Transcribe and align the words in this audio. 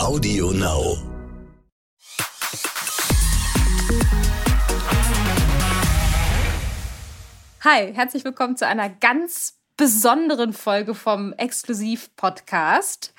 Audio 0.00 0.50
Now. 0.52 0.96
Hi, 7.62 7.92
herzlich 7.92 8.24
willkommen 8.24 8.56
zu 8.56 8.66
einer 8.66 8.88
ganz 8.88 9.58
besonderen 9.76 10.54
Folge 10.54 10.94
vom 10.94 11.34
Exklusiv-Podcast. 11.34 13.12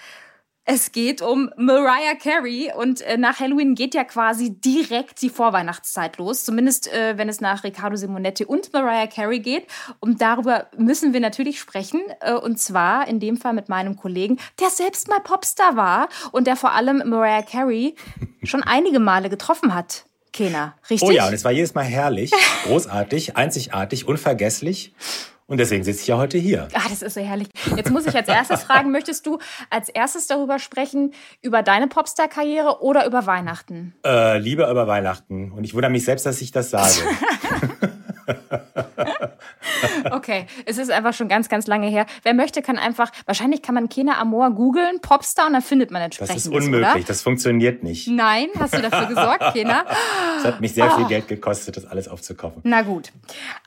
Es 0.74 0.94
geht 0.94 1.22
um 1.22 1.52
Mariah 1.58 2.16
Carey 2.16 2.72
und 2.74 3.02
äh, 3.02 3.18
nach 3.18 3.42
Halloween 3.42 3.76
geht 3.76 3.94
ja 3.94 4.06
quasi 4.06 4.52
direkt 4.52 5.22
die 5.22 5.30
Vorweihnachtszeit 5.30 6.18
los, 6.18 6.46
zumindest 6.46 6.88
äh, 6.94 7.18
wenn 7.18 7.28
es 7.28 7.42
nach 7.42 7.66
Riccardo 7.66 7.98
Simonetti 7.98 8.46
und 8.46 8.72
Mariah 8.72 9.08
Carey 9.08 9.40
geht. 9.40 9.68
Und 10.00 10.22
darüber 10.22 10.68
müssen 10.78 11.12
wir 11.12 11.20
natürlich 11.20 11.60
sprechen 11.60 12.00
äh, 12.22 12.32
und 12.32 12.58
zwar 12.58 13.06
in 13.10 13.20
dem 13.20 13.36
Fall 13.36 13.52
mit 13.52 13.68
meinem 13.68 13.98
Kollegen, 13.98 14.40
der 14.62 14.70
selbst 14.70 15.10
mal 15.10 15.20
Popstar 15.20 15.76
war 15.76 16.08
und 16.32 16.48
der 16.48 16.56
vor 16.56 16.72
allem 16.72 17.04
Mariah 17.06 17.42
Carey 17.42 17.96
schon 18.42 18.64
einige 18.64 19.00
Male 19.00 19.30
getroffen 19.30 19.76
hat. 19.76 20.06
Kena, 20.32 20.76
richtig? 20.90 21.06
Oh 21.06 21.12
ja, 21.12 21.28
und 21.28 21.34
es 21.34 21.44
war 21.44 21.52
jedes 21.52 21.74
Mal 21.74 21.84
herrlich, 21.84 22.32
großartig, 22.64 23.36
einzigartig, 23.36 24.08
unvergesslich. 24.08 24.94
Und 25.52 25.58
deswegen 25.58 25.84
sitze 25.84 26.04
ich 26.04 26.08
ja 26.08 26.16
heute 26.18 26.38
hier. 26.38 26.70
Ah, 26.74 26.88
das 26.90 27.02
ist 27.02 27.14
so 27.14 27.20
herrlich. 27.20 27.50
Jetzt 27.76 27.92
muss 27.92 28.06
ich 28.06 28.16
als 28.16 28.30
erstes 28.30 28.64
fragen, 28.64 28.90
möchtest 28.94 29.28
du 29.28 29.38
als 29.70 29.90
erstes 29.90 30.28
darüber 30.28 30.60
sprechen, 30.60 31.14
über 31.42 31.62
deine 31.62 31.88
Popstar-Karriere 31.88 32.82
oder 32.82 33.06
über 33.06 33.26
Weihnachten? 33.26 33.94
Äh, 34.06 34.38
lieber 34.38 34.72
über 34.72 34.88
Weihnachten. 34.88 35.52
Und 35.52 35.66
ich 35.66 35.74
wundere 35.74 35.92
mich 35.92 36.06
selbst, 36.06 36.26
dass 36.26 36.40
ich 36.40 36.54
das 36.54 36.70
sage. 36.70 36.94
Okay, 40.12 40.46
es 40.66 40.78
ist 40.78 40.92
einfach 40.92 41.14
schon 41.14 41.28
ganz, 41.28 41.50
ganz 41.50 41.68
lange 41.68 41.88
her. 41.88 42.06
Wer 42.24 42.34
möchte, 42.34 42.62
kann 42.62 42.78
einfach, 42.78 43.12
wahrscheinlich 43.26 43.62
kann 43.62 43.76
man 43.76 43.90
Kena 43.90 44.20
Amor 44.20 44.52
googeln, 44.52 45.00
Popstar, 45.02 45.48
und 45.48 45.54
dann 45.54 45.62
findet 45.62 45.92
man 45.92 46.02
entsprechend. 46.02 46.36
Das 46.36 46.46
ist 46.46 46.52
unmöglich, 46.52 46.96
oder? 46.96 47.04
das 47.04 47.22
funktioniert 47.22 47.84
nicht. 47.84 48.08
Nein, 48.08 48.48
hast 48.60 48.76
du 48.76 48.82
dafür 48.82 49.08
gesorgt, 49.08 49.54
Kena? 49.54 49.86
Es 50.38 50.46
hat 50.46 50.62
mich 50.62 50.74
sehr 50.74 50.90
viel 50.92 51.06
Geld 51.06 51.28
gekostet, 51.28 51.78
das 51.78 51.86
alles 51.86 52.08
aufzukaufen. 52.08 52.62
Na 52.64 52.82
gut. 52.82 53.12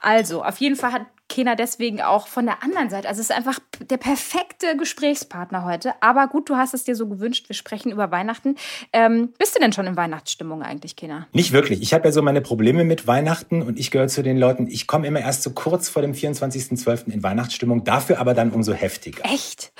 Also, 0.00 0.44
auf 0.44 0.58
jeden 0.58 0.76
Fall 0.76 0.92
hat 0.92 1.02
Kena 1.28 1.54
deswegen 1.54 2.02
auch 2.02 2.28
von 2.28 2.44
der 2.44 2.62
anderen 2.62 2.90
Seite. 2.90 3.08
Also 3.08 3.20
es 3.20 3.30
ist 3.30 3.36
einfach 3.36 3.58
der 3.80 3.96
perfekte 3.96 4.76
Gesprächspartner 4.76 5.64
heute. 5.64 5.94
Aber 6.00 6.28
gut, 6.28 6.50
du 6.50 6.56
hast 6.56 6.74
es 6.74 6.84
dir 6.84 6.94
so 6.94 7.08
gewünscht. 7.08 7.48
Wir 7.48 7.56
sprechen 7.56 7.90
über 7.90 8.10
Weihnachten. 8.10 8.56
Ähm, 8.92 9.30
bist 9.38 9.56
du 9.56 9.60
denn 9.60 9.72
schon 9.72 9.86
in 9.86 9.96
Weihnachtsstimmung 9.96 10.62
eigentlich, 10.62 10.96
Kena? 10.96 11.26
Nicht 11.32 11.52
wirklich. 11.52 11.80
Ich 11.80 11.94
habe 11.94 12.04
ja 12.04 12.12
so 12.12 12.20
meine 12.20 12.42
Probleme 12.42 12.84
mit 12.84 13.06
Weihnachten 13.06 13.62
und 13.62 13.78
ich 13.78 13.90
gehöre 13.90 14.08
zu 14.08 14.22
den 14.22 14.36
Leuten, 14.36 14.66
ich 14.66 14.86
komme 14.86 15.06
immer 15.06 15.20
erst 15.20 15.42
so 15.42 15.50
kurz 15.50 15.88
vor 15.88 16.02
dem 16.02 16.12
24.12. 16.12 17.08
in 17.08 17.22
Weihnachtsstimmung, 17.22 17.84
dafür 17.84 18.20
aber 18.20 18.34
dann 18.34 18.50
umso 18.50 18.74
heftiger. 18.74 19.24
Echt? 19.24 19.72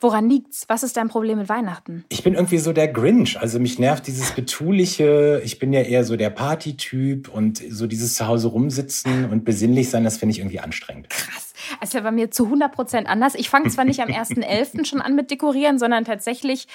Woran 0.00 0.28
liegt's? 0.28 0.64
Was 0.68 0.82
ist 0.82 0.96
dein 0.96 1.08
Problem 1.08 1.38
mit 1.38 1.48
Weihnachten? 1.48 2.04
Ich 2.08 2.22
bin 2.22 2.34
irgendwie 2.34 2.58
so 2.58 2.72
der 2.72 2.88
Grinch. 2.88 3.40
Also 3.40 3.58
mich 3.58 3.78
nervt 3.78 4.06
dieses 4.06 4.32
betuliche, 4.32 5.40
ich 5.44 5.58
bin 5.58 5.72
ja 5.72 5.80
eher 5.80 6.04
so 6.04 6.16
der 6.16 6.30
Partytyp 6.30 7.28
und 7.28 7.62
so 7.70 7.86
dieses 7.86 8.14
zu 8.14 8.26
Hause 8.26 8.48
rumsitzen 8.48 9.30
und 9.30 9.44
besinnlich 9.44 9.90
sein, 9.90 10.04
das 10.04 10.18
finde 10.18 10.32
ich 10.32 10.38
irgendwie 10.38 10.60
anstrengend. 10.60 10.89
Krass. 11.08 11.54
Also 11.80 11.98
ja 11.98 12.04
bei 12.04 12.10
mir 12.10 12.30
zu 12.30 12.44
100 12.44 12.72
Prozent 12.72 13.08
anders. 13.08 13.34
Ich 13.34 13.50
fange 13.50 13.68
zwar 13.70 13.84
nicht 13.84 14.00
am 14.00 14.08
1.11. 14.08 14.84
schon 14.84 15.00
an 15.00 15.14
mit 15.14 15.30
Dekorieren, 15.30 15.78
sondern 15.78 16.04
tatsächlich 16.04 16.66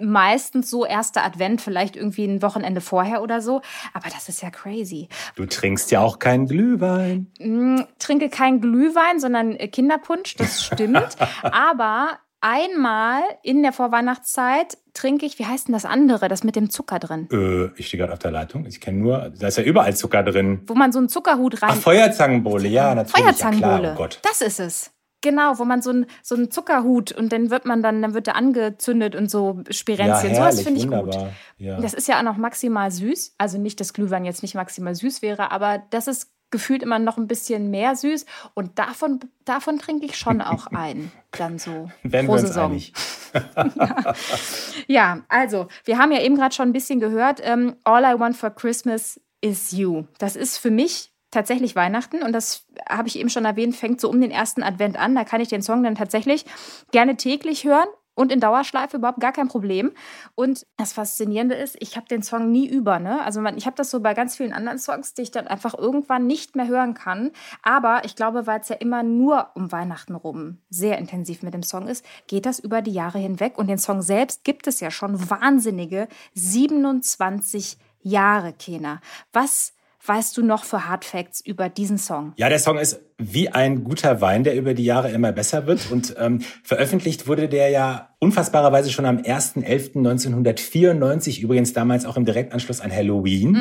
meistens 0.00 0.70
so 0.70 0.84
erster 0.84 1.24
Advent, 1.24 1.60
vielleicht 1.60 1.96
irgendwie 1.96 2.24
ein 2.24 2.42
Wochenende 2.42 2.80
vorher 2.80 3.22
oder 3.22 3.40
so. 3.40 3.60
Aber 3.92 4.08
das 4.08 4.28
ist 4.28 4.42
ja 4.42 4.50
crazy. 4.50 5.08
Du 5.34 5.46
trinkst 5.46 5.90
ja 5.90 6.00
auch 6.00 6.18
keinen 6.18 6.46
Glühwein. 6.46 7.30
Mm, 7.38 7.80
trinke 7.98 8.30
keinen 8.30 8.60
Glühwein, 8.60 9.20
sondern 9.20 9.58
Kinderpunsch, 9.58 10.36
das 10.36 10.64
stimmt. 10.64 11.16
Aber 11.42 12.18
einmal 12.40 13.22
in 13.42 13.62
der 13.62 13.72
Vorweihnachtszeit 13.72 14.78
trinke 14.94 15.26
ich, 15.26 15.38
wie 15.38 15.46
heißt 15.46 15.68
denn 15.68 15.72
das 15.72 15.84
andere, 15.84 16.28
das 16.28 16.44
mit 16.44 16.56
dem 16.56 16.70
Zucker 16.70 16.98
drin? 16.98 17.28
Äh, 17.32 17.78
ich 17.78 17.88
stehe 17.88 18.00
gerade 18.00 18.12
auf 18.12 18.18
der 18.18 18.30
Leitung. 18.30 18.66
Ich 18.66 18.80
kenne 18.80 18.98
nur, 18.98 19.30
da 19.38 19.48
ist 19.48 19.58
ja 19.58 19.64
überall 19.64 19.96
Zucker 19.96 20.22
drin. 20.22 20.62
Wo 20.66 20.74
man 20.74 20.92
so 20.92 20.98
einen 20.98 21.08
Zuckerhut 21.08 21.62
rein... 21.62 21.70
Ach, 21.72 21.76
Feuerzangenbowle, 21.76 22.68
ja, 22.68 22.94
natürlich. 22.94 23.24
Feuerzangenbowle. 23.24 23.72
Ja, 23.72 23.78
klar, 23.80 23.92
oh 23.94 23.98
Gott. 23.98 24.20
Das 24.22 24.40
ist 24.40 24.60
es. 24.60 24.90
Genau, 25.22 25.58
wo 25.58 25.64
man 25.64 25.82
so 25.82 25.90
einen 25.90 26.06
so 26.22 26.34
einen 26.34 26.50
Zuckerhut 26.50 27.12
und 27.12 27.30
dann 27.30 27.50
wird 27.50 27.66
man 27.66 27.82
dann, 27.82 28.00
dann 28.00 28.14
wird 28.14 28.26
er 28.26 28.36
angezündet 28.36 29.14
und 29.14 29.30
so 29.30 29.62
Spirenzchen. 29.68 30.30
Ja, 30.30 30.36
Sowas 30.36 30.38
herrlich, 30.38 30.62
finde 30.64 30.80
ich 30.80 30.86
wunderbar. 30.86 31.24
gut. 31.24 31.32
Ja. 31.58 31.78
Das 31.78 31.92
ist 31.92 32.08
ja 32.08 32.18
auch 32.18 32.22
noch 32.22 32.38
maximal 32.38 32.90
süß. 32.90 33.34
Also 33.36 33.58
nicht, 33.58 33.80
dass 33.80 33.92
Glühwein 33.92 34.24
jetzt 34.24 34.42
nicht 34.42 34.54
maximal 34.54 34.94
süß 34.94 35.20
wäre, 35.20 35.50
aber 35.50 35.82
das 35.90 36.06
ist 36.08 36.30
gefühlt 36.50 36.82
immer 36.82 36.98
noch 36.98 37.16
ein 37.16 37.28
bisschen 37.28 37.70
mehr 37.70 37.96
süß. 37.96 38.26
Und 38.54 38.78
davon, 38.78 39.20
davon 39.44 39.78
trinke 39.78 40.06
ich 40.06 40.16
schon 40.16 40.40
auch 40.40 40.66
ein. 40.72 41.12
Dann 41.32 41.58
so 41.58 41.90
Werden 42.02 42.26
pro 42.26 42.34
wir 42.34 42.40
Saison. 42.40 42.70
einig. 42.72 42.92
Ja, 44.86 45.20
also, 45.28 45.68
wir 45.84 45.98
haben 45.98 46.10
ja 46.10 46.20
eben 46.20 46.36
gerade 46.36 46.54
schon 46.54 46.68
ein 46.68 46.72
bisschen 46.72 46.98
gehört, 47.00 47.40
ähm, 47.44 47.76
All 47.84 48.02
I 48.02 48.18
Want 48.18 48.36
for 48.36 48.50
Christmas 48.50 49.20
is 49.40 49.70
You. 49.70 50.04
Das 50.18 50.34
ist 50.36 50.58
für 50.58 50.70
mich 50.70 51.12
tatsächlich 51.30 51.76
Weihnachten 51.76 52.22
und 52.24 52.32
das 52.32 52.66
habe 52.88 53.06
ich 53.06 53.16
eben 53.16 53.30
schon 53.30 53.44
erwähnt, 53.44 53.76
fängt 53.76 54.00
so 54.00 54.10
um 54.10 54.20
den 54.20 54.32
ersten 54.32 54.64
Advent 54.64 54.98
an. 54.98 55.14
Da 55.14 55.24
kann 55.24 55.40
ich 55.40 55.48
den 55.48 55.62
Song 55.62 55.84
dann 55.84 55.94
tatsächlich 55.94 56.44
gerne 56.90 57.16
täglich 57.16 57.64
hören 57.64 57.86
und 58.20 58.30
in 58.30 58.38
Dauerschleife 58.38 58.98
überhaupt 58.98 59.20
gar 59.20 59.32
kein 59.32 59.48
Problem. 59.48 59.92
Und 60.34 60.66
das 60.76 60.92
Faszinierende 60.92 61.54
ist, 61.54 61.74
ich 61.80 61.96
habe 61.96 62.06
den 62.06 62.22
Song 62.22 62.52
nie 62.52 62.68
über. 62.68 62.98
Ne? 62.98 63.24
Also 63.24 63.40
man, 63.40 63.56
ich 63.56 63.64
habe 63.64 63.76
das 63.76 63.90
so 63.90 64.00
bei 64.00 64.12
ganz 64.12 64.36
vielen 64.36 64.52
anderen 64.52 64.78
Songs, 64.78 65.14
die 65.14 65.22
ich 65.22 65.30
dann 65.30 65.46
einfach 65.46 65.72
irgendwann 65.72 66.26
nicht 66.26 66.54
mehr 66.54 66.68
hören 66.68 66.92
kann. 66.92 67.30
Aber 67.62 68.04
ich 68.04 68.16
glaube, 68.16 68.46
weil 68.46 68.60
es 68.60 68.68
ja 68.68 68.76
immer 68.76 69.02
nur 69.02 69.48
um 69.54 69.72
Weihnachten 69.72 70.14
rum 70.14 70.58
sehr 70.68 70.98
intensiv 70.98 71.42
mit 71.42 71.54
dem 71.54 71.62
Song 71.62 71.88
ist, 71.88 72.04
geht 72.26 72.44
das 72.44 72.58
über 72.58 72.82
die 72.82 72.92
Jahre 72.92 73.18
hinweg. 73.18 73.56
Und 73.56 73.68
den 73.68 73.78
Song 73.78 74.02
selbst 74.02 74.44
gibt 74.44 74.66
es 74.66 74.80
ja 74.80 74.90
schon 74.90 75.30
wahnsinnige 75.30 76.06
27 76.34 77.78
Jahre, 78.02 78.52
Kena. 78.52 79.00
Was 79.32 79.72
weißt 80.04 80.36
du 80.36 80.42
noch 80.42 80.64
für 80.64 80.88
Hard 80.88 81.04
Facts 81.04 81.40
über 81.40 81.68
diesen 81.68 81.98
Song? 81.98 82.32
Ja, 82.36 82.48
der 82.48 82.58
Song 82.58 82.78
ist 82.78 83.00
wie 83.18 83.50
ein 83.50 83.84
guter 83.84 84.20
Wein, 84.20 84.44
der 84.44 84.56
über 84.56 84.74
die 84.74 84.84
Jahre 84.84 85.10
immer 85.10 85.32
besser 85.32 85.66
wird. 85.66 85.90
Und 85.90 86.14
ähm, 86.18 86.40
veröffentlicht 86.62 87.28
wurde 87.28 87.48
der 87.48 87.68
ja 87.68 88.08
unfassbarerweise 88.18 88.90
schon 88.90 89.04
am 89.04 89.18
1.11.1994, 89.18 91.40
übrigens 91.40 91.72
damals 91.72 92.06
auch 92.06 92.16
im 92.16 92.24
Direktanschluss 92.24 92.80
an 92.80 92.90
Halloween. 92.90 93.58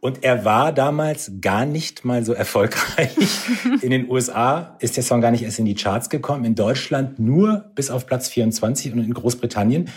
Und 0.00 0.24
er 0.24 0.44
war 0.44 0.72
damals 0.72 1.32
gar 1.40 1.66
nicht 1.66 2.04
mal 2.04 2.24
so 2.24 2.32
erfolgreich. 2.32 3.16
In 3.82 3.90
den 3.90 4.10
USA 4.10 4.76
ist 4.80 4.96
der 4.96 5.04
Song 5.04 5.20
gar 5.20 5.30
nicht 5.30 5.42
erst 5.42 5.58
in 5.58 5.64
die 5.64 5.74
Charts 5.74 6.10
gekommen. 6.10 6.44
In 6.44 6.54
Deutschland 6.54 7.18
nur 7.18 7.70
bis 7.74 7.90
auf 7.90 8.06
Platz 8.06 8.28
24 8.28 8.92
und 8.92 9.00
in 9.00 9.14
Großbritannien. 9.14 9.90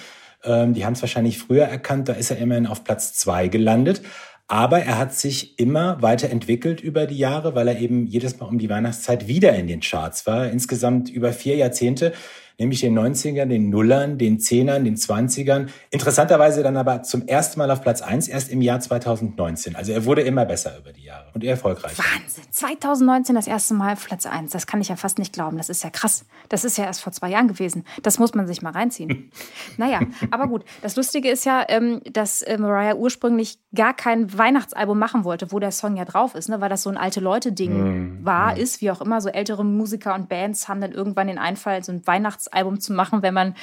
Ähm, 0.43 0.73
die 0.73 0.85
haben 0.85 0.93
es 0.93 1.01
wahrscheinlich 1.01 1.39
früher 1.39 1.65
erkannt, 1.65 2.07
da 2.07 2.13
ist 2.13 2.31
er 2.31 2.37
immerhin 2.37 2.67
auf 2.67 2.83
Platz 2.83 3.13
zwei 3.13 3.47
gelandet. 3.47 4.01
Aber 4.47 4.79
er 4.79 4.99
hat 4.99 5.13
sich 5.13 5.57
immer 5.59 6.01
weiterentwickelt 6.03 6.79
über 6.79 7.07
die 7.07 7.17
Jahre, 7.17 7.55
weil 7.55 7.67
er 7.67 7.79
eben 7.79 8.05
jedes 8.05 8.39
Mal 8.39 8.45
um 8.45 8.59
die 8.59 8.69
Weihnachtszeit 8.69 9.27
wieder 9.27 9.55
in 9.55 9.65
den 9.65 9.79
Charts 9.79 10.27
war. 10.27 10.47
Insgesamt 10.49 11.09
über 11.09 11.33
vier 11.33 11.55
Jahrzehnte, 11.55 12.13
nämlich 12.59 12.81
den 12.81 12.97
90ern, 12.97 13.45
den 13.45 13.69
Nullern, 13.69 14.17
den 14.17 14.39
Zehnern, 14.39 14.83
den 14.83 14.95
20ern. 14.95 15.67
Interessanterweise 15.91 16.63
dann 16.63 16.77
aber 16.77 17.03
zum 17.03 17.27
ersten 17.27 17.59
Mal 17.59 17.71
auf 17.71 17.81
Platz 17.81 18.01
eins 18.01 18.27
erst 18.27 18.51
im 18.51 18.61
Jahr 18.61 18.79
2019. 18.79 19.75
Also 19.75 19.91
er 19.91 20.05
wurde 20.05 20.21
immer 20.21 20.45
besser 20.45 20.77
über 20.77 20.93
die 20.93 21.03
Jahre 21.03 21.29
und 21.33 21.43
erfolgreicher. 21.43 22.03
Wahnsinn. 22.03 22.43
2019 22.51 23.35
das 23.35 23.47
erste 23.47 23.73
Mal 23.73 23.93
auf 23.93 24.05
Platz 24.05 24.25
1. 24.25 24.51
Das 24.51 24.67
kann 24.67 24.81
ich 24.81 24.89
ja 24.89 24.95
fast 24.95 25.19
nicht 25.19 25.33
glauben. 25.33 25.57
Das 25.57 25.69
ist 25.69 25.83
ja 25.83 25.89
krass. 25.89 26.25
Das 26.49 26.63
ist 26.63 26.77
ja 26.77 26.85
erst 26.85 27.01
vor 27.01 27.13
zwei 27.13 27.29
Jahren 27.29 27.47
gewesen. 27.47 27.85
Das 28.03 28.19
muss 28.19 28.33
man 28.33 28.47
sich 28.47 28.61
mal 28.61 28.71
reinziehen. 28.71 29.31
naja, 29.77 29.99
aber 30.31 30.47
gut. 30.47 30.63
Das 30.81 30.95
Lustige 30.95 31.29
ist 31.29 31.45
ja, 31.45 31.65
ähm, 31.67 32.01
dass 32.11 32.41
äh, 32.41 32.57
Mariah 32.57 32.95
ursprünglich 32.95 33.59
gar 33.73 33.93
kein 33.93 34.37
Weihnachtsalbum 34.37 34.97
machen 34.97 35.23
wollte, 35.23 35.51
wo 35.51 35.59
der 35.59 35.71
Song 35.71 35.97
ja 35.97 36.05
drauf 36.05 36.35
ist, 36.35 36.49
ne? 36.49 36.61
weil 36.61 36.69
das 36.69 36.83
so 36.83 36.89
ein 36.89 36.97
alte 36.97 37.19
Leute-Ding 37.19 38.23
war, 38.23 38.57
ist, 38.57 38.81
wie 38.81 38.91
auch 38.91 39.01
immer. 39.01 39.21
So 39.21 39.29
ältere 39.29 39.63
Musiker 39.63 40.15
und 40.15 40.29
Bands 40.29 40.67
haben 40.67 40.81
dann 40.81 40.91
irgendwann 40.91 41.27
den 41.27 41.37
Einfall, 41.37 41.83
so 41.83 41.91
ein 41.91 42.01
Weihnachtsalbum 42.45 42.79
zu 42.79 42.93
machen, 42.93 43.21
wenn 43.21 43.33
man 43.33 43.55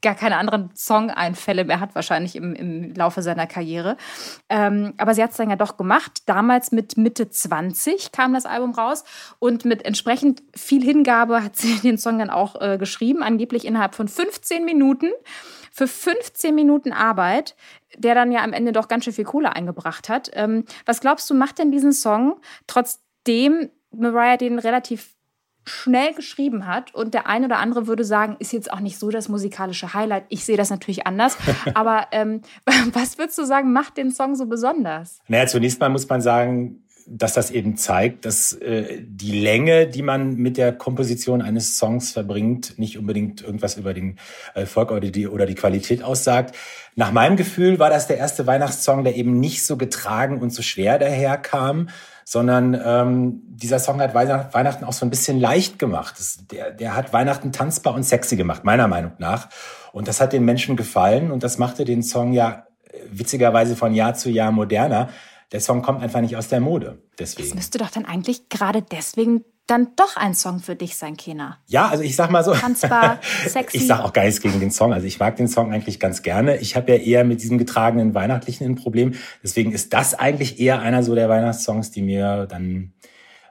gar 0.00 0.14
keine 0.14 0.36
anderen 0.36 0.70
Song-Einfälle 0.76 1.64
mehr 1.64 1.80
hat, 1.80 1.96
wahrscheinlich 1.96 2.36
im, 2.36 2.54
im 2.54 2.94
Laufe 2.94 3.20
seiner 3.20 3.48
Karriere. 3.48 3.96
Ähm, 4.48 4.94
aber 4.96 5.12
sie 5.12 5.24
hat 5.24 5.32
es 5.32 5.38
dann 5.38 5.50
ja 5.50 5.56
doch 5.56 5.76
gemacht. 5.76 6.22
Damals 6.26 6.70
mit 6.70 6.96
Mitte 6.96 7.30
20 7.30 8.12
kam 8.12 8.32
das 8.32 8.46
Album 8.46 8.74
raus 8.74 9.02
und 9.40 9.64
mit 9.64 9.84
entsprechend 9.84 10.44
viel 10.54 10.84
Hingabe 10.84 11.42
hat 11.42 11.56
sie 11.56 11.74
den 11.82 11.98
Song 11.98 12.20
dann 12.20 12.30
auch 12.30 12.60
äh, 12.60 12.78
geschrieben, 12.78 13.24
angeblich 13.24 13.64
innerhalb 13.64 13.96
von 13.96 14.06
15 14.06 14.64
Minuten. 14.64 15.08
Für 15.72 15.88
15 15.88 16.54
Minuten 16.54 16.92
Arbeit, 16.92 17.56
der 17.96 18.14
dann 18.14 18.32
ja 18.32 18.42
am 18.42 18.52
Ende 18.52 18.72
doch 18.72 18.88
ganz 18.88 19.04
schön 19.04 19.12
viel 19.12 19.24
Kohle 19.24 19.54
eingebracht 19.54 20.08
hat. 20.08 20.30
Ähm, 20.32 20.64
was 20.86 21.00
glaubst 21.00 21.28
du, 21.28 21.34
macht 21.34 21.58
denn 21.58 21.72
diesen 21.72 21.92
Song, 21.92 22.40
trotzdem 22.66 23.70
Mariah 23.90 24.36
den 24.36 24.58
relativ 24.58 25.17
schnell 25.68 26.14
geschrieben 26.14 26.66
hat 26.66 26.94
und 26.94 27.14
der 27.14 27.26
eine 27.26 27.46
oder 27.46 27.58
andere 27.58 27.86
würde 27.86 28.04
sagen, 28.04 28.36
ist 28.38 28.52
jetzt 28.52 28.72
auch 28.72 28.80
nicht 28.80 28.98
so 28.98 29.10
das 29.10 29.28
musikalische 29.28 29.94
Highlight. 29.94 30.24
Ich 30.28 30.44
sehe 30.44 30.56
das 30.56 30.70
natürlich 30.70 31.06
anders. 31.06 31.36
Aber 31.74 32.08
ähm, 32.12 32.42
was 32.92 33.18
würdest 33.18 33.38
du 33.38 33.44
sagen, 33.44 33.72
macht 33.72 33.96
den 33.96 34.10
Song 34.10 34.34
so 34.34 34.46
besonders? 34.46 35.20
Naja, 35.28 35.46
zunächst 35.46 35.80
mal 35.80 35.88
muss 35.88 36.08
man 36.08 36.20
sagen, 36.20 36.82
dass 37.10 37.32
das 37.32 37.50
eben 37.50 37.76
zeigt, 37.76 38.26
dass 38.26 38.52
äh, 38.52 39.00
die 39.02 39.40
Länge, 39.40 39.86
die 39.86 40.02
man 40.02 40.34
mit 40.36 40.56
der 40.56 40.72
Komposition 40.72 41.40
eines 41.40 41.78
Songs 41.78 42.12
verbringt, 42.12 42.78
nicht 42.78 42.98
unbedingt 42.98 43.42
irgendwas 43.42 43.76
über 43.76 43.94
den 43.94 44.18
Erfolg 44.54 44.90
oder 44.90 45.00
die, 45.00 45.26
oder 45.26 45.46
die 45.46 45.54
Qualität 45.54 46.02
aussagt. 46.02 46.54
Nach 46.96 47.12
meinem 47.12 47.36
Gefühl 47.36 47.78
war 47.78 47.88
das 47.88 48.08
der 48.08 48.18
erste 48.18 48.46
Weihnachtssong, 48.46 49.04
der 49.04 49.16
eben 49.16 49.40
nicht 49.40 49.64
so 49.64 49.76
getragen 49.76 50.40
und 50.40 50.50
so 50.50 50.62
schwer 50.62 50.98
daherkam, 50.98 51.88
sondern 52.30 52.78
ähm, 52.84 53.40
dieser 53.46 53.78
Song 53.78 54.02
hat 54.02 54.12
Weihnachten 54.12 54.84
auch 54.84 54.92
so 54.92 55.06
ein 55.06 55.08
bisschen 55.08 55.40
leicht 55.40 55.78
gemacht. 55.78 56.16
Das, 56.18 56.46
der, 56.46 56.72
der 56.72 56.94
hat 56.94 57.14
Weihnachten 57.14 57.52
tanzbar 57.52 57.94
und 57.94 58.02
sexy 58.02 58.36
gemacht, 58.36 58.64
meiner 58.64 58.86
Meinung 58.86 59.12
nach. 59.16 59.48
Und 59.92 60.08
das 60.08 60.20
hat 60.20 60.34
den 60.34 60.44
Menschen 60.44 60.76
gefallen 60.76 61.30
und 61.30 61.42
das 61.42 61.56
machte 61.56 61.86
den 61.86 62.02
Song 62.02 62.34
ja 62.34 62.66
äh, 62.84 62.98
witzigerweise 63.10 63.76
von 63.76 63.94
Jahr 63.94 64.12
zu 64.12 64.28
Jahr 64.28 64.52
moderner. 64.52 65.08
Der 65.52 65.60
Song 65.60 65.82
kommt 65.82 66.02
einfach 66.02 66.20
nicht 66.20 66.36
aus 66.36 66.48
der 66.48 66.60
Mode. 66.60 67.02
Deswegen. 67.18 67.48
Das 67.48 67.54
müsste 67.54 67.78
doch 67.78 67.90
dann 67.90 68.04
eigentlich 68.04 68.48
gerade 68.48 68.82
deswegen 68.82 69.44
dann 69.68 69.88
doch 69.96 70.16
ein 70.16 70.34
Song 70.34 70.60
für 70.60 70.74
dich 70.74 70.96
sein, 70.96 71.16
Kena. 71.16 71.58
Ja, 71.66 71.88
also 71.88 72.02
ich 72.02 72.16
sag 72.16 72.30
mal 72.30 72.42
so. 72.42 72.54
Tanzbar, 72.54 73.20
sexy. 73.46 73.76
Ich 73.76 73.86
sag 73.86 74.00
auch 74.00 74.14
gar 74.14 74.24
nichts 74.24 74.40
gegen 74.40 74.60
den 74.60 74.70
Song. 74.70 74.94
Also 74.94 75.06
ich 75.06 75.20
mag 75.20 75.36
den 75.36 75.46
Song 75.46 75.72
eigentlich 75.72 76.00
ganz 76.00 76.22
gerne. 76.22 76.56
Ich 76.56 76.74
habe 76.74 76.92
ja 76.92 76.98
eher 76.98 77.24
mit 77.24 77.42
diesem 77.42 77.58
getragenen 77.58 78.14
Weihnachtlichen 78.14 78.66
ein 78.66 78.74
Problem. 78.76 79.14
Deswegen 79.42 79.72
ist 79.72 79.92
das 79.92 80.14
eigentlich 80.14 80.58
eher 80.58 80.80
einer 80.80 81.02
so 81.02 81.14
der 81.14 81.28
Weihnachtssongs, 81.28 81.90
die 81.90 82.02
mir 82.02 82.46
dann, 82.46 82.94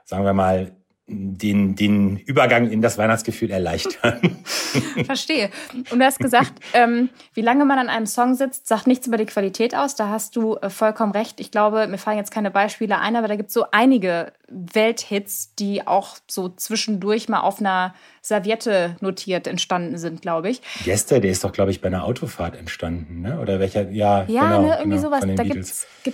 sagen 0.04 0.24
wir 0.24 0.34
mal, 0.34 0.72
den, 1.08 1.74
den 1.74 2.18
Übergang 2.18 2.70
in 2.70 2.82
das 2.82 2.98
Weihnachtsgefühl 2.98 3.50
erleichtern. 3.50 4.20
Verstehe. 5.06 5.50
Und 5.90 5.98
du 5.98 6.04
hast 6.04 6.18
gesagt, 6.18 6.52
ähm, 6.74 7.08
wie 7.32 7.40
lange 7.40 7.64
man 7.64 7.78
an 7.78 7.88
einem 7.88 8.06
Song 8.06 8.34
sitzt, 8.34 8.68
sagt 8.68 8.86
nichts 8.86 9.06
über 9.06 9.16
die 9.16 9.24
Qualität 9.24 9.74
aus. 9.74 9.94
Da 9.94 10.08
hast 10.10 10.36
du 10.36 10.56
äh, 10.56 10.68
vollkommen 10.68 11.12
recht. 11.12 11.40
Ich 11.40 11.50
glaube, 11.50 11.86
mir 11.86 11.96
fallen 11.96 12.18
jetzt 12.18 12.30
keine 12.30 12.50
Beispiele 12.50 12.98
ein, 12.98 13.16
aber 13.16 13.26
da 13.26 13.36
gibt 13.36 13.48
es 13.48 13.54
so 13.54 13.64
einige 13.72 14.32
Welthits, 14.48 15.54
die 15.54 15.86
auch 15.86 16.16
so 16.26 16.50
zwischendurch 16.50 17.28
mal 17.28 17.40
auf 17.40 17.60
einer 17.60 17.94
Serviette 18.20 18.96
notiert 19.00 19.46
entstanden 19.46 19.96
sind, 19.96 20.20
glaube 20.20 20.50
ich. 20.50 20.60
Gestern, 20.84 21.22
der 21.22 21.30
ist 21.30 21.44
doch, 21.44 21.52
glaube 21.52 21.70
ich, 21.70 21.80
bei 21.80 21.88
einer 21.88 22.04
Autofahrt 22.04 22.56
entstanden, 22.56 23.22
ne? 23.22 23.40
Oder 23.40 23.58
welcher, 23.58 23.90
ja, 23.90 24.24
ja 24.28 24.42
genau, 24.42 24.62
ne, 24.62 24.76
irgendwie 24.78 24.96
genau, 24.98 25.08
sowas. 25.08 25.24
Da 25.34 25.42
gibt 25.42 25.64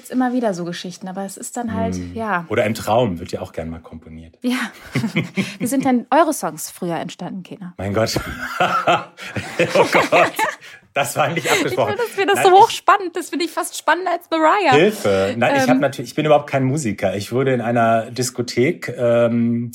es 0.05 0.11
immer 0.11 0.33
wieder 0.33 0.55
so 0.55 0.65
Geschichten, 0.65 1.09
aber 1.09 1.25
es 1.25 1.37
ist 1.37 1.57
dann 1.57 1.75
halt, 1.75 1.97
hm. 1.97 2.15
ja. 2.15 2.47
Oder 2.49 2.65
im 2.65 2.75
Traum 2.75 3.19
wird 3.19 3.33
ja 3.33 3.41
auch 3.41 3.53
gern 3.53 3.69
mal 3.69 3.81
komponiert. 3.81 4.39
Ja. 4.43 4.71
Wie 5.59 5.67
sind 5.67 5.85
denn 5.85 6.07
eure 6.11 6.33
Songs 6.33 6.71
früher 6.71 6.97
entstanden, 6.97 7.43
Kinder? 7.43 7.75
Mein 7.77 7.95
Gott. 7.95 8.19
oh 8.61 9.87
Gott. 9.93 10.33
Das 10.95 11.17
war 11.17 11.29
nicht 11.29 11.51
abgesprochen. 11.51 11.97
Ich 12.07 12.13
finde 12.13 12.35
das 12.35 12.45
Nein, 12.45 12.53
so 12.53 12.63
hochspannend. 12.63 13.17
Das 13.17 13.31
finde 13.31 13.45
ich 13.45 13.51
fast 13.51 13.77
spannender 13.77 14.13
als 14.13 14.31
Mariah. 14.31 14.75
Hilfe. 14.75 15.35
Nein, 15.37 15.55
ähm, 15.57 15.63
ich 15.63 15.69
habe 15.69 15.81
natürlich, 15.81 16.11
ich 16.13 16.15
bin 16.15 16.25
überhaupt 16.25 16.49
kein 16.49 16.65
Musiker. 16.65 17.17
Ich 17.17 17.33
wurde 17.33 17.53
in 17.53 17.61
einer 17.61 18.11
Diskothek 18.13 18.95
ähm, 18.97 19.73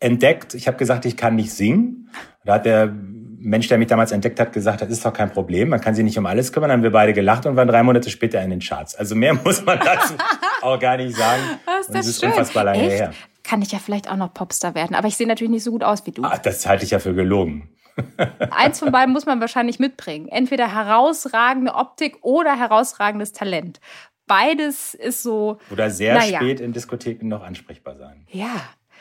entdeckt. 0.00 0.54
Ich 0.54 0.66
habe 0.66 0.76
gesagt, 0.76 1.04
ich 1.04 1.16
kann 1.16 1.36
nicht 1.36 1.52
singen. 1.52 2.10
Da 2.44 2.54
hat 2.54 2.66
der 2.66 2.92
Mensch, 3.38 3.68
der 3.68 3.78
mich 3.78 3.86
damals 3.86 4.10
entdeckt 4.10 4.40
hat, 4.40 4.52
gesagt, 4.52 4.82
das 4.82 4.88
ist 4.88 5.04
doch 5.04 5.12
kein 5.12 5.30
Problem. 5.30 5.68
Man 5.68 5.80
kann 5.80 5.94
sich 5.94 6.04
nicht 6.04 6.18
um 6.18 6.26
alles 6.26 6.52
kümmern. 6.52 6.68
Dann 6.70 6.78
haben 6.78 6.82
wir 6.82 6.90
beide 6.90 7.12
gelacht 7.12 7.46
und 7.46 7.54
waren 7.54 7.68
drei 7.68 7.84
Monate 7.84 8.10
später 8.10 8.42
in 8.42 8.50
den 8.50 8.58
Charts. 8.58 8.96
Also 8.96 9.14
mehr 9.14 9.34
muss 9.44 9.64
man 9.64 9.78
dazu 9.78 10.14
auch 10.62 10.80
gar 10.80 10.96
nicht 10.96 11.16
sagen. 11.16 11.42
Das 11.64 11.86
ist, 11.86 11.94
das 11.94 12.06
ist 12.08 12.24
unfassbar 12.24 12.64
lange 12.64 12.82
Echt? 12.82 13.00
her. 13.00 13.12
Kann 13.46 13.62
ich 13.62 13.70
ja 13.70 13.78
vielleicht 13.78 14.10
auch 14.10 14.16
noch 14.16 14.34
Popstar 14.34 14.74
werden. 14.74 14.96
Aber 14.96 15.06
ich 15.06 15.16
sehe 15.16 15.28
natürlich 15.28 15.52
nicht 15.52 15.62
so 15.62 15.70
gut 15.70 15.84
aus 15.84 16.04
wie 16.04 16.10
du. 16.10 16.24
Ach, 16.24 16.38
das 16.38 16.66
halte 16.66 16.84
ich 16.84 16.90
ja 16.90 16.98
für 16.98 17.14
gelogen. 17.14 17.68
Eins 18.50 18.80
von 18.80 18.90
beiden 18.90 19.12
muss 19.12 19.24
man 19.24 19.40
wahrscheinlich 19.40 19.78
mitbringen. 19.78 20.26
Entweder 20.26 20.74
herausragende 20.74 21.74
Optik 21.74 22.18
oder 22.22 22.58
herausragendes 22.58 23.32
Talent. 23.32 23.80
Beides 24.26 24.94
ist 24.94 25.22
so. 25.22 25.58
Oder 25.70 25.90
sehr 25.90 26.14
naja. 26.14 26.40
spät 26.40 26.58
in 26.58 26.72
Diskotheken 26.72 27.28
noch 27.28 27.44
ansprechbar 27.44 27.94
sein. 27.94 28.26
Ja. 28.30 28.50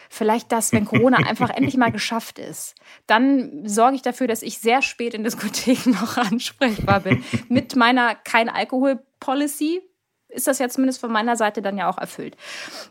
Vielleicht 0.07 0.51
das, 0.51 0.71
wenn 0.71 0.85
Corona 0.85 1.17
einfach 1.27 1.49
endlich 1.49 1.77
mal 1.77 1.91
geschafft 1.91 2.37
ist. 2.37 2.75
Dann 3.07 3.67
sorge 3.67 3.95
ich 3.95 4.03
dafür, 4.03 4.27
dass 4.27 4.43
ich 4.43 4.59
sehr 4.59 4.83
spät 4.83 5.15
in 5.15 5.23
Diskotheken 5.23 5.89
noch 5.99 6.17
ansprechbar 6.17 6.99
bin. 6.99 7.23
Mit 7.49 7.75
meiner 7.75 8.13
Kein 8.13 8.47
Alkohol-Policy, 8.47 9.81
ist 10.35 10.47
das 10.47 10.59
ja 10.59 10.69
zumindest 10.69 10.99
von 10.99 11.11
meiner 11.11 11.35
Seite 11.35 11.61
dann 11.61 11.77
ja 11.77 11.89
auch 11.89 11.97
erfüllt. 11.97 12.35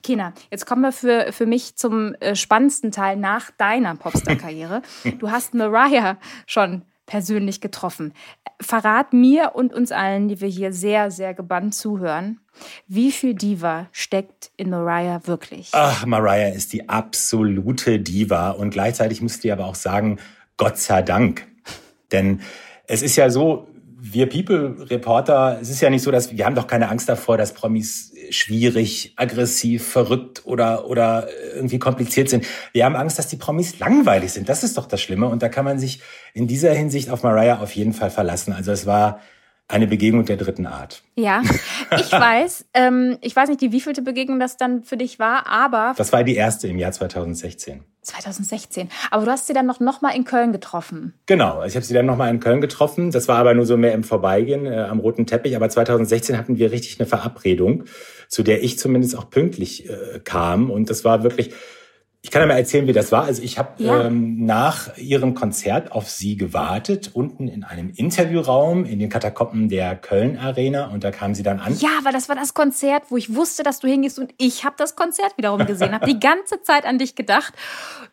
Kena, 0.02 0.32
jetzt 0.50 0.67
kommen 0.67 0.82
wir 0.82 0.93
für, 0.93 1.32
für 1.32 1.46
mich 1.46 1.76
zum 1.76 2.14
äh, 2.14 2.35
spannendsten 2.35 2.91
Teil 2.91 3.17
nach 3.17 3.50
deiner 3.52 3.94
Popstar-Karriere. 3.94 4.82
Du 5.19 5.31
hast 5.31 5.55
Mariah 5.55 6.17
schon 6.46 6.82
persönlich 7.06 7.61
getroffen. 7.61 8.12
Verrat 8.61 9.12
mir 9.12 9.52
und 9.55 9.73
uns 9.73 9.93
allen, 9.93 10.29
die 10.29 10.41
wir 10.41 10.49
hier 10.49 10.73
sehr, 10.73 11.11
sehr 11.11 11.35
gebannt 11.35 11.75
zuhören, 11.75 12.41
wie 12.87 13.12
viel 13.12 13.35
Diva 13.35 13.88
steckt 13.93 14.50
in 14.56 14.70
Mariah 14.70 15.26
wirklich? 15.26 15.70
Ach, 15.73 16.06
Mariah 16.06 16.55
ist 16.55 16.73
die 16.73 16.88
absolute 16.88 18.00
Diva 18.00 18.50
und 18.50 18.70
gleichzeitig 18.70 19.20
musst 19.20 19.44
du 19.44 19.52
aber 19.52 19.67
auch 19.67 19.75
sagen, 19.75 20.19
Gott 20.56 20.79
sei 20.79 21.02
Dank. 21.02 21.46
Denn 22.12 22.41
es 22.87 23.02
ist 23.02 23.17
ja 23.17 23.29
so, 23.31 23.67
wir 24.06 24.28
People-Reporter, 24.28 25.58
es 25.62 25.70
ist 25.70 25.80
ja 25.80 25.88
nicht 25.88 26.02
so, 26.02 26.10
dass 26.10 26.30
wir 26.36 26.44
haben 26.44 26.54
doch 26.54 26.66
keine 26.66 26.90
Angst 26.90 27.08
davor, 27.08 27.38
dass 27.38 27.54
Promis 27.54 28.12
schwierig, 28.28 29.14
aggressiv, 29.16 29.86
verrückt 29.88 30.42
oder, 30.44 30.90
oder 30.90 31.26
irgendwie 31.54 31.78
kompliziert 31.78 32.28
sind. 32.28 32.44
Wir 32.72 32.84
haben 32.84 32.96
Angst, 32.96 33.18
dass 33.18 33.28
die 33.28 33.36
Promis 33.36 33.78
langweilig 33.78 34.32
sind. 34.32 34.50
Das 34.50 34.62
ist 34.62 34.76
doch 34.76 34.84
das 34.84 35.00
Schlimme. 35.00 35.26
Und 35.28 35.42
da 35.42 35.48
kann 35.48 35.64
man 35.64 35.78
sich 35.78 36.02
in 36.34 36.46
dieser 36.46 36.74
Hinsicht 36.74 37.08
auf 37.08 37.22
Mariah 37.22 37.60
auf 37.60 37.74
jeden 37.74 37.94
Fall 37.94 38.10
verlassen. 38.10 38.52
Also 38.52 38.72
es 38.72 38.84
war 38.84 39.20
eine 39.66 39.87
Begegnung 39.87 40.25
der 40.25 40.37
dritten 40.37 40.66
Art. 40.66 41.02
Ja, 41.14 41.43
ich 41.96 42.12
weiß. 42.12 42.66
ähm, 42.75 43.19
ich 43.22 43.34
weiß 43.34 43.49
nicht, 43.49 43.61
die 43.61 43.72
wievielte 43.72 44.02
Begegnung 44.02 44.38
das 44.38 44.56
dann 44.56 44.82
für 44.82 44.96
dich 44.96 45.19
war, 45.19 45.46
aber. 45.46 45.94
Das 45.96 46.12
war 46.12 46.22
die 46.22 46.37
erste 46.37 46.69
im 46.69 46.78
Jahr 46.78 46.93
2016. 46.93 47.82
2016. 48.02 48.90
Aber 49.11 49.25
du 49.25 49.31
hast 49.31 49.46
sie 49.46 49.55
dann 49.55 49.64
noch, 49.64 49.81
noch 49.81 50.02
mal 50.02 50.11
in 50.11 50.25
Köln 50.25 50.52
getroffen. 50.52 51.14
Genau, 51.25 51.64
ich 51.64 51.75
habe 51.75 51.84
sie 51.84 51.94
dann 51.94 52.05
noch 52.05 52.19
mal 52.19 52.28
in 52.28 52.40
Köln 52.40 52.61
getroffen. 52.61 53.11
Das 53.11 53.28
war 53.28 53.38
aber 53.38 53.55
nur 53.55 53.64
so 53.64 53.78
mehr 53.78 53.94
im 53.94 54.05
Vorbeigehen 54.05 54.66
äh, 54.66 54.81
am 54.81 55.00
roten 55.00 55.26
Teppich. 55.26 55.56
Aber 55.56 55.70
2016 55.70 56.37
hatten 56.37 56.58
wir 56.58 56.70
richtig 56.70 57.00
eine 57.00 57.08
Verabredung, 57.08 57.84
zu 58.28 58.43
der 58.43 58.62
ich 58.62 58.78
zumindest 58.78 59.17
auch 59.17 59.31
pünktlich 59.31 59.88
äh, 59.88 60.20
kam. 60.22 60.70
Und 60.70 60.90
das 60.90 61.05
war 61.05 61.22
wirklich 61.22 61.55
ich 62.24 62.30
kann 62.30 62.40
ja 62.40 62.48
mal 62.48 62.56
erzählen, 62.56 62.86
wie 62.86 62.94
das 62.94 63.12
war. 63.12 63.24
Also 63.24 63.42
ich 63.42 63.58
habe 63.58 63.82
ja. 63.82 64.06
ähm, 64.06 64.46
nach 64.46 64.96
ihrem 64.96 65.34
Konzert 65.34 65.92
auf 65.92 66.08
sie 66.08 66.38
gewartet, 66.38 67.10
unten 67.12 67.48
in 67.48 67.64
einem 67.64 67.90
Interviewraum 67.94 68.86
in 68.86 68.98
den 68.98 69.10
Katakomben 69.10 69.68
der 69.68 69.94
Köln 69.94 70.38
Arena 70.38 70.86
und 70.86 71.04
da 71.04 71.10
kam 71.10 71.34
sie 71.34 71.42
dann 71.42 71.60
an. 71.60 71.76
Ja, 71.78 71.90
weil 72.02 72.14
das 72.14 72.30
war 72.30 72.34
das 72.34 72.54
Konzert, 72.54 73.10
wo 73.10 73.18
ich 73.18 73.34
wusste, 73.34 73.62
dass 73.62 73.80
du 73.80 73.88
hingehst 73.88 74.18
und 74.18 74.32
ich 74.38 74.64
habe 74.64 74.74
das 74.78 74.96
Konzert 74.96 75.36
wiederum 75.36 75.66
gesehen, 75.66 75.92
habe 75.92 76.06
die 76.06 76.18
ganze 76.18 76.62
Zeit 76.62 76.86
an 76.86 76.96
dich 76.96 77.14
gedacht, 77.14 77.52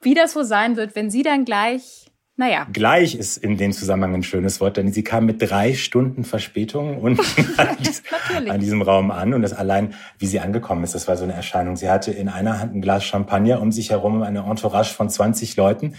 wie 0.01 0.13
das 0.13 0.33
so 0.33 0.43
sein 0.43 0.75
wird, 0.75 0.93
wenn 0.93 1.09
sie 1.09 1.23
dann 1.23 1.45
gleich 1.45 2.10
naja. 2.41 2.65
Gleich 2.73 3.13
ist 3.13 3.37
in 3.37 3.55
dem 3.57 3.71
Zusammenhang 3.71 4.15
ein 4.15 4.23
schönes 4.23 4.59
Wort, 4.61 4.77
denn 4.77 4.91
sie 4.91 5.03
kam 5.03 5.27
mit 5.27 5.39
drei 5.39 5.75
Stunden 5.75 6.23
Verspätung 6.23 6.97
und 6.97 7.19
an, 8.49 8.59
diesem 8.59 8.81
Raum 8.81 9.11
an. 9.11 9.35
Und 9.35 9.43
das 9.43 9.53
allein, 9.53 9.93
wie 10.17 10.25
sie 10.25 10.39
angekommen 10.39 10.83
ist, 10.83 10.95
das 10.95 11.07
war 11.07 11.17
so 11.17 11.23
eine 11.23 11.33
Erscheinung. 11.33 11.75
Sie 11.75 11.87
hatte 11.87 12.11
in 12.11 12.29
einer 12.29 12.59
Hand 12.59 12.73
ein 12.73 12.81
Glas 12.81 13.03
Champagner, 13.03 13.61
um 13.61 13.71
sich 13.71 13.91
herum 13.91 14.23
eine 14.23 14.39
Entourage 14.39 14.91
von 14.91 15.07
20 15.07 15.55
Leuten. 15.55 15.93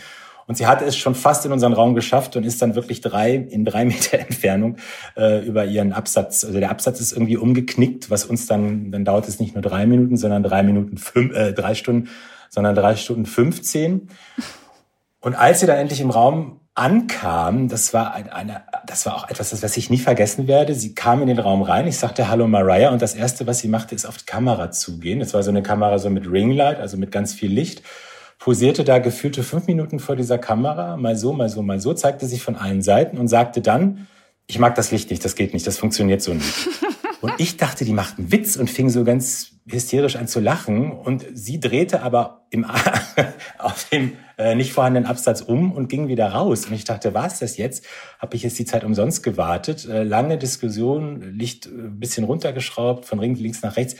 Und 0.48 0.56
sie 0.56 0.66
hatte 0.66 0.84
es 0.84 0.96
schon 0.96 1.14
fast 1.14 1.46
in 1.46 1.52
unseren 1.52 1.74
Raum 1.74 1.94
geschafft 1.94 2.34
und 2.34 2.44
ist 2.44 2.60
dann 2.60 2.74
wirklich 2.74 3.00
drei, 3.00 3.36
in 3.36 3.64
drei 3.64 3.84
Meter 3.84 4.18
Entfernung 4.18 4.78
äh, 5.16 5.46
über 5.46 5.64
ihren 5.64 5.92
Absatz. 5.92 6.42
Also 6.42 6.58
der 6.58 6.70
Absatz 6.72 7.00
ist 7.00 7.12
irgendwie 7.12 7.36
umgeknickt, 7.36 8.10
was 8.10 8.24
uns 8.24 8.48
dann, 8.48 8.90
dann 8.90 9.04
dauert 9.04 9.28
es 9.28 9.38
nicht 9.38 9.54
nur 9.54 9.62
drei 9.62 9.86
Minuten, 9.86 10.16
sondern 10.16 10.42
drei 10.42 10.64
Minuten, 10.64 10.98
fünf, 10.98 11.32
äh, 11.36 11.52
drei 11.52 11.76
Stunden, 11.76 12.08
sondern 12.50 12.74
drei 12.74 12.96
Stunden 12.96 13.26
15. 13.26 14.08
Und 15.22 15.36
als 15.36 15.60
sie 15.60 15.66
dann 15.66 15.78
endlich 15.78 16.00
im 16.00 16.10
Raum 16.10 16.60
ankam, 16.74 17.68
das 17.68 17.94
war 17.94 18.14
eine, 18.14 18.62
das 18.86 19.06
war 19.06 19.16
auch 19.16 19.30
etwas, 19.30 19.62
was 19.62 19.76
ich 19.76 19.88
nie 19.88 19.98
vergessen 19.98 20.48
werde. 20.48 20.74
Sie 20.74 20.94
kam 20.94 21.22
in 21.22 21.28
den 21.28 21.38
Raum 21.38 21.62
rein, 21.62 21.86
ich 21.86 21.96
sagte 21.96 22.28
Hallo 22.28 22.48
Mariah 22.48 22.90
und 22.90 23.00
das 23.00 23.14
erste, 23.14 23.46
was 23.46 23.60
sie 23.60 23.68
machte, 23.68 23.94
ist 23.94 24.04
auf 24.04 24.16
die 24.16 24.26
Kamera 24.26 24.72
zugehen. 24.72 25.20
Das 25.20 25.32
war 25.32 25.42
so 25.42 25.50
eine 25.50 25.62
Kamera 25.62 25.98
so 25.98 26.10
mit 26.10 26.30
Ringlight, 26.30 26.80
also 26.80 26.96
mit 26.96 27.12
ganz 27.12 27.32
viel 27.32 27.52
Licht. 27.52 27.82
Posierte 28.38 28.82
da 28.82 28.98
gefühlte 28.98 29.44
fünf 29.44 29.68
Minuten 29.68 30.00
vor 30.00 30.16
dieser 30.16 30.38
Kamera, 30.38 30.96
mal 30.96 31.14
so, 31.14 31.32
mal 31.32 31.48
so, 31.48 31.62
mal 31.62 31.80
so, 31.80 31.94
zeigte 31.94 32.26
sich 32.26 32.42
von 32.42 32.56
allen 32.56 32.82
Seiten 32.82 33.16
und 33.16 33.28
sagte 33.28 33.60
dann, 33.60 34.08
ich 34.48 34.58
mag 34.58 34.74
das 34.74 34.90
Licht 34.90 35.10
nicht, 35.10 35.24
das 35.24 35.36
geht 35.36 35.54
nicht, 35.54 35.66
das 35.66 35.78
funktioniert 35.78 36.20
so 36.20 36.34
nicht. 36.34 36.68
Und 37.22 37.34
ich 37.38 37.56
dachte, 37.56 37.84
die 37.84 37.92
macht 37.92 38.18
einen 38.18 38.32
Witz 38.32 38.56
und 38.56 38.68
fing 38.68 38.90
so 38.90 39.04
ganz 39.04 39.52
hysterisch 39.66 40.16
an 40.16 40.26
zu 40.26 40.40
lachen. 40.40 40.90
Und 40.90 41.24
sie 41.32 41.60
drehte 41.60 42.02
aber 42.02 42.46
im, 42.50 42.66
auf 43.58 43.88
dem 43.90 44.12
äh, 44.38 44.54
nicht 44.54 44.72
vorhandenen 44.72 45.08
Absatz 45.08 45.40
um 45.40 45.72
und 45.72 45.88
ging 45.88 46.08
wieder 46.08 46.28
raus. 46.28 46.66
Und 46.66 46.74
ich 46.74 46.84
dachte, 46.84 47.14
was 47.14 47.38
das 47.38 47.56
jetzt? 47.56 47.86
Habe 48.18 48.34
ich 48.34 48.42
jetzt 48.42 48.58
die 48.58 48.64
Zeit 48.64 48.82
umsonst 48.82 49.22
gewartet? 49.22 49.88
Äh, 49.88 50.02
lange 50.02 50.36
Diskussion, 50.36 51.22
Licht 51.38 51.66
ein 51.66 51.86
äh, 51.86 51.88
bisschen 51.90 52.24
runtergeschraubt, 52.24 53.04
von 53.04 53.20
links 53.20 53.62
nach 53.62 53.76
rechts. 53.76 53.96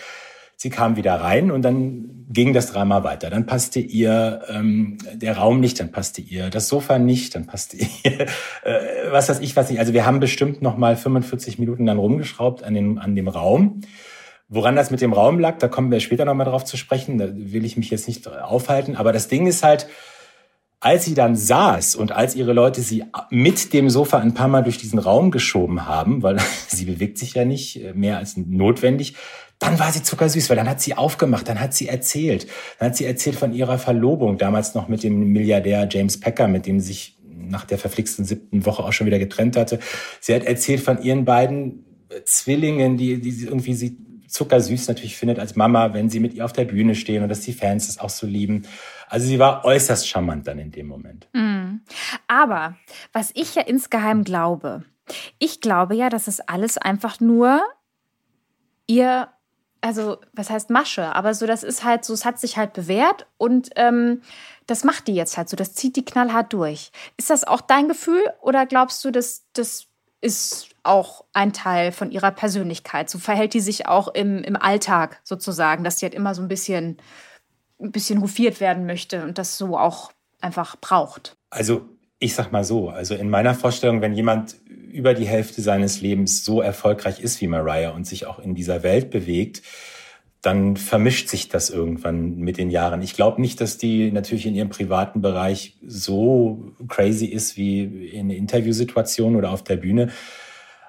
Sie 0.63 0.71
kam 0.71 0.95
wieder 0.95 1.17
rein 1.17 1.51
und 1.51 1.63
dann 1.63 2.27
ging 2.31 2.53
das 2.53 2.71
Drama 2.71 3.03
weiter. 3.03 3.31
Dann 3.31 3.47
passte 3.47 3.81
ihr 3.81 4.43
ähm, 4.49 4.97
der 5.13 5.37
Raum 5.37 5.59
nicht, 5.59 5.81
dann 5.81 5.91
passte 5.91 6.21
ihr 6.21 6.51
das 6.51 6.69
Sofa 6.69 7.01
nicht, 7.01 7.35
dann 7.35 7.47
passte 7.47 7.77
ihr 8.05 8.21
äh, 8.63 9.11
was 9.11 9.29
weiß 9.29 9.41
ich, 9.41 9.57
was 9.57 9.71
nicht. 9.71 9.81
Also 9.81 9.93
wir 9.93 10.07
haben 10.07 10.21
bestimmt 10.21 10.63
noch 10.63 10.77
mal 10.77 10.95
45 10.97 11.59
Minuten 11.59 11.87
dann 11.87 11.99
rumgeschraubt 11.99 12.63
an 12.63 12.75
dem, 12.75 12.99
an 12.99 13.17
dem 13.17 13.27
Raum 13.27 13.81
Woran 14.55 14.77
das 14.77 14.91
mit 14.91 15.01
dem 15.01 15.15
Raum 15.15 15.39
lag, 15.41 15.57
da 15.59 15.67
kommen 15.67 15.91
wir 15.91 15.99
später 15.99 16.27
nochmal 16.27 16.45
drauf 16.45 16.65
zu 16.65 16.77
sprechen. 16.77 17.17
Da 17.17 17.27
will 17.33 17.65
ich 17.65 17.79
mich 17.79 17.89
jetzt 17.89 18.07
nicht 18.07 18.29
aufhalten. 18.29 18.97
Aber 18.97 19.11
das 19.11 19.27
Ding 19.27 19.47
ist 19.47 19.63
halt, 19.63 19.89
als 20.79 21.05
sie 21.07 21.15
dann 21.15 21.37
saß 21.37 21.95
und 21.97 22.13
als 22.13 22.35
ihre 22.35 22.53
Leute 22.53 22.83
sie 22.83 23.05
mit 23.31 23.73
dem 23.73 23.89
Sofa 23.89 24.19
ein 24.19 24.35
paar 24.35 24.49
Mal 24.49 24.63
durch 24.63 24.77
diesen 24.77 24.99
Raum 24.99 25.31
geschoben 25.31 25.87
haben, 25.87 26.23
weil 26.23 26.37
sie 26.69 26.85
bewegt 26.85 27.17
sich 27.17 27.33
ja 27.33 27.45
nicht 27.45 27.83
äh, 27.83 27.95
mehr 27.95 28.19
als 28.19 28.37
notwendig, 28.37 29.15
dann 29.63 29.79
war 29.79 29.93
sie 29.93 30.03
zuckersüß, 30.03 30.51
weil 30.51 30.57
dann 30.57 30.69
hat 30.69 30.81
sie 30.81 30.95
aufgemacht, 30.95 31.49
dann 31.49 31.61
hat 31.61 31.73
sie 31.75 31.89
erzählt. 31.89 32.47
Dann 32.79 32.89
hat 32.89 32.97
sie 32.97 33.07
erzählt 33.07 33.37
von 33.37 33.53
ihrer 33.53 33.79
Verlobung, 33.79 34.39
damals 34.39 34.75
noch 34.75 34.89
mit 34.89 35.03
dem 35.03 35.33
Milliardär 35.33 35.89
James 35.91 36.19
Packer, 36.19 36.49
mit 36.49 36.67
dem 36.67 36.81
sich 36.81 37.17
nach 37.25 37.65
der 37.65 37.79
verflixten 37.79 38.25
siebten 38.25 38.67
Woche 38.67 38.83
auch 38.83 38.93
schon 38.93 39.07
wieder 39.07 39.19
getrennt 39.19 39.57
hatte. 39.57 39.79
Sie 40.21 40.35
hat 40.35 40.45
erzählt 40.45 40.81
von 40.81 41.01
ihren 41.03 41.25
beiden 41.25 41.85
äh, 42.09 42.23
Zwillingen, 42.25 42.97
die, 42.97 43.21
die 43.21 43.31
sie 43.31 43.47
irgendwie 43.47 43.75
sie 43.75 43.97
zuckersüß 44.29 44.89
natürlich 44.89 45.17
findet 45.17 45.39
als 45.39 45.57
Mama, 45.57 45.93
wenn 45.93 46.09
sie 46.09 46.19
mit 46.19 46.35
ihr 46.35 46.45
auf 46.45 46.53
der 46.53 46.65
Bühne 46.65 46.95
stehen 46.95 47.23
und 47.23 47.29
dass 47.29 47.41
die 47.41 47.53
Fans 47.53 47.87
das 47.87 47.99
auch 47.99 48.09
so 48.09 48.27
lieben. 48.27 48.63
Also 49.09 49.27
sie 49.27 49.39
war 49.39 49.65
äußerst 49.65 50.09
charmant 50.09 50.47
dann 50.47 50.59
in 50.59 50.71
dem 50.71 50.87
Moment. 50.87 51.29
Mhm. 51.35 51.83
Aber 52.29 52.77
was 53.13 53.31
ich 53.35 53.55
ja 53.55 53.63
insgeheim 53.63 54.25
glaube, 54.25 54.85
ich 55.39 55.61
glaube 55.61 55.95
ja, 55.95 56.09
dass 56.09 56.29
es 56.29 56.41
alles 56.41 56.79
einfach 56.79 57.21
nur 57.21 57.61
ihr, 58.87 59.29
also 59.83 60.19
was 60.33 60.49
heißt 60.49 60.71
Masche, 60.71 61.15
aber 61.15 61.35
so 61.35 61.47
das 61.47 61.63
ist 61.63 61.85
halt 61.85 62.05
so, 62.05 62.15
es 62.15 62.25
hat 62.25 62.41
sich 62.41 62.57
halt 62.57 62.73
bewährt 62.73 63.27
und 63.37 63.71
ähm, 63.77 64.23
das 64.67 64.85
macht 64.85 65.09
die 65.09 65.15
jetzt 65.15 65.37
halt 65.37 65.49
so, 65.49 65.57
das 65.57 65.75
zieht 65.75 65.97
die 65.97 66.05
knallhart 66.05 66.53
durch. 66.53 66.93
Ist 67.17 67.31
das 67.31 67.45
auch 67.45 67.61
dein 67.61 67.89
Gefühl 67.89 68.23
oder 68.41 68.65
glaubst 68.65 69.05
du, 69.05 69.11
dass 69.11 69.45
das 69.53 69.89
ist 70.23 70.69
auch 70.85 71.25
ein 71.33 71.53
Teil 71.53 71.93
von 71.93 72.11
ihrer 72.11 72.31
Persönlichkeit. 72.31 73.11
So 73.11 73.19
verhält 73.19 73.55
die 73.55 73.61
sich 73.61 73.87
auch 73.89 74.09
im, 74.09 74.43
im 74.45 74.57
Alltag 74.57 75.21
sozusagen, 75.25 75.85
dass 75.85 75.99
sie 75.99 76.07
halt 76.07 76.15
immer 76.15 76.35
so 76.35 76.43
ein 76.43 76.49
bisschen, 76.49 76.97
ein 77.81 77.93
bisschen 77.93 78.23
hofiert 78.23 78.61
werden 78.61 78.87
möchte 78.87 79.25
und 79.25 79.39
das 79.39 79.59
so 79.59 79.77
auch 79.77 80.13
einfach 80.41 80.77
braucht. 80.77 81.37
Also 81.51 81.89
ich 82.21 82.35
sag 82.37 82.53
mal 82.53 82.63
so, 82.63 82.89
also 82.89 83.17
in 83.17 83.31
meiner 83.31 83.55
Vorstellung, 83.55 84.01
wenn 84.01 84.15
jemand 84.15 84.55
über 84.93 85.15
die 85.15 85.27
Hälfte 85.27 85.63
seines 85.63 86.01
Lebens 86.01 86.45
so 86.45 86.61
erfolgreich 86.61 87.21
ist 87.21 87.41
wie 87.41 87.49
Mariah 87.49 87.91
und 87.91 88.07
sich 88.07 88.27
auch 88.27 88.39
in 88.39 88.55
dieser 88.55 88.83
Welt 88.83 89.11
bewegt, 89.11 89.63
dann 90.43 90.77
vermischt 90.77 91.29
sich 91.29 91.49
das 91.49 91.71
irgendwann 91.71 92.39
mit 92.39 92.59
den 92.59 92.69
Jahren. 92.69 93.01
Ich 93.01 93.15
glaube 93.15 93.41
nicht, 93.41 93.61
dass 93.61 93.79
die 93.79 94.11
natürlich 94.11 94.45
in 94.45 94.57
ihrem 94.57 94.71
privaten 94.71 95.23
Bereich 95.23 95.77
so 95.87 96.73
crazy 96.89 97.27
ist 97.27 97.57
wie 97.57 98.09
in 98.09 98.29
Interviewsituationen 98.29 99.37
oder 99.37 99.51
auf 99.53 99.63
der 99.63 99.77
Bühne. 99.77 100.11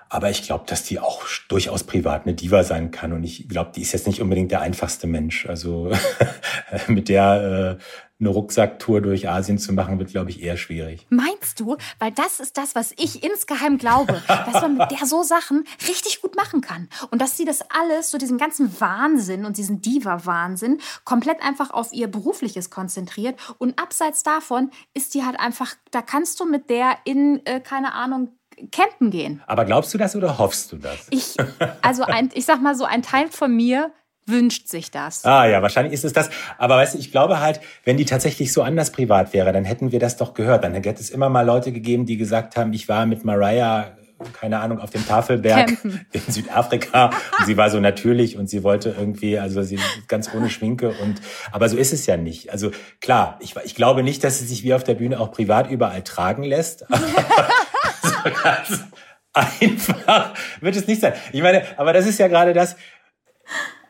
Aber 0.10 0.30
ich 0.30 0.44
glaube, 0.44 0.66
dass 0.68 0.84
die 0.84 1.00
auch 1.00 1.24
durchaus 1.50 1.84
privat 1.84 2.26
eine 2.26 2.36
Diva 2.36 2.64
sein 2.64 2.92
kann. 2.92 3.14
Und 3.14 3.24
ich 3.24 3.48
glaube, 3.48 3.72
die 3.76 3.82
ist 3.82 3.94
jetzt 3.94 4.08
nicht 4.08 4.22
unbedingt 4.22 4.52
der 4.52 4.62
einfachste 4.62 5.08
Mensch. 5.08 5.48
Also 5.48 5.92
mit 6.88 7.10
der 7.10 7.78
äh, 7.80 7.84
eine 8.24 8.34
Rucksacktour 8.34 9.02
durch 9.02 9.30
Asien 9.30 9.58
zu 9.58 9.74
machen, 9.74 10.00
wird, 10.00 10.12
glaube 10.12 10.30
ich, 10.30 10.42
eher 10.42 10.58
schwierig. 10.58 11.06
Meinst 11.10 11.60
du? 11.60 11.78
Weil 12.00 12.12
das 12.12 12.40
ist 12.40 12.58
das, 12.58 12.76
was 12.76 12.94
ich 12.98 13.24
insgeheim 13.24 13.78
glaube, 13.78 14.22
dass 14.28 14.62
man 14.62 14.78
mit 14.78 14.92
der 14.92 15.06
so 15.06 15.24
Sachen 15.24 15.66
richtig 15.88 16.22
gut 16.22 16.36
machen 16.36 16.62
kann. 16.62 16.90
Und 17.12 17.22
dass 17.22 17.38
sie 17.38 17.46
das 17.46 17.62
alles, 17.70 18.12
so 18.12 18.18
diesen 18.18 18.38
ganzen 18.38 18.80
Wahnsinn 18.80 19.46
und 19.46 19.58
diesen 19.58 19.82
Diva-Wahnsinn, 19.82 20.80
komplett 21.04 21.42
einfach 21.44 21.72
auf 21.72 21.92
ihr 21.94 22.08
Berufliches 22.08 22.70
konzentriert. 22.70 23.40
Und 23.58 23.80
abseits 23.80 24.24
davon 24.24 24.72
ist 24.94 25.14
die 25.14 25.24
halt 25.24 25.40
einfach, 25.40 25.76
da 25.92 26.02
kannst 26.02 26.40
du 26.40 26.46
mit 26.46 26.70
der 26.70 26.98
in, 27.04 27.46
äh, 27.46 27.60
keine 27.60 27.94
Ahnung, 27.94 28.30
campen 28.72 29.12
gehen. 29.12 29.42
Aber 29.48 29.66
glaubst 29.66 29.94
du 29.94 29.98
das 29.98 30.16
oder 30.16 30.38
hoffst 30.38 30.72
du 30.72 30.78
das? 30.78 31.08
Ich, 31.10 31.36
also 31.82 32.04
ein, 32.04 32.30
ich 32.34 32.46
sag 32.46 32.62
mal 32.62 32.76
so, 32.76 32.86
ein 32.86 33.02
Teil 33.02 33.30
von 33.30 33.56
mir 33.56 33.92
wünscht 34.26 34.68
sich 34.68 34.92
das. 34.92 35.26
Ah 35.26 35.46
ja, 35.46 35.62
wahrscheinlich 35.62 35.94
ist 35.94 36.06
es 36.06 36.14
das. 36.14 36.30
Aber 36.58 36.78
weißt 36.78 36.96
du, 36.96 37.00
ich 37.00 37.12
glaube 37.12 37.40
halt, 37.40 37.60
wenn 37.84 37.98
die 37.98 38.06
tatsächlich 38.06 38.54
so 38.54 38.62
anders 38.62 38.92
privat 38.92 39.34
wäre, 39.34 39.52
dann 39.52 39.66
hätten 39.66 39.92
wir 39.92 40.00
das 40.00 40.18
doch 40.18 40.34
gehört. 40.34 40.64
Dann 40.64 40.74
hätte 40.74 40.90
es 40.90 41.10
immer 41.10 41.30
mal 41.30 41.46
Leute 41.46 41.72
gegeben, 41.72 42.06
die 42.06 42.18
gesagt 42.18 42.56
haben, 42.56 42.74
ich 42.74 42.88
war 42.88 43.06
mit 43.06 43.26
Mariah 43.26 43.98
keine 44.32 44.60
Ahnung, 44.60 44.80
auf 44.80 44.90
dem 44.90 45.06
Tafelberg 45.06 45.68
Campen. 45.68 46.06
in 46.12 46.22
Südafrika. 46.22 47.10
Und 47.40 47.46
sie 47.46 47.58
war 47.58 47.70
so 47.70 47.80
natürlich 47.80 48.38
und 48.38 48.50
sie 48.50 48.64
wollte 48.64 48.96
irgendwie, 48.98 49.38
also 49.38 49.62
sie 49.64 49.80
ganz 50.08 50.34
ohne 50.34 50.50
Schminke 50.50 50.94
und, 51.02 51.22
aber 51.52 51.68
so 51.70 51.78
ist 51.78 51.94
es 51.94 52.06
ja 52.06 52.18
nicht. 52.18 52.52
Also 52.52 52.72
klar, 53.02 53.38
ich, 53.42 53.56
ich 53.66 53.76
glaube 53.76 54.04
nicht, 54.04 54.24
dass 54.24 54.40
sie 54.40 54.46
sich 54.46 54.64
wie 54.64 54.74
auf 54.74 54.84
der 54.84 54.96
Bühne 54.96 55.20
auch 55.20 55.32
privat 55.32 55.70
überall 55.70 56.04
tragen 56.04 56.44
lässt. 56.44 56.80
so 58.02 58.10
ganz 58.44 58.86
einfach 59.34 60.34
wird 60.62 60.76
es 60.76 60.88
nicht 60.88 61.02
sein. 61.02 61.14
Ich 61.32 61.42
meine, 61.42 61.64
aber 61.78 61.94
das 61.94 62.06
ist 62.06 62.20
ja 62.20 62.28
gerade 62.28 62.54
das, 62.54 62.76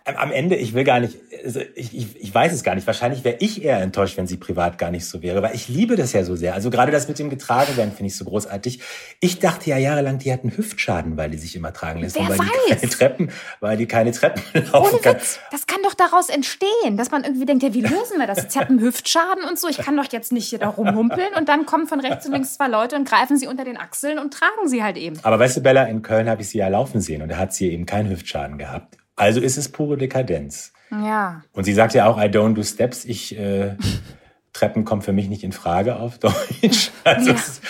am 0.05 0.31
Ende, 0.31 0.57
ich 0.57 0.73
will 0.73 0.83
gar 0.83 0.99
nicht, 0.99 1.17
also 1.45 1.61
ich, 1.75 1.95
ich, 1.95 2.21
ich 2.21 2.35
weiß 2.35 2.51
es 2.51 2.63
gar 2.63 2.75
nicht. 2.75 2.85
Wahrscheinlich 2.85 3.23
wäre 3.23 3.37
ich 3.39 3.63
eher 3.63 3.79
enttäuscht, 3.79 4.17
wenn 4.17 4.27
sie 4.27 4.35
privat 4.35 4.77
gar 4.77 4.91
nicht 4.91 5.05
so 5.05 5.21
wäre, 5.21 5.41
weil 5.41 5.55
ich 5.55 5.69
liebe 5.69 5.95
das 5.95 6.11
ja 6.11 6.25
so 6.25 6.35
sehr. 6.35 6.53
Also 6.53 6.69
gerade 6.69 6.91
das 6.91 7.07
mit 7.07 7.19
dem 7.19 7.29
getragen 7.29 7.77
werden 7.77 7.91
finde 7.91 8.07
ich 8.07 8.17
so 8.17 8.25
großartig. 8.25 8.81
Ich 9.21 9.39
dachte 9.39 9.69
ja 9.69 9.77
jahrelang, 9.77 10.19
die 10.19 10.33
hatten 10.33 10.55
Hüftschaden, 10.55 11.15
weil 11.15 11.29
die 11.29 11.37
sich 11.37 11.55
immer 11.55 11.71
tragen 11.71 12.01
lässt. 12.01 12.17
Wer 12.17 12.27
weil 12.27 12.39
weiß? 12.39 12.47
die 12.47 12.75
keine 12.75 12.89
Treppen, 12.89 13.31
weil 13.61 13.77
die 13.77 13.85
keine 13.85 14.11
Treppen 14.11 14.43
laufen 14.73 14.93
Ohne 14.93 15.01
kann. 15.01 15.15
Witz, 15.15 15.39
das 15.51 15.67
kann 15.67 15.81
doch 15.83 15.93
daraus 15.93 16.27
entstehen, 16.27 16.97
dass 16.97 17.09
man 17.11 17.23
irgendwie 17.23 17.45
denkt, 17.45 17.63
ja, 17.63 17.73
wie 17.73 17.81
lösen 17.81 18.17
wir 18.17 18.27
das? 18.27 18.39
Jetzt 18.39 18.57
hat 18.57 18.69
einen 18.69 18.81
Hüftschaden 18.81 19.45
und 19.45 19.57
so, 19.57 19.69
ich 19.69 19.77
kann 19.77 19.95
doch 19.95 20.11
jetzt 20.11 20.33
nicht 20.33 20.49
hier 20.49 20.59
da 20.59 20.67
rumhumpeln 20.67 21.33
und 21.37 21.47
dann 21.47 21.65
kommen 21.65 21.87
von 21.87 22.01
rechts 22.01 22.25
und 22.25 22.33
links 22.33 22.55
zwei 22.55 22.67
Leute 22.67 22.97
und 22.97 23.07
greifen 23.07 23.37
sie 23.37 23.47
unter 23.47 23.63
den 23.63 23.77
Achseln 23.77 24.19
und 24.19 24.33
tragen 24.33 24.67
sie 24.67 24.83
halt 24.83 24.97
eben. 24.97 25.17
Aber 25.23 25.39
weißt 25.39 25.57
du, 25.57 25.61
Bella, 25.61 25.85
in 25.85 26.01
Köln 26.01 26.29
habe 26.29 26.41
ich 26.41 26.49
sie 26.49 26.57
ja 26.57 26.67
laufen 26.67 26.99
sehen 26.99 27.21
und 27.21 27.29
da 27.29 27.37
hat 27.37 27.53
sie 27.53 27.71
eben 27.71 27.85
keinen 27.85 28.09
Hüftschaden 28.09 28.57
gehabt. 28.57 28.97
Also 29.15 29.39
ist 29.41 29.57
es 29.57 29.69
pure 29.69 29.97
Dekadenz. 29.97 30.73
Ja. 30.91 31.43
Und 31.53 31.63
sie 31.63 31.73
sagt 31.73 31.93
ja 31.93 32.05
auch, 32.07 32.17
I 32.17 32.25
don't 32.25 32.53
do 32.53 32.63
steps. 32.63 33.05
Ich, 33.05 33.37
äh, 33.37 33.75
Treppen 34.53 34.85
kommen 34.85 35.01
für 35.01 35.13
mich 35.13 35.29
nicht 35.29 35.43
in 35.43 35.51
Frage 35.51 35.95
auf 35.97 36.19
Deutsch. 36.19 36.91
Also 37.03 37.29
Ja. 37.31 37.35
es 37.35 37.47
ist 37.47 37.61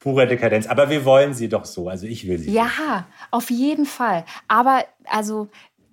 pure 0.00 0.26
Dekadenz. 0.26 0.66
Aber 0.66 0.90
wir 0.90 1.04
wollen 1.04 1.34
sie 1.34 1.48
doch 1.48 1.64
so. 1.64 1.88
Also 1.88 2.06
ich 2.06 2.26
will 2.28 2.38
sie. 2.38 2.50
so. 2.50 2.56
Ja, 2.56 3.06
auf 3.30 3.50
jeden 3.50 3.86
Fall. 3.86 4.24
Aber 4.48 4.84
also 5.06 5.48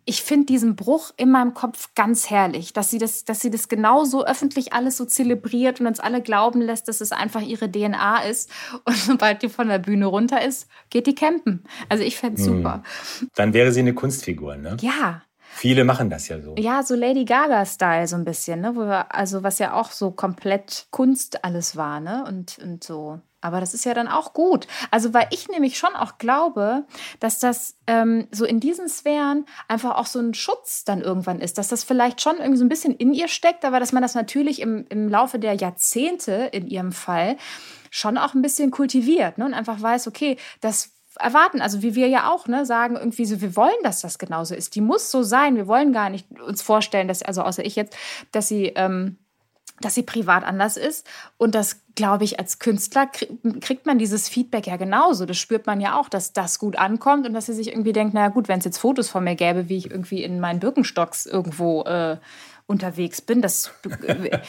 ich 0.06 0.24
finde 0.24 0.48
diesen 0.48 0.76
Bruch 0.76 1.12
in 1.18 1.32
meinem 1.32 1.54
Kopf 1.54 1.90
ganz 1.96 2.30
herrlich, 2.30 2.74
dass 2.74 2.90
sie 2.90 2.98
das, 2.98 3.24
dass 3.26 3.40
sie 3.40 3.50
das 3.50 3.70
genauso 3.70 4.26
öffentlich 4.26 4.74
alles 4.74 4.98
so 4.98 5.06
zelebriert 5.06 5.80
und 5.80 5.88
uns 5.88 6.00
alle 6.00 6.22
glauben 6.22 6.62
lässt, 6.62 6.88
dass 6.88 7.02
es 7.02 7.12
einfach 7.12 7.42
ihre 7.42 7.72
DNA 7.72 8.24
ist. 8.24 8.50
Und 8.86 8.98
sobald 8.98 9.42
die 9.42 9.50
von 9.50 9.68
der 9.68 9.80
Bühne 9.80 10.08
runter 10.08 10.44
ist, 10.44 10.68
geht 10.90 11.08
die 11.08 11.16
campen. 11.16 11.64
Also 11.90 12.04
ich 12.04 12.18
fände 12.18 12.42
super. 12.42 12.84
Dann 13.36 13.54
wäre 13.54 13.72
sie 13.72 13.80
eine 13.80 13.94
Kunstfigur, 13.94 14.58
ne? 14.58 14.78
Ja. 14.82 15.22
Viele 15.56 15.84
machen 15.86 16.10
das 16.10 16.28
ja 16.28 16.42
so. 16.42 16.56
Ja, 16.58 16.82
so 16.84 16.96
Lady 16.96 17.26
Gaga-Style 17.26 18.08
so 18.08 18.16
ein 18.16 18.26
bisschen, 18.26 18.62
ne? 18.62 18.76
Wo 18.76 18.82
wir, 18.82 19.14
also 19.14 19.44
was 19.44 19.60
ja 19.60 19.74
auch 19.74 19.92
so 19.92 20.12
komplett 20.12 20.88
Kunst 20.90 21.44
alles 21.46 21.76
war, 21.76 22.00
ne? 22.00 22.26
Und, 22.28 22.58
und 22.60 22.84
so. 22.84 23.22
Aber 23.44 23.60
das 23.60 23.74
ist 23.74 23.86
ja 23.86 23.94
dann 23.94 24.08
auch 24.08 24.34
gut. 24.34 24.68
Also, 24.92 25.14
weil 25.14 25.28
ich 25.32 25.48
nämlich 25.50 25.78
schon 25.78 25.96
auch 25.96 26.18
glaube, 26.18 26.86
dass 27.20 27.40
das 27.40 27.76
ähm, 27.88 28.28
so 28.32 28.46
in 28.46 28.60
diesen 28.60 28.88
Sphären 28.88 29.46
einfach 29.68 29.98
auch 29.98 30.06
so 30.06 30.20
ein 30.20 30.34
Schutz 30.34 30.86
dann 30.86 31.02
irgendwann 31.02 31.40
ist, 31.40 31.58
dass 31.58 31.68
das 31.68 31.84
vielleicht 31.84 32.22
schon 32.22 32.38
irgendwie 32.38 32.58
so 32.58 32.66
ein 32.66 32.70
bisschen 32.70 32.96
in 32.96 33.14
ihr 33.14 33.28
steckt, 33.28 33.66
aber 33.66 33.80
dass 33.80 33.92
man 33.92 34.02
das 34.02 34.16
natürlich 34.16 34.62
im, 34.62 34.86
im 34.90 35.10
Laufe 35.10 35.40
der 35.40 35.54
Jahrzehnte 35.54 36.50
in 36.52 36.68
ihrem 36.68 36.92
Fall 36.92 37.38
schon 37.90 38.18
auch 38.18 38.34
ein 38.34 38.42
bisschen 38.42 38.72
kultiviert 38.72 39.38
ne? 39.38 39.46
und 39.46 39.54
einfach 39.54 39.82
weiß, 39.82 40.08
okay, 40.08 40.38
das 40.62 40.94
erwarten, 41.20 41.62
also 41.62 41.82
wie 41.82 41.96
wir 41.96 42.08
ja 42.08 42.32
auch, 42.32 42.48
ne, 42.48 42.66
sagen 42.66 42.96
irgendwie 42.96 43.26
so, 43.26 43.42
wir 43.42 43.56
wollen, 43.56 43.72
dass 43.84 44.02
das 44.02 44.18
genauso 44.18 44.56
ist. 44.56 44.76
Die 44.76 44.82
muss 44.82 45.12
so 45.12 45.24
sein. 45.24 45.56
Wir 45.56 45.68
wollen 45.68 45.94
gar 45.94 46.10
nicht 46.10 46.28
uns 46.40 46.62
vorstellen, 46.62 47.08
dass, 47.08 47.22
also 47.22 47.44
außer 47.44 47.64
ich 47.64 47.76
jetzt, 47.76 47.96
dass 48.32 48.48
sie, 48.48 48.68
ähm, 48.76 49.18
dass 49.84 49.96
sie 49.96 50.04
privat 50.04 50.44
anders 50.44 50.78
ist. 50.78 51.08
Und 51.38 51.56
das, 51.56 51.82
glaube 51.96 52.24
ich, 52.24 52.40
als 52.40 52.60
Künstler 52.60 53.04
krie- 53.04 53.60
kriegt 53.60 53.86
man 53.86 53.98
dieses 53.98 54.30
Feedback 54.30 54.68
ja 54.68 54.78
genauso. 54.78 55.26
Das 55.26 55.38
spürt 55.38 55.66
man 55.66 55.82
ja 55.82 56.00
auch, 56.00 56.10
dass 56.10 56.34
das 56.34 56.60
gut 56.60 56.78
ankommt 56.78 57.28
und 57.28 57.34
dass 57.34 57.48
sie 57.48 57.54
sich 57.54 57.70
irgendwie 57.70 57.94
denkt, 57.94 58.14
na 58.14 58.30
gut, 58.30 58.48
wenn 58.48 58.60
es 58.60 58.66
jetzt 58.66 58.78
Fotos 58.78 59.10
von 59.10 59.24
mir 59.24 59.36
gäbe, 59.36 59.70
wie 59.70 59.78
ich 59.78 59.92
irgendwie 59.92 60.24
in 60.24 60.40
meinen 60.40 60.60
Birkenstocks 60.60 61.26
irgendwo 61.26 61.84
äh, 61.84 62.18
unterwegs 62.66 63.22
bin, 63.22 63.42
das, 63.42 63.72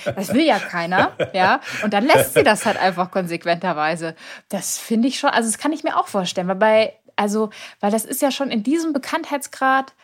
das 0.04 0.32
will 0.32 0.44
ja 0.44 0.58
keiner, 0.58 1.12
ja. 1.32 1.60
Und 1.82 1.92
dann 1.92 2.06
lässt 2.06 2.34
sie 2.34 2.44
das 2.44 2.64
halt 2.64 2.76
einfach 2.76 3.10
konsequenterweise. 3.10 4.14
Das 4.48 4.78
finde 4.78 5.08
ich 5.08 5.18
schon, 5.18 5.30
also 5.30 5.48
das 5.48 5.58
kann 5.58 5.72
ich 5.72 5.82
mir 5.82 5.96
auch 5.98 6.06
vorstellen, 6.06 6.46
weil 6.46 6.54
bei, 6.54 6.94
also, 7.16 7.50
weil 7.80 7.90
das 7.90 8.04
ist 8.04 8.22
ja 8.22 8.30
schon 8.30 8.50
in 8.50 8.62
diesem 8.62 8.92
Bekanntheitsgrad, 8.92 9.94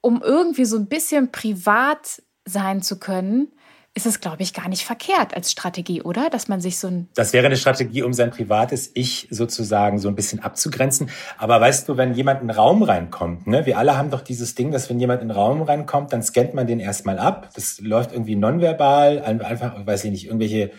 um 0.00 0.22
irgendwie 0.22 0.64
so 0.64 0.76
ein 0.78 0.86
bisschen 0.86 1.30
privat 1.30 2.22
sein 2.44 2.82
zu 2.82 2.98
können, 2.98 3.52
ist 3.94 4.06
es, 4.06 4.20
glaube 4.20 4.42
ich, 4.42 4.54
gar 4.54 4.68
nicht 4.68 4.84
verkehrt 4.84 5.36
als 5.36 5.52
Strategie, 5.52 6.00
oder? 6.00 6.30
Dass 6.30 6.48
man 6.48 6.62
sich 6.62 6.78
so 6.78 6.88
ein. 6.88 7.08
Das 7.14 7.34
wäre 7.34 7.46
eine 7.46 7.58
Strategie, 7.58 8.02
um 8.02 8.14
sein 8.14 8.30
privates 8.30 8.90
Ich 8.94 9.28
sozusagen 9.30 9.98
so 9.98 10.08
ein 10.08 10.14
bisschen 10.14 10.40
abzugrenzen. 10.40 11.10
Aber 11.36 11.60
weißt 11.60 11.88
du, 11.88 11.98
wenn 11.98 12.14
jemand 12.14 12.40
in 12.40 12.48
den 12.48 12.56
Raum 12.56 12.82
reinkommt, 12.82 13.46
ne, 13.46 13.66
wir 13.66 13.76
alle 13.76 13.96
haben 13.96 14.10
doch 14.10 14.22
dieses 14.22 14.54
Ding, 14.54 14.70
dass 14.70 14.88
wenn 14.88 14.98
jemand 14.98 15.20
in 15.20 15.28
den 15.28 15.36
Raum 15.36 15.60
reinkommt, 15.60 16.12
dann 16.12 16.22
scannt 16.22 16.54
man 16.54 16.66
den 16.66 16.80
erstmal 16.80 17.18
ab. 17.18 17.50
Das 17.54 17.80
läuft 17.80 18.12
irgendwie 18.12 18.36
nonverbal, 18.36 19.20
einfach, 19.22 19.86
weiß 19.86 20.04
ich 20.04 20.10
nicht, 20.10 20.24
irgendwelche 20.26 20.70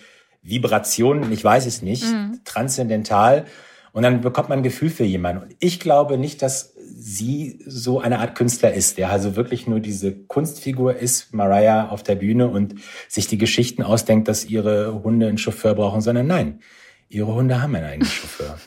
Vibrationen, 0.41 1.32
ich 1.32 1.43
weiß 1.43 1.67
es 1.67 1.84
nicht, 1.84 2.03
transzendental. 2.46 3.46
Und 3.93 4.01
dann 4.01 4.21
bekommt 4.21 4.50
man 4.50 4.59
ein 4.59 4.63
Gefühl 4.63 4.89
für 4.89 5.03
jemanden. 5.03 5.43
Und 5.43 5.55
ich 5.59 5.79
glaube 5.79 6.17
nicht, 6.17 6.41
dass 6.41 6.73
sie 6.75 7.59
so 7.65 8.01
eine 8.01 8.19
Art 8.19 8.33
Künstler 8.33 8.73
ist, 8.73 8.97
der 8.97 9.12
also 9.12 9.35
wirklich 9.35 9.67
nur 9.67 9.79
diese 9.79 10.15
Kunstfigur 10.15 10.95
ist, 10.95 11.31
Mariah 11.31 11.89
auf 11.89 12.01
der 12.01 12.15
Bühne 12.15 12.50
und 12.50 12.75
sich 13.07 13.27
die 13.27 13.38
Geschichten 13.38 13.83
ausdenkt, 13.83 14.27
dass 14.27 14.45
ihre 14.45 15.03
Hunde 15.03 15.27
einen 15.27 15.38
Chauffeur 15.38 15.75
brauchen, 15.75 16.01
sondern 16.01 16.25
nein, 16.25 16.59
ihre 17.07 17.35
Hunde 17.35 17.62
haben 17.62 17.75
einen 17.75 17.85
eigenen 17.85 18.09
Chauffeur. 18.09 18.57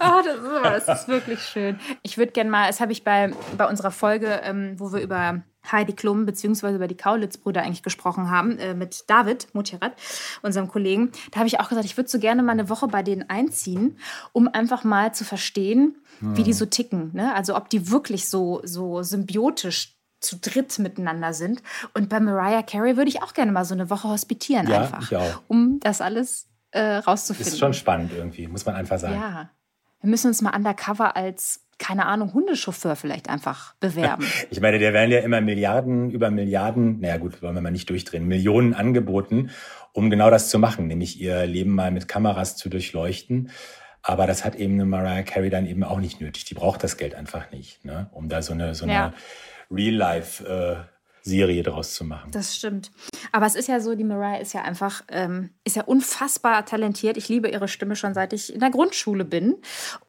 oh, 0.00 0.20
das, 0.64 0.78
ist, 0.78 0.88
das 0.88 1.00
ist 1.02 1.08
wirklich 1.08 1.40
schön. 1.40 1.78
Ich 2.02 2.18
würde 2.18 2.32
gerne 2.32 2.50
mal, 2.50 2.66
das 2.66 2.80
habe 2.80 2.90
ich 2.90 3.04
bei, 3.04 3.30
bei 3.56 3.68
unserer 3.68 3.92
Folge, 3.92 4.40
ähm, 4.42 4.74
wo 4.78 4.92
wir 4.92 5.00
über 5.00 5.44
Heidi 5.70 5.92
Klum 5.92 6.26
beziehungsweise 6.26 6.76
über 6.76 6.88
die 6.88 6.96
Kaulitz-Brüder 6.96 7.62
eigentlich 7.62 7.82
gesprochen 7.82 8.30
haben, 8.30 8.58
äh, 8.58 8.74
mit 8.74 9.04
David 9.08 9.54
Mutjerat, 9.54 9.92
unserem 10.42 10.68
Kollegen. 10.68 11.12
Da 11.30 11.38
habe 11.38 11.48
ich 11.48 11.60
auch 11.60 11.68
gesagt, 11.68 11.84
ich 11.84 11.96
würde 11.96 12.08
so 12.08 12.18
gerne 12.18 12.42
mal 12.42 12.52
eine 12.52 12.68
Woche 12.68 12.88
bei 12.88 13.02
denen 13.02 13.28
einziehen, 13.28 13.98
um 14.32 14.48
einfach 14.48 14.84
mal 14.84 15.14
zu 15.14 15.24
verstehen, 15.24 15.96
hm. 16.20 16.36
wie 16.36 16.42
die 16.42 16.52
so 16.52 16.66
ticken. 16.66 17.10
Ne? 17.12 17.34
Also 17.34 17.56
ob 17.56 17.68
die 17.68 17.90
wirklich 17.90 18.28
so, 18.28 18.60
so 18.64 19.02
symbiotisch 19.02 19.96
zu 20.20 20.36
dritt 20.36 20.78
miteinander 20.78 21.32
sind. 21.32 21.62
Und 21.94 22.08
bei 22.08 22.20
Mariah 22.20 22.62
Carey 22.62 22.96
würde 22.96 23.08
ich 23.08 23.22
auch 23.22 23.32
gerne 23.32 23.52
mal 23.52 23.64
so 23.64 23.74
eine 23.74 23.90
Woche 23.90 24.08
hospitieren 24.08 24.68
ja, 24.68 24.82
einfach, 24.82 25.40
um 25.48 25.80
das 25.80 26.00
alles 26.00 26.48
äh, 26.72 26.96
rauszufinden. 26.96 27.52
Ist 27.52 27.58
schon 27.58 27.74
spannend 27.74 28.12
irgendwie, 28.14 28.46
muss 28.46 28.66
man 28.66 28.74
einfach 28.74 28.98
sagen. 28.98 29.14
Ja. 29.14 29.50
Wir 30.00 30.10
müssen 30.10 30.28
uns 30.28 30.40
mal 30.42 30.54
undercover 30.54 31.16
als 31.16 31.62
keine 31.80 32.06
Ahnung, 32.06 32.32
Hundechauffeur 32.34 32.94
vielleicht 32.94 33.28
einfach 33.28 33.74
bewerben. 33.80 34.24
Ich 34.50 34.60
meine, 34.60 34.78
der 34.78 34.92
werden 34.92 35.10
ja 35.10 35.20
immer 35.20 35.40
Milliarden 35.40 36.10
über 36.10 36.30
Milliarden, 36.30 37.00
naja 37.00 37.16
gut, 37.16 37.42
wollen 37.42 37.54
wir 37.54 37.62
mal 37.62 37.70
nicht 37.70 37.88
durchdrehen, 37.88 38.28
Millionen 38.28 38.74
angeboten, 38.74 39.50
um 39.92 40.10
genau 40.10 40.30
das 40.30 40.50
zu 40.50 40.58
machen, 40.58 40.86
nämlich 40.86 41.20
ihr 41.20 41.46
Leben 41.46 41.74
mal 41.74 41.90
mit 41.90 42.06
Kameras 42.06 42.56
zu 42.56 42.68
durchleuchten. 42.68 43.50
Aber 44.02 44.26
das 44.26 44.44
hat 44.44 44.54
eben 44.54 44.74
eine 44.74 44.84
Mariah 44.84 45.22
Carey 45.22 45.50
dann 45.50 45.66
eben 45.66 45.82
auch 45.82 45.98
nicht 45.98 46.20
nötig. 46.20 46.44
Die 46.44 46.54
braucht 46.54 46.84
das 46.84 46.96
Geld 46.96 47.14
einfach 47.14 47.50
nicht, 47.50 47.84
ne? 47.84 48.08
um 48.12 48.28
da 48.28 48.42
so 48.42 48.52
eine, 48.52 48.74
so 48.74 48.84
eine 48.84 48.92
ja. 48.92 49.14
Real-Life- 49.70 50.44
äh, 50.44 50.99
Serie 51.22 51.62
draus 51.62 51.94
zu 51.94 52.04
machen. 52.04 52.30
Das 52.30 52.56
stimmt. 52.56 52.90
Aber 53.32 53.46
es 53.46 53.54
ist 53.54 53.68
ja 53.68 53.80
so, 53.80 53.94
die 53.94 54.04
Mariah 54.04 54.40
ist 54.40 54.52
ja 54.52 54.62
einfach, 54.62 55.02
ähm, 55.08 55.50
ist 55.64 55.76
ja 55.76 55.84
unfassbar 55.84 56.64
talentiert. 56.66 57.16
Ich 57.16 57.28
liebe 57.28 57.48
ihre 57.48 57.68
Stimme 57.68 57.96
schon 57.96 58.14
seit 58.14 58.32
ich 58.32 58.52
in 58.52 58.60
der 58.60 58.70
Grundschule 58.70 59.24
bin. 59.24 59.56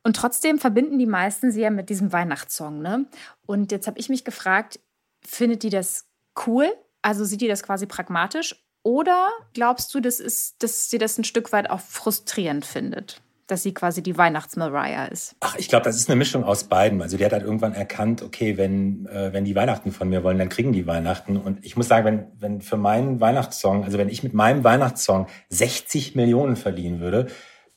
Und 0.03 0.15
trotzdem 0.15 0.59
verbinden 0.59 0.99
die 0.99 1.05
meisten 1.05 1.51
sie 1.51 1.61
ja 1.61 1.69
mit 1.69 1.89
diesem 1.89 2.11
Weihnachtssong. 2.11 2.81
Ne? 2.81 3.05
Und 3.45 3.71
jetzt 3.71 3.87
habe 3.87 3.99
ich 3.99 4.09
mich 4.09 4.23
gefragt, 4.23 4.79
findet 5.21 5.63
die 5.63 5.69
das 5.69 6.07
cool? 6.45 6.71
Also 7.01 7.25
sieht 7.25 7.41
die 7.41 7.47
das 7.47 7.63
quasi 7.63 7.85
pragmatisch? 7.85 8.55
Oder 8.83 9.29
glaubst 9.53 9.93
du, 9.93 9.99
das 9.99 10.19
ist, 10.19 10.63
dass 10.63 10.89
sie 10.89 10.97
das 10.97 11.17
ein 11.17 11.23
Stück 11.23 11.51
weit 11.51 11.69
auch 11.69 11.79
frustrierend 11.79 12.65
findet? 12.65 13.21
Dass 13.51 13.63
sie 13.63 13.73
quasi 13.73 14.01
die 14.01 14.17
Weihnachts-Mariah 14.17 15.05
ist? 15.05 15.35
Ach, 15.41 15.55
ich 15.57 15.67
glaube, 15.67 15.83
das 15.83 15.97
ist 15.97 16.09
eine 16.09 16.15
Mischung 16.15 16.43
aus 16.43 16.63
beiden. 16.63 17.01
Also 17.01 17.17
die 17.17 17.25
hat 17.25 17.33
halt 17.33 17.43
irgendwann 17.43 17.73
erkannt, 17.73 18.23
okay, 18.23 18.57
wenn, 18.57 19.05
äh, 19.07 19.33
wenn 19.33 19.45
die 19.45 19.55
Weihnachten 19.55 19.91
von 19.91 20.09
mir 20.09 20.23
wollen, 20.23 20.37
dann 20.37 20.49
kriegen 20.49 20.71
die 20.71 20.87
Weihnachten. 20.87 21.37
Und 21.37 21.63
ich 21.65 21.75
muss 21.75 21.87
sagen, 21.87 22.05
wenn, 22.05 22.27
wenn 22.39 22.61
für 22.61 22.77
meinen 22.77 23.19
Weihnachtssong, 23.19 23.83
also 23.83 23.97
wenn 23.97 24.09
ich 24.09 24.23
mit 24.23 24.33
meinem 24.33 24.63
Weihnachtssong 24.63 25.27
60 25.49 26.15
Millionen 26.15 26.55
verdienen 26.55 27.01
würde, 27.01 27.27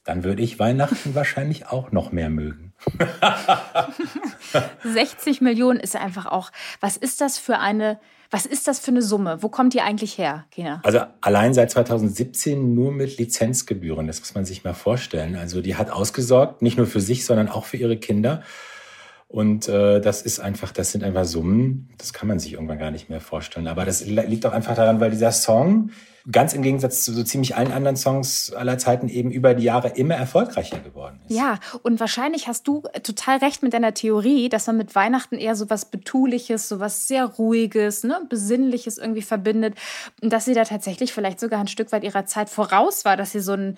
dann 0.05 0.23
würde 0.23 0.43
ich 0.43 0.59
Weihnachten 0.59 1.15
wahrscheinlich 1.15 1.67
auch 1.67 1.91
noch 1.91 2.13
mehr 2.13 2.31
mögen. 2.31 2.73
60 4.85 5.41
Millionen 5.41 5.81
ist 5.81 5.97
einfach 5.97 6.27
auch, 6.27 6.53
was 6.81 6.97
ist 6.97 7.21
das 7.21 7.39
für 7.39 7.59
eine 7.59 7.99
was 8.35 8.47
ist 8.47 8.67
das 8.67 8.81
für 8.81 8.91
eine 8.91 9.01
Summe? 9.01 9.39
Wo 9.43 9.49
kommt 9.49 9.75
die 9.75 9.81
eigentlich 9.81 10.19
her, 10.19 10.45
Kina? 10.51 10.81
Also 10.83 10.99
allein 11.21 11.55
seit 11.55 11.71
2017 11.71 12.75
nur 12.75 12.91
mit 12.91 13.17
Lizenzgebühren. 13.17 14.09
Das 14.09 14.19
muss 14.19 14.35
man 14.35 14.45
sich 14.45 14.65
mal 14.65 14.75
vorstellen. 14.75 15.37
Also 15.37 15.61
die 15.61 15.77
hat 15.77 15.93
ausgesorgt, 15.93 16.61
nicht 16.61 16.77
nur 16.77 16.89
für 16.89 17.01
sich, 17.01 17.25
sondern 17.27 17.49
auch 17.49 17.65
für 17.65 17.77
ihre 17.77 17.97
Kinder. 17.97 18.43
Und 19.35 19.69
äh, 19.69 20.01
das 20.01 20.23
ist 20.23 20.39
einfach, 20.39 20.71
das 20.71 20.93
sind 20.93 21.03
einfach 21.03 21.25
Summen, 21.25 21.89
das 21.99 22.13
kann 22.13 22.29
man 22.29 22.39
sich 22.39 22.53
irgendwann 22.53 22.79
gar 22.79 22.93
nicht 22.93 23.11
mehr 23.11 23.21
vorstellen. 23.21 23.67
Aber 23.67 23.85
das 23.85 24.07
liegt 24.07 24.47
auch 24.47 24.53
einfach 24.53 24.77
daran, 24.77 25.01
weil 25.01 25.11
dieser 25.11 25.33
Song 25.33 25.91
ganz 26.31 26.55
im 26.55 26.63
Gegensatz 26.63 27.03
zu 27.03 27.13
so 27.13 27.25
ziemlich 27.25 27.57
allen 27.57 27.73
anderen 27.73 27.97
Songs 27.97 28.53
aller 28.53 28.79
Zeiten 28.79 29.09
eben 29.09 29.33
über 29.33 29.55
die 29.55 29.65
Jahre 29.65 29.89
immer 29.89 30.15
erfolgreicher 30.15 30.79
geworden 30.79 31.19
ist. 31.27 31.37
Ja, 31.37 31.59
und 31.83 31.99
wahrscheinlich 31.99 32.47
hast 32.47 32.69
du 32.69 32.85
total 33.03 33.39
recht 33.39 33.65
mit 33.65 33.75
deiner 33.75 33.93
Theorie, 33.93 34.49
dass 34.49 34.69
man 34.69 34.77
mit 34.77 34.95
Weihnachten 34.95 35.35
eher 35.35 35.57
so 35.57 35.69
was 35.69 35.87
Betuliches, 35.87 36.69
so 36.69 36.79
was 36.79 37.09
sehr 37.09 37.25
Ruhiges, 37.25 38.05
ne, 38.05 38.25
Besinnliches 38.29 38.99
irgendwie 38.99 39.23
verbindet. 39.23 39.75
Und 40.23 40.33
dass 40.33 40.45
sie 40.45 40.55
da 40.55 40.63
tatsächlich 40.63 41.13
vielleicht 41.13 41.41
sogar 41.41 41.59
ein 41.59 41.67
Stück 41.67 41.91
weit 41.91 42.05
ihrer 42.05 42.27
Zeit 42.27 42.51
voraus 42.51 43.05
war, 43.05 43.17
dass 43.17 43.33
sie 43.33 43.41
so 43.41 43.55
einen 43.55 43.75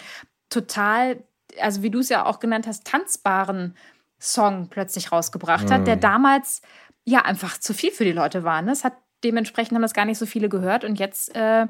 total, 0.50 1.24
also 1.58 1.82
wie 1.82 1.90
du 1.90 2.00
es 2.00 2.10
ja 2.10 2.26
auch 2.26 2.40
genannt 2.40 2.66
hast, 2.66 2.84
tanzbaren 2.84 3.74
Song 4.18 4.68
plötzlich 4.68 5.12
rausgebracht 5.12 5.70
hat, 5.70 5.86
der 5.86 5.94
hm. 5.94 6.00
damals 6.00 6.62
ja 7.04 7.20
einfach 7.20 7.58
zu 7.58 7.74
viel 7.74 7.90
für 7.90 8.04
die 8.04 8.12
Leute 8.12 8.44
war. 8.44 8.62
Ne? 8.62 8.72
Es 8.72 8.84
hat 8.84 8.94
dementsprechend 9.24 9.74
haben 9.74 9.82
das 9.82 9.94
gar 9.94 10.04
nicht 10.04 10.18
so 10.18 10.26
viele 10.26 10.48
gehört 10.48 10.84
und 10.84 10.98
jetzt 10.98 11.34
äh, 11.34 11.66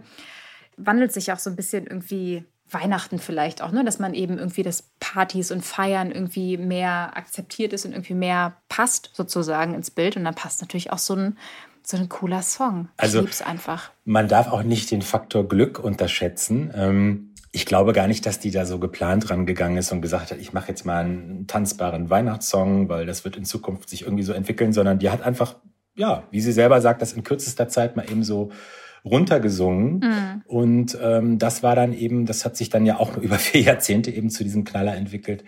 wandelt 0.77 1.13
sich 1.13 1.33
auch 1.33 1.39
so 1.39 1.51
ein 1.51 1.57
bisschen 1.57 1.87
irgendwie 1.87 2.45
Weihnachten 2.71 3.19
vielleicht 3.19 3.63
auch, 3.63 3.71
ne? 3.71 3.85
dass 3.85 3.99
man 3.99 4.15
eben 4.15 4.39
irgendwie 4.39 4.63
das 4.63 4.91
Partys 4.99 5.53
und 5.53 5.65
Feiern 5.65 6.11
irgendwie 6.11 6.57
mehr 6.57 7.17
akzeptiert 7.17 7.73
ist 7.73 7.87
und 7.87 7.93
irgendwie 7.93 8.15
mehr 8.15 8.57
passt 8.69 9.11
sozusagen 9.15 9.75
ins 9.75 9.91
Bild. 9.91 10.17
Und 10.17 10.25
dann 10.25 10.35
passt 10.35 10.61
natürlich 10.61 10.93
auch 10.93 10.99
so 10.99 11.15
ein, 11.15 11.39
so 11.85 11.97
ein 11.97 12.09
cooler 12.09 12.43
Song. 12.43 12.89
Also, 12.97 13.19
ich 13.19 13.27
lieb's 13.27 13.43
einfach. 13.43 13.91
Man 14.05 14.27
darf 14.27 14.49
auch 14.49 14.65
nicht 14.65 14.91
den 14.91 15.03
Faktor 15.03 15.49
Glück 15.49 15.79
unterschätzen. 15.79 16.73
Ähm, 16.75 17.35
ich 17.57 17.65
glaube 17.65 17.95
gar 17.95 18.07
nicht, 18.07 18.27
dass 18.27 18.39
die 18.39 18.51
da 18.51 18.67
so 18.67 18.79
geplant 18.79 19.31
rangegangen 19.31 19.79
ist 19.79 19.91
und 19.91 20.03
gesagt 20.03 20.31
hat, 20.31 20.39
ich 20.39 20.53
mache 20.53 20.69
jetzt 20.69 20.85
mal 20.85 21.07
einen 21.07 21.47
tanzbaren 21.47 22.11
Weihnachtssong, 22.11 22.91
weil 22.91 23.07
das 23.07 23.25
wird 23.25 23.39
in 23.39 23.47
Zukunft 23.47 23.89
sich 23.89 24.03
irgendwie 24.03 24.25
so 24.25 24.35
entwickeln, 24.35 24.75
sondern 24.75 24.99
die 24.99 25.09
hat 25.09 25.23
einfach, 25.23 25.57
ja, 25.95 26.25
wie 26.31 26.43
sie 26.43 26.53
selber 26.53 26.83
sagt, 26.83 27.01
das 27.01 27.15
in 27.15 27.25
kürzester 27.25 27.67
Zeit 27.67 27.97
mal 27.97 28.05
eben 28.11 28.25
so 28.25 28.51
runtergesungen. 29.07 30.01
Mhm. 30.01 30.43
Und 30.47 30.99
ähm, 31.01 31.39
das 31.39 31.63
war 31.63 31.75
dann 31.75 31.95
eben, 31.95 32.27
das 32.27 32.45
hat 32.45 32.59
sich 32.59 32.69
dann 32.69 32.85
ja 32.85 32.99
auch 32.99 33.17
über 33.23 33.39
vier 33.39 33.63
Jahrzehnte 33.63 34.11
eben 34.11 34.29
zu 34.29 34.45
diesem 34.45 34.65
Knaller 34.65 34.95
entwickelt, 34.95 35.43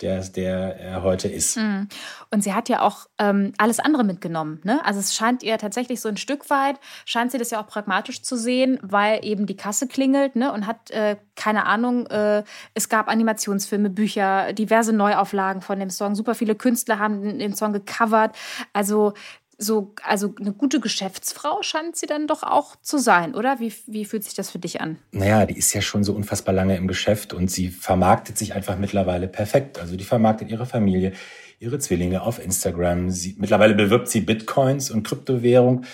der, 0.00 0.20
der 0.22 0.78
er 0.80 1.02
heute 1.02 1.28
ist. 1.28 1.56
Mhm. 1.56 1.88
Und 2.30 2.42
sie 2.42 2.52
hat 2.52 2.68
ja 2.68 2.80
auch 2.80 3.06
ähm, 3.18 3.52
alles 3.58 3.78
andere 3.78 4.04
mitgenommen. 4.04 4.60
Ne? 4.64 4.84
Also 4.84 5.00
es 5.00 5.14
scheint 5.14 5.42
ihr 5.42 5.56
tatsächlich 5.58 6.00
so 6.00 6.08
ein 6.08 6.16
Stück 6.16 6.50
weit, 6.50 6.80
scheint 7.04 7.30
sie 7.32 7.38
das 7.38 7.50
ja 7.50 7.62
auch 7.62 7.66
pragmatisch 7.66 8.22
zu 8.22 8.36
sehen, 8.36 8.78
weil 8.82 9.24
eben 9.24 9.46
die 9.46 9.56
Kasse 9.56 9.86
klingelt 9.86 10.36
ne? 10.36 10.52
und 10.52 10.66
hat, 10.66 10.90
äh, 10.90 11.16
keine 11.36 11.66
Ahnung, 11.66 12.06
äh, 12.06 12.42
es 12.74 12.88
gab 12.88 13.08
Animationsfilme, 13.08 13.90
Bücher, 13.90 14.52
diverse 14.52 14.92
Neuauflagen 14.92 15.62
von 15.62 15.78
dem 15.78 15.90
Song. 15.90 16.14
Super 16.14 16.34
viele 16.34 16.54
Künstler 16.54 16.98
haben 16.98 17.38
den 17.38 17.54
Song 17.54 17.72
gecovert. 17.72 18.36
Also 18.72 19.14
so, 19.58 19.94
also 20.02 20.34
eine 20.40 20.52
gute 20.52 20.80
Geschäftsfrau 20.80 21.62
scheint 21.62 21.96
sie 21.96 22.06
dann 22.06 22.26
doch 22.26 22.42
auch 22.42 22.76
zu 22.82 22.98
sein, 22.98 23.34
oder? 23.34 23.60
Wie, 23.60 23.72
wie 23.86 24.04
fühlt 24.04 24.24
sich 24.24 24.34
das 24.34 24.50
für 24.50 24.58
dich 24.58 24.80
an? 24.80 24.98
Naja, 25.12 25.46
die 25.46 25.56
ist 25.56 25.72
ja 25.72 25.80
schon 25.80 26.04
so 26.04 26.12
unfassbar 26.12 26.54
lange 26.54 26.76
im 26.76 26.88
Geschäft 26.88 27.32
und 27.32 27.50
sie 27.50 27.68
vermarktet 27.68 28.38
sich 28.38 28.54
einfach 28.54 28.78
mittlerweile 28.78 29.28
perfekt. 29.28 29.78
Also 29.78 29.96
die 29.96 30.04
vermarktet 30.04 30.50
ihre 30.50 30.66
Familie, 30.66 31.12
ihre 31.58 31.78
Zwillinge 31.78 32.22
auf 32.22 32.44
Instagram. 32.44 33.10
Sie, 33.10 33.36
mittlerweile 33.38 33.74
bewirbt 33.74 34.08
sie 34.08 34.20
Bitcoins 34.20 34.90
und 34.90 35.06
Kryptowährung 35.06 35.84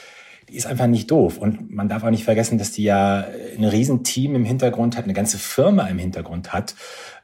die 0.51 0.57
ist 0.57 0.67
einfach 0.67 0.87
nicht 0.87 1.11
doof. 1.11 1.39
Und 1.39 1.73
man 1.73 1.89
darf 1.89 2.03
auch 2.03 2.11
nicht 2.11 2.25
vergessen, 2.25 2.59
dass 2.59 2.73
die 2.73 2.85
ja 2.85 3.25
ein 3.57 3.65
Riesenteam 3.65 4.35
im 4.35 4.45
Hintergrund 4.45 4.97
hat, 4.97 5.05
eine 5.05 5.13
ganze 5.13 5.39
Firma 5.39 5.87
im 5.87 5.99
Hintergrund 5.99 6.53
hat, 6.53 6.75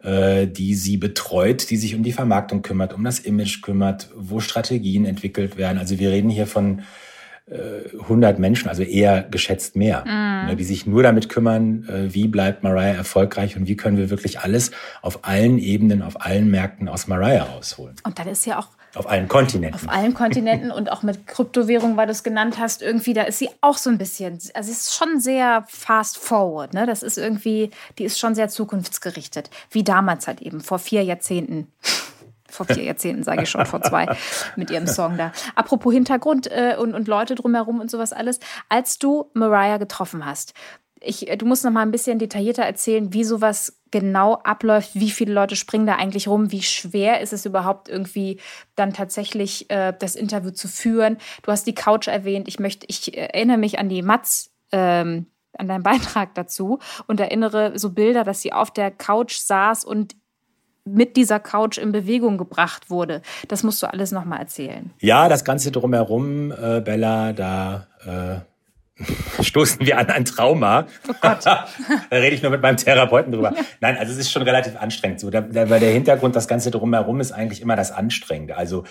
äh, 0.02 0.46
die 0.46 0.74
sie 0.74 0.96
betreut, 0.96 1.70
die 1.70 1.76
sich 1.76 1.94
um 1.94 2.02
die 2.02 2.12
Vermarktung 2.12 2.62
kümmert, 2.62 2.94
um 2.94 3.04
das 3.04 3.18
Image 3.18 3.62
kümmert, 3.62 4.08
wo 4.14 4.40
Strategien 4.40 5.04
entwickelt 5.04 5.56
werden. 5.56 5.78
Also 5.78 5.98
wir 5.98 6.10
reden 6.10 6.30
hier 6.30 6.46
von 6.46 6.82
100 7.48 8.36
äh, 8.36 8.40
Menschen, 8.40 8.68
also 8.68 8.82
eher 8.82 9.22
geschätzt 9.22 9.76
mehr. 9.76 10.04
Ne, 10.46 10.56
die 10.56 10.64
sich 10.64 10.86
nur 10.86 11.02
damit 11.02 11.28
kümmern, 11.28 11.88
äh, 11.88 12.14
wie 12.14 12.28
bleibt 12.28 12.62
Mariah 12.62 12.94
erfolgreich 12.94 13.56
und 13.56 13.66
wie 13.68 13.76
können 13.76 13.96
wir 13.96 14.10
wirklich 14.10 14.40
alles 14.40 14.70
auf 15.02 15.24
allen 15.24 15.58
Ebenen, 15.58 16.02
auf 16.02 16.24
allen 16.24 16.50
Märkten 16.50 16.88
aus 16.88 17.06
Mariah 17.06 17.44
rausholen. 17.44 17.96
Und 18.04 18.18
dann 18.18 18.28
ist 18.28 18.46
ja 18.46 18.58
auch 18.58 18.68
auf 18.96 19.09
allen 19.09 19.28
Kontinenten. 19.28 19.74
Auf 19.74 19.88
allen 19.88 20.14
Kontinenten 20.14 20.70
und 20.70 20.90
auch 20.90 21.02
mit 21.02 21.26
Kryptowährung, 21.26 21.96
weil 21.96 22.06
du 22.06 22.12
es 22.12 22.22
genannt 22.22 22.59
hast, 22.59 22.82
irgendwie, 22.82 23.12
da 23.12 23.22
ist 23.22 23.38
sie 23.38 23.50
auch 23.61 23.76
so 23.76 23.90
ein 23.90 23.98
bisschen, 23.98 24.38
also 24.54 24.70
es 24.70 24.78
ist 24.78 24.94
schon 24.94 25.20
sehr 25.20 25.64
fast 25.68 26.18
forward, 26.18 26.74
ne? 26.74 26.87
Das 26.87 27.02
ist 27.02 27.18
irgendwie, 27.18 27.70
die 27.98 28.04
ist 28.04 28.18
schon 28.18 28.35
sehr 28.35 28.48
zukunftsgerichtet, 28.48 29.50
wie 29.70 29.85
damals 29.85 30.26
halt 30.26 30.40
eben, 30.40 30.61
vor 30.61 30.78
vier 30.78 31.02
Jahrzehnten. 31.02 31.70
vor 32.48 32.64
vier 32.66 32.85
Jahrzehnten, 32.85 33.22
sage 33.22 33.42
ich 33.42 33.50
schon, 33.50 33.66
vor 33.66 33.82
zwei, 33.82 34.06
mit 34.54 34.70
ihrem 34.70 34.87
Song 34.87 35.16
da. 35.18 35.32
Apropos 35.56 35.92
Hintergrund 35.92 36.46
äh, 36.50 36.76
und, 36.78 36.94
und 36.94 37.09
Leute 37.09 37.35
drumherum 37.35 37.80
und 37.80 37.90
sowas 37.90 38.12
alles. 38.12 38.40
Als 38.68 38.98
du 38.98 39.30
Mariah 39.35 39.76
getroffen 39.76 40.24
hast, 40.24 40.54
ich, 41.07 41.27
du 41.38 41.47
musst 41.47 41.64
noch 41.64 41.71
mal 41.71 41.83
ein 41.83 41.90
bisschen 41.90 42.19
detaillierter 42.19 42.62
erzählen, 42.62 43.12
wie 43.12 43.25
sowas 43.25 43.81
genau 43.90 44.35
abläuft, 44.35 44.90
wie 44.95 45.11
viele 45.11 45.33
Leute 45.33 45.57
springen 45.57 45.87
da 45.87 45.97
eigentlich 45.97 46.29
rum, 46.29 46.53
wie 46.53 46.62
schwer 46.62 47.21
ist 47.21 47.33
es 47.33 47.47
überhaupt 47.47 47.88
irgendwie 47.88 48.40
dann 48.75 48.92
tatsächlich 48.92 49.71
äh, 49.71 49.92
das 49.99 50.16
Interview 50.16 50.51
zu 50.51 50.69
führen. 50.69 51.19
Du 51.42 51.53
hast 51.53 51.66
die 51.66 51.75
Couch 51.75 52.09
erwähnt. 52.09 52.49
Ich 52.49 52.59
möchte, 52.59 52.87
ich 52.88 53.16
erinnere 53.16 53.59
mich 53.59 53.79
an 53.79 53.88
die 53.88 54.03
Matz. 54.03 54.51
Ähm, 54.73 55.27
an 55.59 55.69
deinen 55.69 55.83
Beitrag 55.85 56.35
dazu 56.35 56.81
und 57.07 57.19
erinnere 57.19 57.79
so 57.79 57.90
Bilder, 57.90 58.25
dass 58.25 58.42
sie 58.42 58.53
auf 58.53 58.71
der 58.71 58.90
Couch 58.90 59.37
saß 59.37 59.85
und 59.85 60.14
mit 60.85 61.16
dieser 61.16 61.40
Couch 61.40 61.79
in 61.79 61.92
Bewegung 61.92 62.38
gebracht 62.38 62.90
wurde. 62.90 63.21
Das 63.49 63.62
musst 63.62 63.83
du 63.83 63.90
alles 63.90 64.12
nochmal 64.12 64.38
erzählen. 64.38 64.92
Ja, 65.01 65.29
das 65.29 65.45
Ganze 65.45 65.73
drumherum, 65.73 66.53
äh, 66.53 66.81
Bella, 66.81 67.33
da 67.33 67.87
äh, 68.05 68.40
stoßen 69.40 69.87
wir 69.87 69.98
an 69.98 70.09
ein 70.09 70.24
Trauma. 70.24 70.87
Oh 71.09 71.12
Gott. 71.20 71.44
da 71.44 71.66
rede 72.11 72.35
ich 72.35 72.42
nur 72.42 72.50
mit 72.50 72.62
meinem 72.62 72.76
Therapeuten 72.76 73.32
drüber. 73.32 73.52
Ja. 73.54 73.62
Nein, 73.80 73.98
also 73.98 74.12
es 74.12 74.18
ist 74.18 74.32
schon 74.32 74.42
relativ 74.42 74.76
anstrengend. 74.76 75.20
So, 75.20 75.30
da, 75.30 75.42
da, 75.42 75.68
weil 75.68 75.80
der 75.80 75.92
Hintergrund, 75.92 76.35
das 76.35 76.48
Ganze 76.48 76.70
drumherum 76.70 77.20
ist 77.20 77.32
eigentlich 77.32 77.61
immer 77.61 77.76
das 77.76 77.92
Anstrengende. 77.92 78.56
Also 78.56 78.85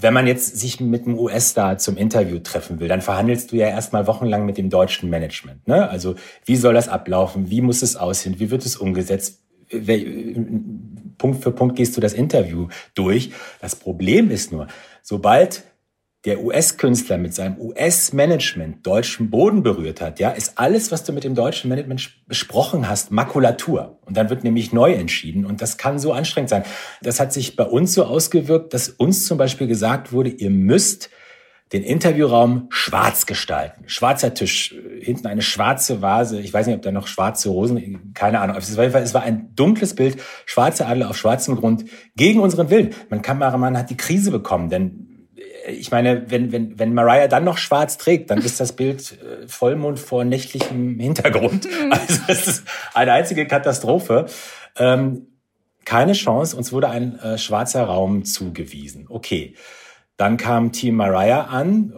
wenn 0.00 0.14
man 0.14 0.26
jetzt 0.26 0.56
sich 0.58 0.80
mit 0.80 1.06
einem 1.06 1.18
US-Star 1.18 1.78
zum 1.78 1.96
Interview 1.96 2.38
treffen 2.38 2.78
will, 2.78 2.86
dann 2.86 3.00
verhandelst 3.00 3.50
du 3.50 3.56
ja 3.56 3.66
erstmal 3.66 4.06
wochenlang 4.06 4.46
mit 4.46 4.56
dem 4.56 4.70
deutschen 4.70 5.10
Management. 5.10 5.66
Ne? 5.66 5.88
Also 5.88 6.14
wie 6.44 6.56
soll 6.56 6.74
das 6.74 6.88
ablaufen? 6.88 7.50
Wie 7.50 7.62
muss 7.62 7.82
es 7.82 7.96
aussehen? 7.96 8.38
Wie 8.38 8.50
wird 8.50 8.64
es 8.64 8.76
umgesetzt? 8.76 9.42
Punkt 11.18 11.42
für 11.42 11.50
Punkt 11.50 11.76
gehst 11.76 11.96
du 11.96 12.00
das 12.00 12.12
Interview 12.12 12.68
durch. 12.94 13.32
Das 13.60 13.74
Problem 13.74 14.30
ist 14.30 14.52
nur, 14.52 14.68
sobald 15.02 15.64
der 16.28 16.44
US-Künstler 16.44 17.16
mit 17.16 17.34
seinem 17.34 17.58
US-Management 17.58 18.86
deutschen 18.86 19.30
Boden 19.30 19.62
berührt 19.62 20.02
hat, 20.02 20.20
ja, 20.20 20.28
ist 20.28 20.58
alles, 20.58 20.92
was 20.92 21.02
du 21.02 21.14
mit 21.14 21.24
dem 21.24 21.34
deutschen 21.34 21.70
Management 21.70 22.10
besprochen 22.26 22.86
hast, 22.86 23.10
Makulatur. 23.10 23.98
Und 24.04 24.14
dann 24.14 24.28
wird 24.28 24.44
nämlich 24.44 24.74
neu 24.74 24.92
entschieden. 24.92 25.46
Und 25.46 25.62
das 25.62 25.78
kann 25.78 25.98
so 25.98 26.12
anstrengend 26.12 26.50
sein. 26.50 26.64
Das 27.00 27.18
hat 27.18 27.32
sich 27.32 27.56
bei 27.56 27.64
uns 27.64 27.94
so 27.94 28.04
ausgewirkt, 28.04 28.74
dass 28.74 28.90
uns 28.90 29.24
zum 29.24 29.38
Beispiel 29.38 29.68
gesagt 29.68 30.12
wurde, 30.12 30.28
ihr 30.28 30.50
müsst 30.50 31.08
den 31.72 31.82
Interviewraum 31.82 32.66
schwarz 32.68 33.24
gestalten. 33.24 33.84
Schwarzer 33.86 34.34
Tisch, 34.34 34.74
hinten 35.00 35.28
eine 35.28 35.40
schwarze 35.42 36.02
Vase. 36.02 36.40
Ich 36.40 36.52
weiß 36.52 36.66
nicht, 36.66 36.76
ob 36.76 36.82
da 36.82 36.92
noch 36.92 37.06
schwarze 37.06 37.48
Rosen, 37.48 38.12
keine 38.12 38.40
Ahnung. 38.40 38.56
Es 38.56 38.76
war, 38.76 38.84
es 38.84 39.14
war 39.14 39.22
ein 39.22 39.54
dunkles 39.54 39.94
Bild, 39.94 40.20
schwarze 40.44 40.84
Adler 40.84 41.08
auf 41.08 41.16
schwarzem 41.16 41.56
Grund 41.56 41.86
gegen 42.16 42.40
unseren 42.40 42.68
Willen. 42.68 42.90
Mein 43.08 43.22
Kameramann 43.22 43.78
hat 43.78 43.88
die 43.88 43.96
Krise 43.96 44.30
bekommen, 44.30 44.68
denn 44.68 45.07
ich 45.68 45.90
meine, 45.90 46.30
wenn, 46.30 46.52
wenn, 46.52 46.78
wenn 46.78 46.94
Mariah 46.94 47.28
dann 47.28 47.44
noch 47.44 47.58
schwarz 47.58 47.98
trägt, 47.98 48.30
dann 48.30 48.38
ist 48.38 48.60
das 48.60 48.72
Bild 48.72 49.12
äh, 49.12 49.46
Vollmond 49.46 49.98
vor 49.98 50.24
nächtlichem 50.24 50.98
Hintergrund. 50.98 51.64
Mhm. 51.64 51.92
Also 51.98 52.20
es 52.28 52.46
ist 52.46 52.64
eine 52.94 53.12
einzige 53.12 53.46
Katastrophe. 53.46 54.26
Ähm, 54.76 55.26
keine 55.84 56.12
Chance, 56.12 56.56
uns 56.56 56.72
wurde 56.72 56.90
ein 56.90 57.18
äh, 57.18 57.38
schwarzer 57.38 57.84
Raum 57.84 58.24
zugewiesen. 58.24 59.06
Okay. 59.08 59.54
Dann 60.16 60.36
kam 60.36 60.72
Team 60.72 60.96
Mariah 60.96 61.44
an 61.44 61.94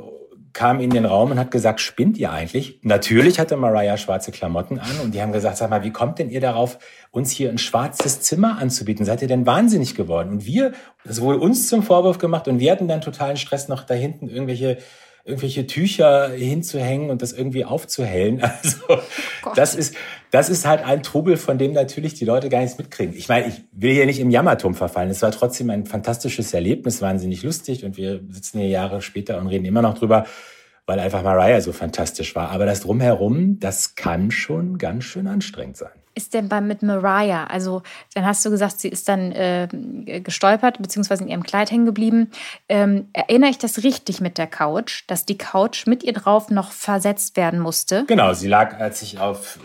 kam 0.53 0.81
in 0.81 0.91
den 0.91 1.05
Raum 1.05 1.31
und 1.31 1.39
hat 1.39 1.51
gesagt, 1.51 1.81
spinnt 1.81 2.19
ihr 2.19 2.33
eigentlich? 2.33 2.81
Natürlich 2.83 3.39
hatte 3.39 3.57
Mariah 3.57 3.97
schwarze 3.97 4.33
Klamotten 4.33 4.79
an 4.79 5.01
und 5.03 5.15
die 5.15 5.23
haben 5.23 5.33
gesagt, 5.33 5.57
sag 5.57 5.71
mal, 5.71 5.85
wie 5.85 5.93
kommt 5.93 6.19
denn 6.19 6.31
ihr 6.31 6.41
darauf, 6.41 6.79
uns 7.11 7.31
hier 7.31 7.51
ein 7.51 7.59
schwarzes 7.59 8.21
Zimmer 8.21 8.59
anzubieten? 8.59 9.05
Seid 9.05 9.23
ihr 9.23 9.29
denn 9.29 9.47
wahnsinnig 9.47 9.95
geworden? 9.95 10.31
Und 10.31 10.47
wir, 10.47 10.73
das 11.05 11.21
wurde 11.21 11.39
uns 11.39 11.69
zum 11.69 11.83
Vorwurf 11.83 12.19
gemacht 12.19 12.49
und 12.49 12.59
wir 12.59 12.73
hatten 12.73 12.89
dann 12.89 13.01
totalen 13.01 13.37
Stress, 13.37 13.69
noch 13.69 13.85
da 13.85 13.95
hinten 13.95 14.29
irgendwelche 14.29 14.79
irgendwelche 15.31 15.66
Tücher 15.66 16.29
hinzuhängen 16.31 17.11
und 17.11 17.23
das 17.23 17.33
irgendwie 17.33 17.64
aufzuhellen. 17.64 18.43
Also 18.62 18.77
oh 18.88 19.53
das 19.55 19.75
ist 19.75 19.95
das 20.31 20.49
ist 20.49 20.66
halt 20.66 20.85
ein 20.85 21.03
Trubel, 21.03 21.37
von 21.37 21.59
dem 21.59 21.73
natürlich 21.73 22.14
die 22.14 22.25
Leute 22.25 22.49
gar 22.49 22.61
nichts 22.61 22.79
mitkriegen. 22.79 23.16
Ich 23.16 23.29
meine, 23.29 23.49
ich 23.49 23.55
will 23.73 23.93
hier 23.93 24.07
nicht 24.07 24.21
im 24.21 24.31
Jammerturm 24.31 24.75
verfallen. 24.75 25.11
Es 25.11 25.23
war 25.23 25.33
trotzdem 25.33 25.71
ein 25.71 25.87
fantastisches 25.87 26.55
Erlebnis, 26.55 27.03
wahnsinnig 27.03 27.43
lustig 27.43 27.85
und 27.85 27.97
wir 27.97 28.21
sitzen 28.29 28.61
hier 28.61 28.69
Jahre 28.69 29.03
später 29.03 29.38
und 29.38 29.49
reden 29.49 29.64
immer 29.64 29.83
noch 29.83 29.99
drüber, 29.99 30.27
weil 30.87 31.01
einfach 31.01 31.23
Mariah 31.23 31.61
so 31.61 31.73
fantastisch 31.73 32.35
war. 32.37 32.51
Aber 32.51 32.66
das 32.66 32.81
drumherum, 32.81 33.59
das 33.59 33.95
kann 33.97 34.31
schon 34.31 34.79
ganz 34.79 35.05
schön 35.05 35.27
anstrengend 35.27 35.77
sein 35.77 36.00
ist 36.14 36.35
denn 36.35 36.49
bei 36.49 36.61
mit 36.61 36.83
Mariah? 36.83 37.44
Also, 37.44 37.83
dann 38.14 38.27
hast 38.27 38.44
du 38.44 38.51
gesagt, 38.51 38.81
sie 38.81 38.88
ist 38.88 39.09
dann 39.09 39.33
äh, 39.33 39.68
gestolpert, 40.23 40.79
beziehungsweise 40.79 41.23
in 41.25 41.29
ihrem 41.29 41.42
Kleid 41.42 41.70
hängen 41.70 41.87
geblieben. 41.87 42.31
Ähm, 42.68 43.09
erinnere 43.12 43.51
ich 43.51 43.59
das 43.59 43.83
richtig 43.83 44.20
mit 44.20 44.38
der 44.38 44.46
Couch, 44.46 45.05
dass 45.07 45.25
die 45.25 45.38
Couch 45.38 45.87
mit 45.87 46.03
ihr 46.03 46.12
drauf 46.12 46.51
noch 46.51 46.73
versetzt 46.73 47.37
werden 47.37 47.61
musste? 47.61 48.05
Genau, 48.07 48.33
sie 48.33 48.49
lag, 48.49 48.79
als 48.79 49.03
ich 49.03 49.18
auf 49.18 49.59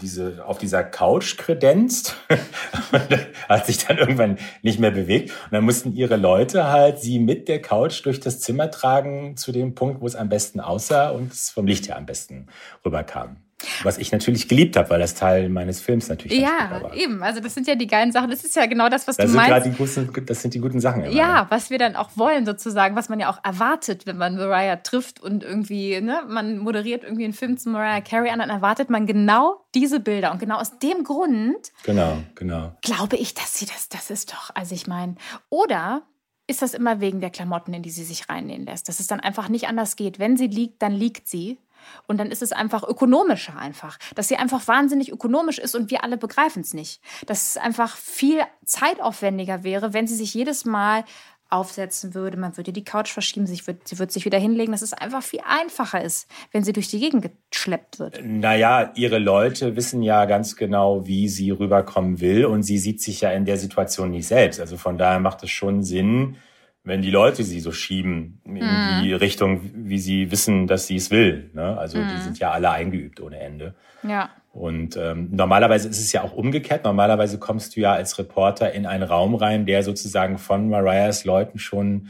diese, 0.00 0.44
auf 0.46 0.58
dieser 0.58 0.82
Couch 0.82 1.36
kredenzt, 1.36 2.16
hat 3.48 3.66
sich 3.66 3.84
dann 3.84 3.98
irgendwann 3.98 4.38
nicht 4.62 4.80
mehr 4.80 4.90
bewegt. 4.90 5.30
Und 5.30 5.52
dann 5.52 5.64
mussten 5.64 5.92
ihre 5.94 6.16
Leute 6.16 6.68
halt 6.68 6.98
sie 6.98 7.18
mit 7.18 7.48
der 7.48 7.60
Couch 7.60 8.04
durch 8.04 8.20
das 8.20 8.40
Zimmer 8.40 8.70
tragen 8.70 9.36
zu 9.36 9.52
dem 9.52 9.74
Punkt, 9.74 10.00
wo 10.00 10.06
es 10.06 10.16
am 10.16 10.28
besten 10.28 10.60
aussah 10.60 11.10
und 11.10 11.32
es 11.32 11.50
vom 11.50 11.66
Licht 11.66 11.88
her 11.88 11.96
am 11.96 12.06
besten 12.06 12.46
rüberkam. 12.84 13.36
Was 13.82 13.98
ich 13.98 14.12
natürlich 14.12 14.48
geliebt 14.48 14.76
habe, 14.76 14.90
weil 14.90 15.00
das 15.00 15.14
Teil 15.14 15.48
meines 15.48 15.80
Films 15.80 16.08
natürlich 16.08 16.38
Ja, 16.38 16.90
eben. 16.94 17.22
Also 17.22 17.40
das 17.40 17.54
sind 17.54 17.66
ja 17.66 17.74
die 17.74 17.86
geilen 17.86 18.12
Sachen. 18.12 18.30
Das 18.30 18.44
ist 18.44 18.56
ja 18.56 18.66
genau 18.66 18.88
das, 18.88 19.06
was 19.06 19.16
das 19.16 19.30
du 19.30 19.36
meinst. 19.36 19.66
Die 19.66 19.70
guten, 19.70 20.26
das 20.26 20.42
sind 20.42 20.54
die 20.54 20.60
guten 20.60 20.80
Sachen. 20.80 21.04
Immer, 21.04 21.14
ja, 21.14 21.42
ne? 21.42 21.46
was 21.50 21.70
wir 21.70 21.78
dann 21.78 21.96
auch 21.96 22.10
wollen 22.16 22.46
sozusagen, 22.46 22.96
was 22.96 23.08
man 23.08 23.20
ja 23.20 23.30
auch 23.30 23.38
erwartet, 23.44 24.06
wenn 24.06 24.16
man 24.16 24.36
Mariah 24.36 24.76
trifft 24.76 25.20
und 25.20 25.44
irgendwie, 25.44 26.00
ne, 26.00 26.22
man 26.28 26.58
moderiert 26.58 27.04
irgendwie 27.04 27.24
einen 27.24 27.32
Film 27.32 27.58
zu 27.58 27.70
Mariah 27.70 28.00
Carey 28.00 28.30
an, 28.30 28.38
dann 28.38 28.50
erwartet 28.50 28.90
man 28.90 29.06
genau 29.06 29.64
diese 29.74 30.00
Bilder. 30.00 30.32
Und 30.32 30.38
genau 30.38 30.56
aus 30.56 30.78
dem 30.78 31.04
Grund 31.04 31.72
genau, 31.84 32.18
genau. 32.34 32.76
glaube 32.82 33.16
ich, 33.16 33.34
dass 33.34 33.54
sie 33.54 33.66
das, 33.66 33.88
das 33.88 34.10
ist 34.10 34.32
doch, 34.32 34.50
also 34.54 34.74
ich 34.74 34.86
meine, 34.86 35.16
oder 35.48 36.02
ist 36.50 36.62
das 36.62 36.74
immer 36.74 37.00
wegen 37.00 37.20
der 37.20 37.30
Klamotten, 37.30 37.72
in 37.72 37.82
die 37.82 37.90
sie 37.90 38.04
sich 38.04 38.28
reinnehmen 38.28 38.66
lässt, 38.66 38.88
dass 38.88 39.00
es 39.00 39.06
dann 39.06 39.20
einfach 39.20 39.48
nicht 39.48 39.68
anders 39.68 39.96
geht. 39.96 40.18
Wenn 40.18 40.36
sie 40.36 40.48
liegt, 40.48 40.82
dann 40.82 40.92
liegt 40.92 41.28
sie. 41.28 41.58
Und 42.06 42.18
dann 42.18 42.30
ist 42.30 42.42
es 42.42 42.52
einfach 42.52 42.82
ökonomischer 42.82 43.56
einfach, 43.56 43.98
dass 44.14 44.28
sie 44.28 44.36
einfach 44.36 44.66
wahnsinnig 44.68 45.12
ökonomisch 45.12 45.58
ist 45.58 45.74
und 45.74 45.90
wir 45.90 46.04
alle 46.04 46.16
begreifen 46.16 46.62
es 46.62 46.74
nicht. 46.74 47.00
Dass 47.26 47.50
es 47.50 47.56
einfach 47.56 47.96
viel 47.96 48.40
zeitaufwendiger 48.64 49.64
wäre, 49.64 49.92
wenn 49.92 50.06
sie 50.06 50.16
sich 50.16 50.34
jedes 50.34 50.64
Mal 50.64 51.04
aufsetzen 51.50 52.14
würde, 52.14 52.36
man 52.36 52.56
würde 52.56 52.72
die 52.72 52.84
Couch 52.84 53.10
verschieben, 53.10 53.46
sie 53.46 53.66
wird, 53.66 53.86
sie 53.86 53.98
wird 53.98 54.12
sich 54.12 54.24
wieder 54.24 54.38
hinlegen, 54.38 54.72
dass 54.72 54.82
es 54.82 54.92
einfach 54.92 55.22
viel 55.22 55.40
einfacher 55.44 56.02
ist, 56.02 56.28
wenn 56.52 56.62
sie 56.62 56.72
durch 56.72 56.88
die 56.88 57.00
Gegend 57.00 57.28
geschleppt 57.50 57.98
wird. 57.98 58.20
Naja, 58.24 58.92
ihre 58.94 59.18
Leute 59.18 59.74
wissen 59.76 60.02
ja 60.02 60.24
ganz 60.26 60.56
genau, 60.56 61.06
wie 61.06 61.28
sie 61.28 61.50
rüberkommen 61.50 62.20
will 62.20 62.44
und 62.46 62.62
sie 62.62 62.78
sieht 62.78 63.00
sich 63.00 63.20
ja 63.22 63.32
in 63.32 63.44
der 63.44 63.56
Situation 63.56 64.12
nicht 64.12 64.28
selbst. 64.28 64.60
Also 64.60 64.76
von 64.76 64.96
daher 64.96 65.20
macht 65.20 65.42
es 65.42 65.50
schon 65.50 65.82
Sinn, 65.82 66.36
wenn 66.82 67.02
die 67.02 67.10
Leute 67.10 67.44
sie 67.44 67.60
so 67.60 67.72
schieben 67.72 68.40
in 68.44 68.54
mm. 68.54 69.02
die 69.02 69.12
Richtung, 69.12 69.70
wie 69.74 69.98
sie 69.98 70.30
wissen, 70.30 70.66
dass 70.66 70.86
sie 70.86 70.96
es 70.96 71.10
will. 71.10 71.50
Ne? 71.52 71.76
Also 71.78 71.98
mm. 71.98 72.08
die 72.08 72.14
mhm. 72.14 72.20
sind 72.20 72.38
ja 72.38 72.52
alle 72.52 72.70
eingeübt 72.70 73.20
ohne 73.20 73.38
Ende. 73.38 73.74
Ja. 74.02 74.30
Und 74.52 74.96
ähm, 74.96 75.28
normalerweise 75.30 75.88
ist 75.88 76.00
es 76.00 76.12
ja 76.12 76.22
auch 76.22 76.32
umgekehrt. 76.32 76.84
Normalerweise 76.84 77.38
kommst 77.38 77.76
du 77.76 77.80
ja 77.80 77.92
als 77.92 78.18
Reporter 78.18 78.72
in 78.72 78.86
einen 78.86 79.04
Raum 79.04 79.34
rein, 79.34 79.66
der 79.66 79.82
sozusagen 79.82 80.38
von 80.38 80.68
Mariahs 80.68 81.24
Leuten 81.24 81.58
schon 81.58 82.08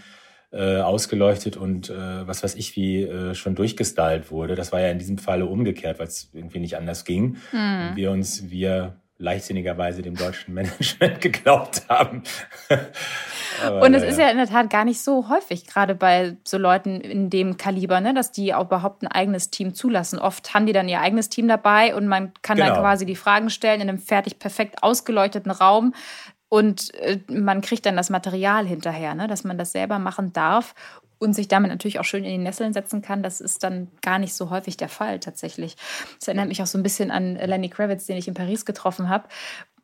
äh, 0.53 0.79
ausgeleuchtet 0.79 1.57
und 1.57 1.91
äh, 1.91 2.27
was 2.27 2.43
weiß 2.43 2.55
ich 2.55 2.75
wie 2.77 3.03
äh, 3.03 3.35
schon 3.35 3.55
durchgestylt 3.55 4.31
wurde. 4.31 4.55
Das 4.55 4.73
war 4.73 4.81
ja 4.81 4.89
in 4.89 4.99
diesem 4.99 5.19
Falle 5.19 5.47
umgekehrt, 5.47 5.99
weil 5.99 6.07
es 6.07 6.31
irgendwie 6.33 6.61
nicht 6.61 6.77
anders 6.77 7.05
ging. 7.05 7.37
Mm. 7.53 7.97
Wir 7.97 8.11
uns, 8.11 8.51
wir 8.51 9.01
leichtsinnigerweise 9.21 10.03
dem 10.03 10.17
deutschen 10.17 10.55
Management 10.55 11.21
geglaubt 11.21 11.83
haben. 11.89 12.23
und 13.81 13.95
es 13.95 14.03
ja. 14.03 14.09
ist 14.09 14.19
ja 14.19 14.31
in 14.31 14.39
der 14.39 14.49
Tat 14.49 14.71
gar 14.71 14.85
nicht 14.85 15.01
so 15.01 15.29
häufig, 15.29 15.67
gerade 15.67 15.95
bei 15.95 16.37
so 16.45 16.59
Leuten 16.59 17.01
in 17.01 17.31
dem 17.31 17.57
Kaliber, 17.57 18.01
ne, 18.01 18.15
dass 18.15 18.33
die 18.33 18.55
auch 18.55 18.67
überhaupt 18.67 19.03
ein 19.03 19.09
eigenes 19.09 19.51
Team 19.51 19.75
zulassen. 19.75 20.19
Oft 20.19 20.55
haben 20.55 20.67
die 20.67 20.73
dann 20.73 20.89
ihr 20.89 21.01
eigenes 21.01 21.29
Team 21.29 21.47
dabei 21.47 21.95
und 21.95 22.09
man 22.09 22.33
kann 22.43 22.57
genau. 22.57 22.71
dann 22.71 22.81
quasi 22.81 23.07
die 23.07 23.17
Fragen 23.17 23.51
stellen 23.51 23.81
in 23.81 23.89
einem 23.89 23.99
fertig 23.99 24.39
perfekt 24.39 24.83
ausgeleuchteten 24.83 25.53
Raum. 25.53 25.95
Und 26.49 26.93
äh, 26.95 27.21
man 27.29 27.61
kriegt 27.61 27.87
dann 27.87 27.97
das 27.97 28.11
Material 28.11 28.67
hinterher, 28.67 29.15
ne, 29.15 29.29
dass 29.29 29.45
man 29.45 29.57
das 29.57 29.71
selber 29.71 30.01
machen 30.01 30.33
darf 30.33 30.75
und 31.21 31.35
sich 31.35 31.49
damit 31.49 31.71
natürlich 31.71 32.01
auch 32.01 32.05
schön 32.05 32.25
in 32.25 32.31
die 32.31 32.39
Nesseln 32.39 32.73
setzen 32.73 33.03
kann, 33.03 33.23
das 33.23 33.41
ist 33.41 33.63
dann 33.63 33.89
gar 34.03 34.19
nicht 34.19 34.35
so 34.35 34.51
häufig 34.51 34.77
der 34.77 34.89
Fall 34.89 35.21
tatsächlich. 35.21 35.77
Das 36.19 36.27
erinnert 36.29 36.49
mich 36.49 36.63
auch 36.63 36.67
so 36.67 36.79
ein 36.79 36.83
bisschen 36.83 37.11
an 37.11 37.37
Lenny 37.37 37.69
Kravitz, 37.69 38.07
den 38.07 38.17
ich 38.17 38.27
in 38.27 38.35
Paris 38.35 38.65
getroffen 38.65 39.09
habe, 39.09 39.29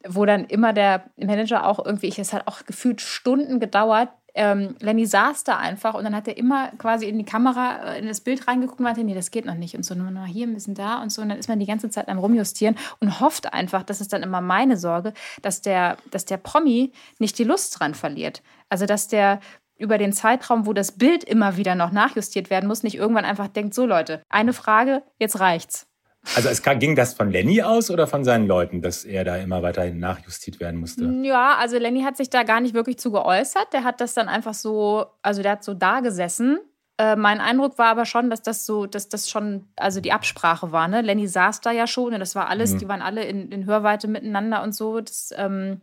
wo 0.09 0.25
dann 0.25 0.47
immer 0.47 0.73
der 0.73 1.05
Manager 1.17 1.67
auch 1.67 1.85
irgendwie, 1.85 2.13
es 2.17 2.33
hat 2.33 2.47
auch 2.47 2.65
gefühlt 2.65 3.01
Stunden 3.01 3.61
gedauert, 3.61 4.09
ähm, 4.37 4.77
Lenny 4.81 5.07
saß 5.07 5.45
da 5.45 5.57
einfach 5.57 5.95
und 5.95 6.05
dann 6.05 6.15
hat 6.15 6.29
er 6.29 6.37
immer 6.37 6.71
quasi 6.77 7.07
in 7.07 7.19
die 7.19 7.25
Kamera, 7.25 7.95
äh, 7.95 7.99
in 7.99 8.07
das 8.07 8.21
Bild 8.21 8.47
reingeguckt 8.47 8.79
und 8.79 8.85
meinte, 8.85 9.03
nee, 9.03 9.15
das 9.15 9.31
geht 9.31 9.47
noch 9.47 9.55
nicht 9.55 9.75
und 9.75 9.83
so, 9.83 9.95
nur 9.95 10.11
noch 10.11 10.27
hier, 10.27 10.47
ein 10.47 10.53
bisschen 10.53 10.75
da 10.75 11.01
und 11.01 11.11
so. 11.11 11.23
Und 11.23 11.31
dann 11.31 11.39
ist 11.39 11.49
man 11.49 11.59
die 11.59 11.67
ganze 11.67 11.89
Zeit 11.89 12.09
am 12.09 12.19
Rumjustieren 12.19 12.77
und 13.01 13.19
hofft 13.21 13.53
einfach, 13.55 13.83
das 13.83 14.03
ist 14.03 14.13
dann 14.13 14.23
immer 14.23 14.43
meine 14.43 14.77
Sorge, 14.77 15.15
dass 15.41 15.63
der, 15.63 15.97
dass 16.11 16.27
der 16.27 16.37
Promi 16.37 16.93
nicht 17.19 17.39
die 17.39 17.45
Lust 17.45 17.81
dran 17.81 17.95
verliert. 17.95 18.43
Also, 18.69 18.85
dass 18.85 19.09
der 19.09 19.41
über 19.79 19.99
den 19.99 20.13
Zeitraum, 20.13 20.67
wo 20.67 20.73
das 20.73 20.93
Bild 20.93 21.25
immer 21.25 21.57
wieder 21.57 21.75
noch 21.75 21.93
nachjustiert 21.93 22.51
werden 22.51 22.67
muss, 22.67 22.83
nicht 22.83 22.97
irgendwann 22.97 23.25
einfach 23.25 23.49
denkt, 23.49 23.75
so 23.75 23.87
Leute, 23.87 24.23
eine 24.29 24.53
Frage, 24.53 25.03
jetzt 25.19 25.41
reicht's. 25.41 25.87
Also 26.35 26.49
es 26.49 26.63
ging 26.63 26.97
das 26.97 27.15
von 27.15 27.31
Lenny 27.31 27.63
aus 27.63 27.91
oder 27.91 28.07
von 28.07 28.25
seinen 28.25 28.49
Leuten, 28.49 28.83
dass 28.83 29.05
er 29.05 29.25
da 29.25 29.37
immer 29.37 29.63
weiterhin 29.63 30.01
nachjustiert 30.01 30.59
werden 30.59 30.81
musste? 30.81 31.05
Ja, 31.23 31.55
also 31.57 31.79
Lenny 31.79 32.03
hat 32.03 32.17
sich 32.17 32.31
da 32.31 32.43
gar 32.43 32.61
nicht 32.61 32.75
wirklich 32.75 32.99
zu 32.99 33.13
geäußert. 33.13 33.73
Der 33.73 33.85
hat 33.85 34.01
das 34.01 34.15
dann 34.15 34.29
einfach 34.29 34.55
so, 34.55 35.07
also 35.23 35.43
der 35.43 35.53
hat 35.53 35.65
so 35.65 35.73
da 35.73 36.01
gesessen 36.01 36.59
Äh, 36.99 37.15
mein 37.15 37.43
Eindruck 37.43 37.77
war 37.77 37.89
aber 37.89 38.07
schon, 38.07 38.31
dass 38.31 38.41
das 38.41 38.65
so, 38.65 38.87
dass 38.87 39.11
das 39.11 39.29
schon, 39.29 39.69
also 39.77 40.01
die 40.01 40.13
Absprache 40.13 40.73
war, 40.73 40.89
ne? 40.89 41.03
Lenny 41.03 41.29
saß 41.29 41.61
da 41.61 41.71
ja 41.71 41.87
schon 41.87 42.15
und 42.15 42.21
das 42.21 42.35
war 42.35 42.49
alles, 42.49 42.73
mhm. 42.73 42.79
die 42.79 42.89
waren 42.89 43.03
alle 43.03 43.25
in, 43.25 43.53
in 43.53 43.67
Hörweite 43.67 44.09
miteinander 44.09 44.63
und 44.63 44.75
so. 44.75 45.01
Das, 45.01 45.31
ähm, 45.37 45.83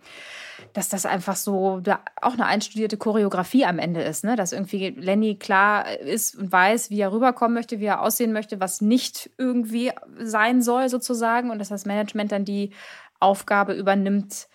dass 0.73 0.89
das 0.89 1.06
einfach 1.06 1.36
so 1.36 1.82
da 1.82 1.99
auch 2.19 2.34
eine 2.34 2.47
einstudierte 2.47 2.97
Choreografie 2.97 3.65
am 3.65 3.78
Ende 3.78 4.02
ist, 4.02 4.23
ne? 4.23 4.36
Dass 4.36 4.54
irgendwie 4.54 4.89
Lenny 4.89 5.36
klar 5.36 5.99
ist 5.99 6.36
und 6.36 6.52
weiß, 6.52 6.89
wie 6.89 7.02
er 7.02 7.12
rüberkommen 7.12 7.54
möchte, 7.54 7.80
wie 7.80 7.86
er 7.86 8.02
aussehen 8.02 8.34
möchte, 8.34 8.60
was 8.60 8.82
nicht 8.82 9.30
irgendwie 9.38 9.91
sein 10.17 10.63
soll, 10.63 10.89
sozusagen, 10.89 11.52
und 11.52 11.60
dass 11.60 11.69
das 11.69 11.86
Management 11.86 12.32
dann 12.32 12.43
die 12.43 12.73
Aufgabe 13.19 13.73
übernimmt, 13.73 14.47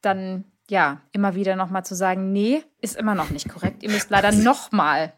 dann 0.00 0.44
ja 0.70 1.02
immer 1.12 1.34
wieder 1.34 1.54
nochmal 1.54 1.84
zu 1.84 1.94
sagen, 1.94 2.32
nee, 2.32 2.62
ist 2.80 2.96
immer 2.96 3.14
noch 3.14 3.28
nicht 3.28 3.48
korrekt. 3.48 3.82
Ihr 3.82 3.90
müsst 3.90 4.08
leider 4.08 4.32
nochmal 4.32 5.12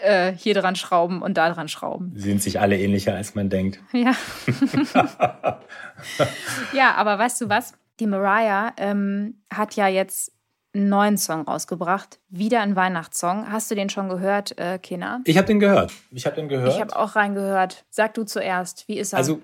äh, 0.00 0.32
hier 0.32 0.54
dran 0.54 0.76
schrauben 0.76 1.22
und 1.22 1.36
da 1.36 1.52
dran 1.52 1.68
schrauben. 1.68 2.12
Sie 2.14 2.28
sind 2.30 2.42
sich 2.42 2.60
alle 2.60 2.78
ähnlicher, 2.78 3.14
als 3.14 3.34
man 3.34 3.50
denkt. 3.50 3.80
Ja. 3.92 4.14
ja, 6.72 6.94
aber 6.94 7.18
weißt 7.18 7.40
du 7.42 7.48
was? 7.48 7.74
Die 8.00 8.06
Mariah 8.06 8.72
ähm, 8.78 9.42
hat 9.52 9.76
ja 9.76 9.86
jetzt 9.86 10.32
einen 10.74 10.88
neuen 10.88 11.18
Song 11.18 11.42
rausgebracht. 11.42 12.18
Wieder 12.30 12.60
ein 12.62 12.74
Weihnachtssong. 12.74 13.52
Hast 13.52 13.70
du 13.70 13.74
den 13.74 13.90
schon 13.90 14.08
gehört, 14.08 14.58
äh, 14.58 14.78
Kena? 14.78 15.20
Ich 15.24 15.36
habe 15.36 15.46
den 15.46 15.60
gehört. 15.60 15.92
Ich 16.10 16.24
habe 16.24 16.36
den 16.36 16.48
gehört. 16.48 16.72
Ich 16.74 16.80
habe 16.80 16.96
auch 16.96 17.14
reingehört. 17.14 17.84
Sag 17.90 18.14
du 18.14 18.24
zuerst, 18.24 18.88
wie 18.88 18.98
ist 18.98 19.12
er? 19.12 19.18
Also, 19.18 19.40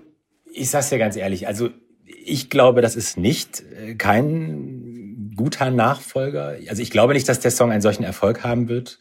ich 0.51 0.69
sag's 0.69 0.89
dir 0.89 0.97
ganz 0.97 1.15
ehrlich. 1.15 1.47
Also, 1.47 1.69
ich 2.05 2.49
glaube, 2.49 2.81
das 2.81 2.95
ist 2.95 3.17
nicht 3.17 3.61
äh, 3.61 3.93
kein 3.93 5.33
guter 5.35 5.69
Nachfolger. 5.69 6.55
Also, 6.67 6.81
ich 6.81 6.89
glaube 6.89 7.13
nicht, 7.13 7.29
dass 7.29 7.39
der 7.39 7.51
Song 7.51 7.71
einen 7.71 7.81
solchen 7.81 8.03
Erfolg 8.03 8.43
haben 8.43 8.67
wird 8.67 8.97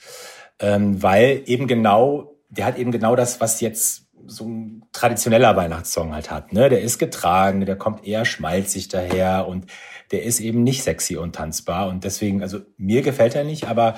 ähm, 0.61 1.03
weil 1.03 1.43
eben 1.47 1.67
genau, 1.67 2.37
der 2.49 2.67
hat 2.67 2.79
eben 2.79 2.93
genau 2.93 3.17
das, 3.17 3.41
was 3.41 3.61
jetzt 3.61 4.09
so 4.27 4.45
ein 4.45 4.85
traditioneller 4.93 5.57
Weihnachtssong 5.57 6.13
halt 6.13 6.31
hat. 6.31 6.53
Ne? 6.53 6.69
Der 6.69 6.83
ist 6.83 6.99
getragen, 6.99 7.65
der 7.65 7.77
kommt 7.77 8.07
eher 8.07 8.25
schmalzig 8.25 8.89
daher 8.89 9.47
und 9.49 9.67
der 10.11 10.23
ist 10.23 10.41
eben 10.41 10.63
nicht 10.63 10.83
sexy 10.83 11.17
und 11.17 11.35
tanzbar. 11.35 11.89
Und 11.89 12.05
deswegen, 12.05 12.43
also 12.43 12.61
mir 12.77 13.03
gefällt 13.03 13.35
er 13.35 13.45
nicht, 13.45 13.69
aber 13.69 13.95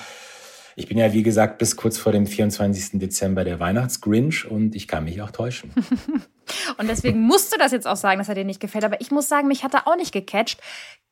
ich 0.77 0.89
bin 0.89 0.99
ja, 0.99 1.13
wie 1.13 1.23
gesagt, 1.23 1.59
bis 1.59 1.77
kurz 1.77 1.99
vor 1.99 2.13
dem 2.13 2.27
24. 2.27 3.01
Dezember 3.01 3.45
der 3.45 3.61
Weihnachtsgrinch 3.61 4.47
und 4.47 4.75
ich 4.75 4.89
kann 4.89 5.05
mich 5.05 5.21
auch 5.21 5.31
täuschen. 5.31 5.73
und 6.79 6.89
deswegen 6.89 7.21
musst 7.21 7.53
du 7.53 7.59
das 7.59 7.73
jetzt 7.73 7.87
auch 7.87 7.97
sagen, 7.97 8.19
dass 8.19 8.29
er 8.29 8.35
dir 8.35 8.45
nicht 8.45 8.61
gefällt. 8.61 8.85
Aber 8.85 9.01
ich 9.01 9.11
muss 9.11 9.29
sagen, 9.29 9.49
mich 9.49 9.65
hat 9.65 9.75
er 9.75 9.87
auch 9.87 9.97
nicht 9.97 10.13
gecatcht. 10.13 10.61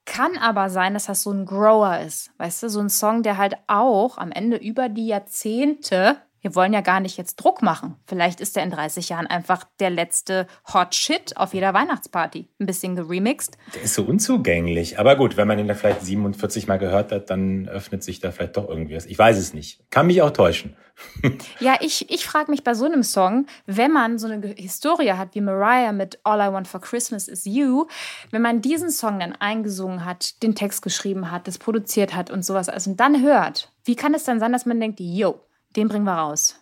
Kann 0.05 0.39
aber 0.39 0.71
sein, 0.71 0.95
dass 0.95 1.07
das 1.07 1.23
so 1.23 1.31
ein 1.31 1.45
Grower 1.45 1.99
ist. 1.99 2.31
Weißt 2.39 2.63
du, 2.63 2.71
so 2.71 2.81
ein 2.81 2.89
Song, 2.89 3.23
der 3.23 3.37
halt 3.37 3.57
auch 3.67 4.17
am 4.17 4.33
Ende 4.33 4.57
über 4.57 4.89
die 4.89 5.07
Jahrzehnte 5.07 6.17
wir 6.41 6.55
wollen 6.55 6.73
ja 6.73 6.81
gar 6.81 7.01
nicht 7.01 7.17
jetzt 7.17 7.37
Druck 7.37 7.63
machen. 7.63 7.97
Vielleicht 8.07 8.41
ist 8.41 8.57
er 8.57 8.63
in 8.63 8.71
30 8.71 9.09
Jahren 9.09 9.27
einfach 9.27 9.65
der 9.81 9.91
letzte 9.91 10.47
Hot 10.73 10.95
Shit 10.95 11.37
auf 11.37 11.55
jeder 11.55 11.75
Weihnachtsparty. 11.75 12.49
Ein 12.59 12.67
bisschen 12.67 12.97
geremixed. 12.97 13.59
Der 13.75 13.83
ist 13.83 13.95
so 13.95 14.05
unzugänglich. 14.05 14.99
Aber 14.99 15.17
gut, 15.17 15.37
wenn 15.37 15.49
man 15.49 15.59
ihn 15.59 15.69
da 15.69 15.75
vielleicht 15.75 16.03
47 16.03 16.67
Mal 16.67 16.79
gehört 16.79 17.13
hat, 17.13 17.31
dann 17.31 17.69
öffnet 17.69 18.03
sich 18.03 18.21
da 18.21 18.31
vielleicht 18.31 18.57
doch 18.57 18.69
irgendwie 18.69 18.97
was. 18.97 19.07
Ich 19.07 19.19
weiß 19.19 19.37
es 19.39 19.55
nicht. 19.55 19.81
Kann 19.91 20.07
mich 20.07 20.23
auch 20.23 20.31
täuschen. 20.31 20.77
ja, 21.61 21.77
ich, 21.81 22.11
ich 22.11 22.27
frage 22.27 22.51
mich 22.51 22.65
bei 22.65 22.75
so 22.75 22.85
einem 22.85 23.03
Song, 23.03 23.47
wenn 23.67 23.93
man 23.93 24.19
so 24.19 24.27
eine 24.27 24.49
Historie 24.49 25.13
hat 25.13 25.35
wie 25.35 25.41
Mariah 25.41 25.93
mit 25.93 26.19
All 26.25 26.41
I 26.41 26.53
Want 26.53 26.67
for 26.67 26.81
Christmas 26.81 27.29
is 27.29 27.45
You, 27.45 27.87
wenn 28.31 28.43
man 28.43 28.61
diesen 28.61 28.91
Song 28.91 29.21
dann 29.21 29.33
eingesungen 29.33 30.05
hat, 30.05 30.43
den 30.43 30.55
Text 30.55 30.83
geschrieben 30.83 31.31
hat, 31.31 31.47
das 31.47 31.59
produziert 31.59 32.15
hat 32.15 32.31
und 32.31 32.45
sowas, 32.45 32.69
also 32.69 32.91
und 32.91 32.99
dann 32.99 33.23
hört, 33.23 33.73
wie 33.85 33.97
kann 33.97 34.15
es 34.15 34.25
dann 34.25 34.41
sein, 34.41 34.53
dass 34.53 34.67
man 34.67 34.81
denkt, 34.81 35.01
yo, 35.01 35.41
den 35.77 35.89
bringen 35.89 36.05
wir 36.05 36.15
raus. 36.15 36.57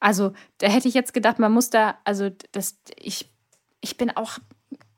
Also, 0.00 0.32
da 0.58 0.68
hätte 0.68 0.88
ich 0.88 0.94
jetzt 0.94 1.14
gedacht, 1.14 1.38
man 1.38 1.52
muss 1.52 1.70
da, 1.70 1.96
also 2.04 2.30
das, 2.52 2.76
ich, 2.96 3.30
ich 3.80 3.96
bin 3.96 4.14
auch, 4.16 4.38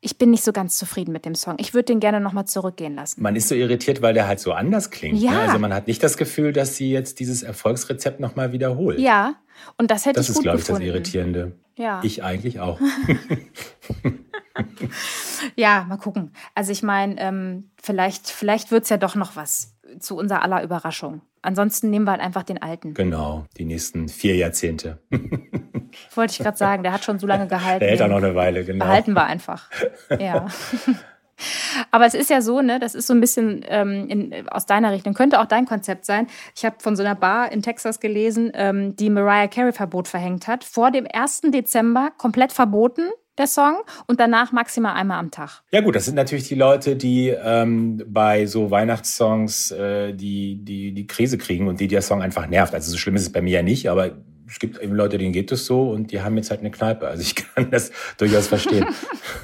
ich 0.01 0.19
bin 0.19 0.31
nicht 0.31 0.45
so 0.45 0.53
ganz 0.53 0.77
zufrieden 0.77 1.13
mit 1.13 1.25
dem 1.25 1.35
Song. 1.35 1.57
Ich 1.59 1.75
würde 1.75 1.87
den 1.87 2.01
gerne 2.01 2.21
nochmal 2.21 2.47
zurückgehen 2.47 2.95
lassen. 2.95 3.23
Man 3.23 3.37
ist 3.37 3.49
so 3.49 3.55
irritiert, 3.55 4.03
weil 4.03 4.15
der 4.15 4.27
halt 4.27 4.41
so 4.41 4.53
anders 4.53 4.91
klingt. 4.91 5.21
Ne? 5.21 5.27
Ja. 5.27 5.33
Ne? 5.33 5.41
Also 5.43 5.59
man 5.59 5.75
hat 5.75 5.87
nicht 5.87 6.03
das 6.03 6.17
Gefühl, 6.17 6.53
dass 6.53 6.77
sie 6.77 6.91
jetzt 6.91 7.21
dieses 7.21 7.43
Erfolgsrezept 7.43 8.21
nochmal 8.21 8.53
wiederholt. 8.53 8.99
Ja, 8.99 9.35
und 9.79 9.91
das 9.91 10.07
hätte 10.07 10.17
das 10.17 10.29
ich 10.29 10.35
gut 10.35 10.47
Das 10.47 10.61
ist, 10.61 10.67
glaube 10.67 10.83
ich, 10.83 10.85
das 10.85 10.95
Irritierende. 10.95 11.53
Ja. 11.77 12.01
Ich 12.03 12.25
eigentlich 12.25 12.61
auch. 12.61 12.81
ja, 15.57 15.85
mal 15.89 15.99
gucken. 15.99 16.33
Also 16.55 16.73
ich 16.73 16.83
meine, 16.83 17.17
ähm, 17.19 17.71
vielleicht, 17.81 18.29
vielleicht 18.29 18.71
wird 18.71 18.85
es 18.85 18.89
ja 18.89 18.97
doch 18.97 19.15
noch 19.15 19.37
was 19.37 19.77
zu 20.01 20.17
unserer 20.17 20.43
aller 20.43 20.63
Überraschung. 20.63 21.21
Ansonsten 21.47 21.91
nehmen 21.91 22.07
wir 22.07 22.11
halt 22.11 22.21
einfach 22.21 22.43
den 22.43 22.61
alten. 22.61 22.93
Genau, 22.93 23.45
die 23.57 23.65
nächsten 23.65 24.09
vier 24.09 24.35
Jahrzehnte. 24.35 24.99
Wollte 26.15 26.33
ich 26.33 26.39
gerade 26.39 26.57
sagen, 26.57 26.83
der 26.83 26.93
hat 26.93 27.05
schon 27.05 27.21
so 27.21 27.27
lange 27.29 27.47
gehalten. 27.47 27.81
Der 27.81 27.91
hält 27.91 28.03
auch 28.03 28.09
noch 28.09 28.17
eine 28.17 28.35
Weile, 28.35 28.65
genau. 28.65 28.85
Behalten 28.85 29.13
wir 29.13 29.25
einfach. 29.25 29.71
Ja. 30.19 30.49
Aber 31.93 32.07
es 32.07 32.15
ist 32.15 32.31
ja 32.31 32.41
so, 32.41 32.63
ne, 32.63 32.81
das 32.81 32.97
ist 32.97 33.07
so 33.07 33.15
ein 33.15 33.21
bisschen 33.21 33.65
ähm, 33.69 34.09
in, 34.09 34.49
aus 34.49 34.67
deiner 34.67 34.91
Richtung, 34.91 35.15
könnte 35.15 35.41
auch 35.41 35.47
dein 35.47 35.67
Konzept 35.67 36.05
sein. 36.05 36.27
Ich 36.57 36.65
habe 36.65 36.77
von 36.81 36.97
so 36.97 37.05
einer 37.05 37.15
Bar 37.15 37.53
in 37.53 37.63
Texas 37.63 38.01
gelesen, 38.01 38.51
ähm, 38.55 38.97
die 38.97 39.09
Mariah 39.09 39.47
Carey-Verbot 39.47 40.09
verhängt 40.09 40.49
hat. 40.49 40.65
Vor 40.65 40.91
dem 40.91 41.07
1. 41.13 41.43
Dezember 41.53 42.11
komplett 42.17 42.53
verboten 42.53 43.11
der 43.39 43.47
Song 43.47 43.79
und 44.07 44.21
danach 44.21 44.53
maximal 44.53 44.95
einmal 44.95 45.19
am 45.19 45.31
Tag. 45.31 45.63
Ja 45.71 45.81
gut, 45.81 45.95
das 45.95 46.05
sind 46.05 46.15
natürlich 46.15 46.49
die 46.49 46.55
Leute, 46.55 46.97
die 46.97 47.29
ähm, 47.29 48.03
bei 48.07 48.47
so 48.47 48.71
Weihnachtssongs 48.71 49.71
äh, 49.73 50.13
die, 50.13 50.65
die, 50.65 50.93
die 50.93 51.07
Krise 51.07 51.39
kriegen 51.39 51.69
und 51.69 51.81
die 51.81 51.89
der 51.89 52.03
Song 52.03 52.23
einfach 52.23 52.47
nervt. 52.47 52.75
Also 52.75 52.91
so 52.91 52.97
schlimm 52.97 53.17
ist 53.17 53.23
es 53.23 53.33
bei 53.33 53.43
mir 53.43 53.59
ja 53.59 53.63
nicht, 53.63 53.89
aber 53.89 54.13
es 54.49 54.59
gibt 54.59 54.79
eben 54.79 54.95
Leute, 54.95 55.19
denen 55.19 55.33
geht 55.33 55.51
es 55.51 55.67
so 55.67 55.91
und 55.91 56.13
die 56.13 56.23
haben 56.23 56.37
jetzt 56.37 56.51
halt 56.51 56.61
eine 56.61 56.71
Kneipe. 56.71 57.09
Also 57.09 57.23
ich 57.23 57.35
kann 57.55 57.71
das 57.71 57.91
durchaus 58.19 58.47
verstehen. 58.47 58.87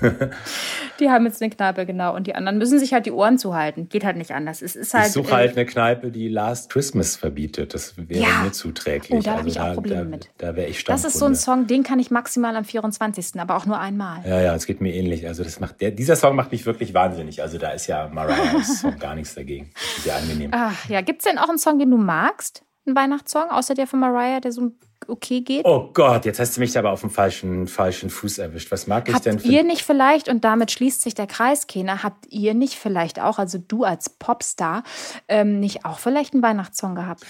die 1.00 1.10
haben 1.10 1.26
jetzt 1.26 1.42
eine 1.42 1.50
Kneipe, 1.50 1.86
genau. 1.86 2.14
Und 2.14 2.26
die 2.26 2.34
anderen 2.34 2.58
müssen 2.58 2.78
sich 2.78 2.92
halt 2.92 3.06
die 3.06 3.10
Ohren 3.10 3.38
zuhalten. 3.38 3.88
Geht 3.88 4.04
halt 4.04 4.16
nicht 4.16 4.32
anders. 4.32 4.62
Es 4.62 4.76
ist 4.76 4.94
halt, 4.94 5.06
ich 5.06 5.12
suche 5.12 5.32
halt 5.32 5.56
eine 5.56 5.66
Kneipe, 5.66 6.10
die 6.10 6.28
Last 6.28 6.70
Christmas 6.70 7.16
verbietet. 7.16 7.74
Das 7.74 7.94
wäre 7.96 8.22
ja. 8.22 8.42
mir 8.42 8.52
zuträglich. 8.52 9.18
Oh, 9.18 9.22
da 9.22 9.36
also 9.36 9.48
ich 9.48 9.60
auch 9.60 9.74
Probleme 9.74 10.04
da, 10.04 10.08
mit. 10.08 10.30
Da 10.38 10.56
wäre 10.56 10.68
ich 10.68 10.80
Stammkunde. 10.80 11.02
Das 11.04 11.14
ist 11.14 11.18
so 11.18 11.26
ein 11.26 11.34
Song, 11.34 11.66
den 11.66 11.82
kann 11.82 11.98
ich 11.98 12.10
maximal 12.10 12.54
am 12.56 12.64
24., 12.64 13.40
aber 13.40 13.56
auch 13.56 13.66
nur 13.66 13.78
einmal. 13.78 14.22
Ja, 14.26 14.40
ja, 14.40 14.54
es 14.54 14.66
geht 14.66 14.80
mir 14.80 14.94
ähnlich. 14.94 15.26
Also 15.26 15.42
das 15.42 15.60
macht, 15.60 15.80
der, 15.80 15.90
dieser 15.90 16.16
Song 16.16 16.36
macht 16.36 16.52
mich 16.52 16.66
wirklich 16.66 16.94
wahnsinnig. 16.94 17.42
Also 17.42 17.58
da 17.58 17.70
ist 17.70 17.86
ja 17.86 18.08
Mariah's 18.08 18.80
Song 18.80 18.98
gar 18.98 19.14
nichts 19.14 19.34
dagegen. 19.34 19.70
Sehr 20.00 20.16
angenehm. 20.16 20.50
Ach, 20.52 20.88
ja, 20.88 21.00
gibt 21.00 21.22
es 21.22 21.28
denn 21.28 21.38
auch 21.38 21.48
einen 21.48 21.58
Song, 21.58 21.78
den 21.78 21.90
du 21.90 21.96
magst? 21.96 22.64
Ein 22.86 22.96
Weihnachtssong, 22.96 23.50
außer 23.50 23.74
der 23.74 23.86
von 23.86 24.00
Mariah, 24.00 24.40
der 24.40 24.50
so 24.50 24.72
okay 25.08 25.40
geht? 25.40 25.64
Oh 25.64 25.90
Gott, 25.92 26.24
jetzt 26.24 26.38
hast 26.40 26.56
du 26.56 26.60
mich 26.60 26.76
aber 26.76 26.90
auf 26.90 27.00
dem 27.00 27.10
falschen, 27.10 27.66
falschen 27.66 28.10
Fuß 28.10 28.38
erwischt. 28.38 28.70
Was 28.70 28.86
mag 28.86 29.08
ich 29.08 29.14
habt 29.14 29.26
denn? 29.26 29.36
Habt 29.36 29.46
ihr 29.46 29.62
nicht 29.62 29.82
vielleicht, 29.82 30.28
und 30.28 30.44
damit 30.44 30.70
schließt 30.70 31.02
sich 31.02 31.14
der 31.14 31.26
Kreis, 31.26 31.66
Kena, 31.66 32.02
habt 32.02 32.26
ihr 32.30 32.54
nicht 32.54 32.74
vielleicht 32.74 33.20
auch, 33.20 33.38
also 33.38 33.58
du 33.58 33.84
als 33.84 34.08
Popstar, 34.10 34.82
ähm, 35.28 35.60
nicht 35.60 35.84
auch 35.84 35.98
vielleicht 35.98 36.34
einen 36.34 36.42
Weihnachtssong 36.42 36.94
gehabt? 36.94 37.24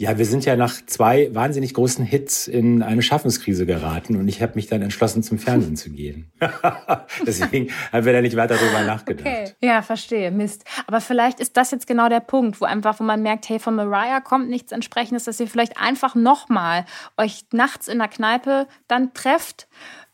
Ja, 0.00 0.16
wir 0.16 0.26
sind 0.26 0.44
ja 0.44 0.54
nach 0.54 0.74
zwei 0.86 1.28
wahnsinnig 1.34 1.74
großen 1.74 2.04
Hits 2.04 2.46
in 2.46 2.84
eine 2.84 3.02
Schaffenskrise 3.02 3.66
geraten 3.66 4.14
und 4.14 4.28
ich 4.28 4.40
habe 4.40 4.52
mich 4.54 4.68
dann 4.68 4.80
entschlossen, 4.80 5.24
zum 5.24 5.40
Fernsehen 5.40 5.74
zu 5.74 5.90
gehen. 5.90 6.30
Deswegen 7.26 7.72
haben 7.90 8.06
wir 8.06 8.12
da 8.12 8.20
nicht 8.20 8.36
weiter 8.36 8.54
darüber 8.54 8.84
nachgedacht. 8.84 9.26
Okay. 9.26 9.52
Ja, 9.60 9.82
verstehe. 9.82 10.30
Mist. 10.30 10.64
Aber 10.86 11.00
vielleicht 11.00 11.40
ist 11.40 11.56
das 11.56 11.72
jetzt 11.72 11.88
genau 11.88 12.08
der 12.08 12.20
Punkt, 12.20 12.60
wo 12.60 12.64
einfach, 12.64 13.00
wo 13.00 13.04
man 13.04 13.22
merkt, 13.22 13.48
hey, 13.48 13.58
von 13.58 13.74
Mariah 13.74 14.20
kommt 14.20 14.48
nichts 14.48 14.70
entsprechendes, 14.70 15.24
dass 15.24 15.40
ihr 15.40 15.48
vielleicht 15.48 15.80
einfach 15.80 16.14
nochmal 16.14 16.84
euch 17.16 17.46
nachts 17.50 17.88
in 17.88 17.98
der 17.98 18.06
Kneipe 18.06 18.68
dann 18.86 19.12
trefft 19.14 19.66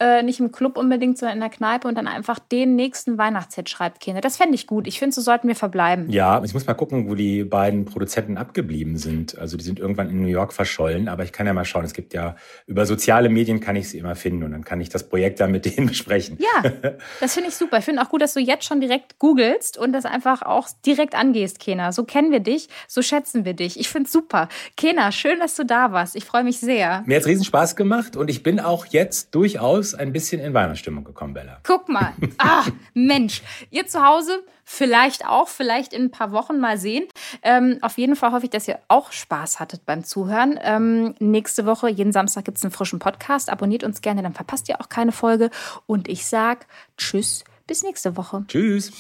äh, 0.05 0.23
nicht 0.23 0.39
im 0.39 0.53
Club 0.53 0.77
unbedingt, 0.77 1.17
sondern 1.17 1.39
in 1.39 1.41
der 1.41 1.49
Kneipe 1.49 1.89
und 1.89 1.97
dann 1.97 2.07
einfach 2.07 2.39
den 2.39 2.77
nächsten 2.77 3.17
Weihnachtshit 3.17 3.71
schreibt, 3.71 4.01
Kinder. 4.01 4.21
Das 4.21 4.37
fände 4.37 4.55
ich 4.55 4.67
gut. 4.67 4.87
Ich 4.87 4.99
finde, 4.99 5.15
so 5.15 5.23
sollten 5.23 5.49
wir 5.49 5.57
verbleiben. 5.57 6.11
Ja, 6.11 6.43
ich 6.45 6.53
muss 6.53 6.67
mal 6.67 6.75
gucken, 6.75 7.09
wo 7.09 7.15
die 7.15 7.43
beiden 7.45 7.87
Produzenten 7.87 8.37
abgeblieben 8.37 8.99
sind. 8.99 9.39
Also 9.39 9.57
die 9.57 9.65
sind 9.65 9.79
irgendwann 9.79 10.11
in 10.11 10.21
New 10.21 10.29
York 10.29 10.53
verschollen, 10.53 11.09
aber 11.09 11.25
ich 11.25 11.33
kann 11.33 11.47
ja 11.47 11.55
mal 11.55 11.65
schauen. 11.65 11.87
Es 11.87 11.95
gibt 11.95 12.13
ja 12.13 12.37
über 12.67 12.85
soziale 12.85 13.31
Medien 13.31 13.61
kann 13.61 13.77
ich 13.77 13.89
sie 13.89 13.99
immer 13.99 14.15
finden 14.15 14.45
und 14.45 14.53
dann 14.53 14.63
kann 14.63 14.79
ich 14.83 14.91
das 14.91 15.09
Projekt 15.09 15.41
dann 15.41 15.51
mit 15.53 15.65
denen 15.65 15.87
besprechen. 15.95 16.39
Ja, 16.39 16.71
das 17.21 17.33
finde 17.33 17.49
ich 17.49 17.57
super. 17.57 17.79
Ich 17.79 17.87
finde 17.87 18.03
auch 18.03 18.11
gut, 18.11 18.21
dass 18.21 18.35
du 18.35 18.41
jetzt 18.41 18.65
schon 18.67 18.83
direkt 18.83 19.19
googelst 19.19 19.79
und 19.79 19.93
das 19.93 20.05
einfach 20.05 20.43
auch 20.43 20.69
direkt 20.85 21.15
angehst, 21.15 21.61
Kena. 21.61 21.93
So 21.93 22.05
kennen 22.05 22.31
wir 22.31 22.41
dich, 22.41 22.69
so 22.89 23.01
schätzen 23.01 23.47
wir 23.47 23.55
dich. 23.55 23.81
Ich 23.81 23.89
finde 23.89 24.07
es 24.07 24.13
super. 24.13 24.51
Kena, 24.77 25.13
schön, 25.13 25.39
dass 25.39 25.55
du 25.55 25.65
da 25.65 25.93
warst. 25.93 26.15
Ich 26.15 26.27
freue 26.27 26.45
mich 26.45 26.59
sehr. 26.61 27.03
Mir 27.07 27.17
hat 27.17 27.23
es 27.23 27.27
riesen 27.27 27.45
Spaß 27.47 27.75
gemacht 27.75 28.17
und 28.17 28.29
ich 28.29 28.43
bin 28.43 28.61
auch 28.61 28.85
jetzt 28.85 29.35
durchaus 29.35 29.94
ein 29.95 30.13
bisschen 30.13 30.41
in 30.41 30.55
Weihnachtsstimmung 30.55 31.05
gekommen, 31.05 31.35
Bella. 31.35 31.59
Guck 31.63 31.89
mal. 31.89 32.13
Ach, 32.39 32.69
Mensch. 32.95 33.43
Ihr 33.71 33.87
zu 33.87 34.05
Hause 34.05 34.43
vielleicht 34.65 35.27
auch, 35.27 35.49
vielleicht 35.49 35.93
in 35.93 36.05
ein 36.05 36.11
paar 36.11 36.33
Wochen 36.33 36.59
mal 36.59 36.79
sehen. 36.79 37.05
Ähm, 37.43 37.79
auf 37.83 37.99
jeden 37.99 38.17
Fall 38.17 38.33
hoffe 38.33 38.45
ich, 38.45 38.51
dass 38.51 38.67
ihr 38.67 38.79
auch 38.89 39.13
Spaß 39.13 39.61
hattet 39.61 39.85
beim 39.87 40.05
Zuhören. 40.05 40.59
Ähm, 40.63 41.15
nächste 41.19 41.67
Woche, 41.67 41.89
jeden 41.89 42.13
Samstag 42.13 42.45
gibt 42.45 42.59
es 42.59 42.65
einen 42.65 42.73
frischen 42.73 42.99
Podcast. 42.99 43.51
Abonniert 43.51 43.85
uns 43.85 44.01
gerne, 44.01 44.23
dann 44.23 44.35
verpasst 44.35 44.69
ihr 44.69 44.81
auch 44.81 44.89
keine 44.89 45.13
Folge. 45.13 45.51
Und 45.87 46.09
ich 46.09 46.27
sag 46.27 46.67
Tschüss, 46.97 47.45
bis 47.67 47.83
nächste 47.83 48.17
Woche. 48.17 48.45
Tschüss. 48.49 48.93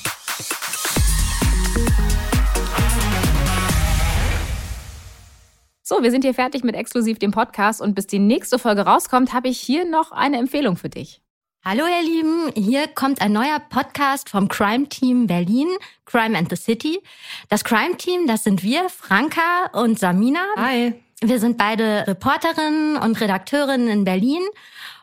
So, 5.87 6.03
wir 6.03 6.11
sind 6.11 6.25
hier 6.25 6.33
fertig 6.33 6.64
mit 6.64 6.75
exklusiv 6.75 7.18
dem 7.18 7.31
Podcast 7.31 7.83
und 7.83 7.94
bis 7.94 8.07
die 8.07 8.18
nächste 8.18 8.59
Folge 8.59 8.87
rauskommt, 8.87 9.35
habe 9.35 9.49
ich 9.49 9.61
hier 9.61 9.85
noch 9.85 10.12
eine 10.12 10.38
Empfehlung 10.38 10.79
für 10.79 10.88
dich. 10.88 11.20
Hallo 11.62 11.85
ihr 11.85 12.03
Lieben, 12.03 12.51
hier 12.55 12.88
kommt 12.88 13.20
ein 13.20 13.33
neuer 13.33 13.59
Podcast 13.68 14.31
vom 14.31 14.49
Crime 14.49 14.88
Team 14.88 15.27
Berlin, 15.27 15.68
Crime 16.07 16.38
and 16.38 16.49
the 16.49 16.57
City. 16.57 17.03
Das 17.51 17.64
Crime 17.64 17.99
Team, 17.99 18.27
das 18.27 18.44
sind 18.44 18.62
wir, 18.62 18.88
Franka 18.88 19.73
und 19.75 19.99
Samina. 19.99 20.40
Hi. 20.57 20.94
Wir 21.20 21.38
sind 21.38 21.59
beide 21.59 22.07
Reporterinnen 22.07 22.97
und 22.97 23.20
Redakteurinnen 23.20 23.88
in 23.88 24.05
Berlin 24.05 24.42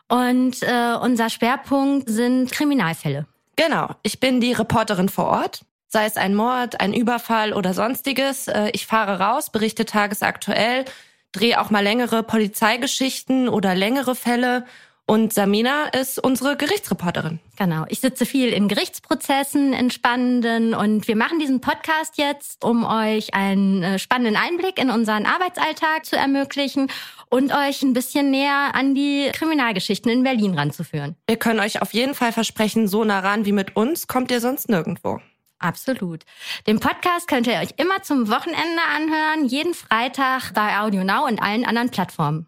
und 0.08 0.64
äh, 0.64 0.96
unser 1.00 1.30
Schwerpunkt 1.30 2.10
sind 2.10 2.50
Kriminalfälle. 2.50 3.28
Genau, 3.54 3.90
ich 4.02 4.18
bin 4.18 4.40
die 4.40 4.52
Reporterin 4.52 5.08
vor 5.08 5.26
Ort 5.26 5.64
sei 5.92 6.06
es 6.06 6.16
ein 6.16 6.34
Mord, 6.34 6.80
ein 6.80 6.94
Überfall 6.94 7.52
oder 7.52 7.74
sonstiges. 7.74 8.48
Äh, 8.48 8.70
ich 8.72 8.86
fahre 8.86 9.20
raus, 9.20 9.50
berichte 9.50 9.84
tagesaktuell, 9.84 10.84
drehe 11.32 11.60
auch 11.60 11.70
mal 11.70 11.82
längere 11.82 12.22
Polizeigeschichten 12.22 13.48
oder 13.48 13.74
längere 13.74 14.14
Fälle. 14.14 14.64
Und 15.04 15.32
Samina 15.32 15.88
ist 15.88 16.18
unsere 16.18 16.56
Gerichtsreporterin. 16.56 17.40
Genau. 17.56 17.84
Ich 17.88 18.00
sitze 18.00 18.24
viel 18.24 18.48
in 18.50 18.68
Gerichtsprozessen, 18.68 19.72
in 19.72 19.90
spannenden 19.90 20.74
und 20.74 21.08
wir 21.08 21.16
machen 21.16 21.38
diesen 21.38 21.60
Podcast 21.60 22.16
jetzt, 22.16 22.64
um 22.64 22.84
euch 22.84 23.34
einen 23.34 23.82
äh, 23.82 23.98
spannenden 23.98 24.36
Einblick 24.36 24.78
in 24.80 24.90
unseren 24.90 25.26
Arbeitsalltag 25.26 26.06
zu 26.06 26.16
ermöglichen 26.16 26.88
und 27.28 27.52
euch 27.52 27.82
ein 27.82 27.92
bisschen 27.92 28.30
näher 28.30 28.70
an 28.74 28.94
die 28.94 29.28
Kriminalgeschichten 29.34 30.10
in 30.10 30.22
Berlin 30.22 30.54
ranzuführen. 30.54 31.16
Wir 31.26 31.36
können 31.36 31.60
euch 31.60 31.82
auf 31.82 31.92
jeden 31.92 32.14
Fall 32.14 32.32
versprechen, 32.32 32.88
so 32.88 33.04
nah 33.04 33.18
ran 33.18 33.44
wie 33.44 33.52
mit 33.52 33.76
uns 33.76 34.06
kommt 34.06 34.30
ihr 34.30 34.40
sonst 34.40 34.70
nirgendwo. 34.70 35.20
Absolut. 35.62 36.24
Den 36.66 36.80
Podcast 36.80 37.28
könnt 37.28 37.46
ihr 37.46 37.54
euch 37.54 37.70
immer 37.76 38.02
zum 38.02 38.28
Wochenende 38.28 38.82
anhören, 38.94 39.46
jeden 39.46 39.74
Freitag 39.74 40.52
bei 40.54 40.78
Audio 40.78 41.04
Now 41.04 41.26
und 41.26 41.40
allen 41.40 41.64
anderen 41.64 41.90
Plattformen. 41.90 42.46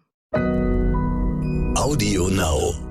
Audio 1.75 2.27
Now. 2.29 2.84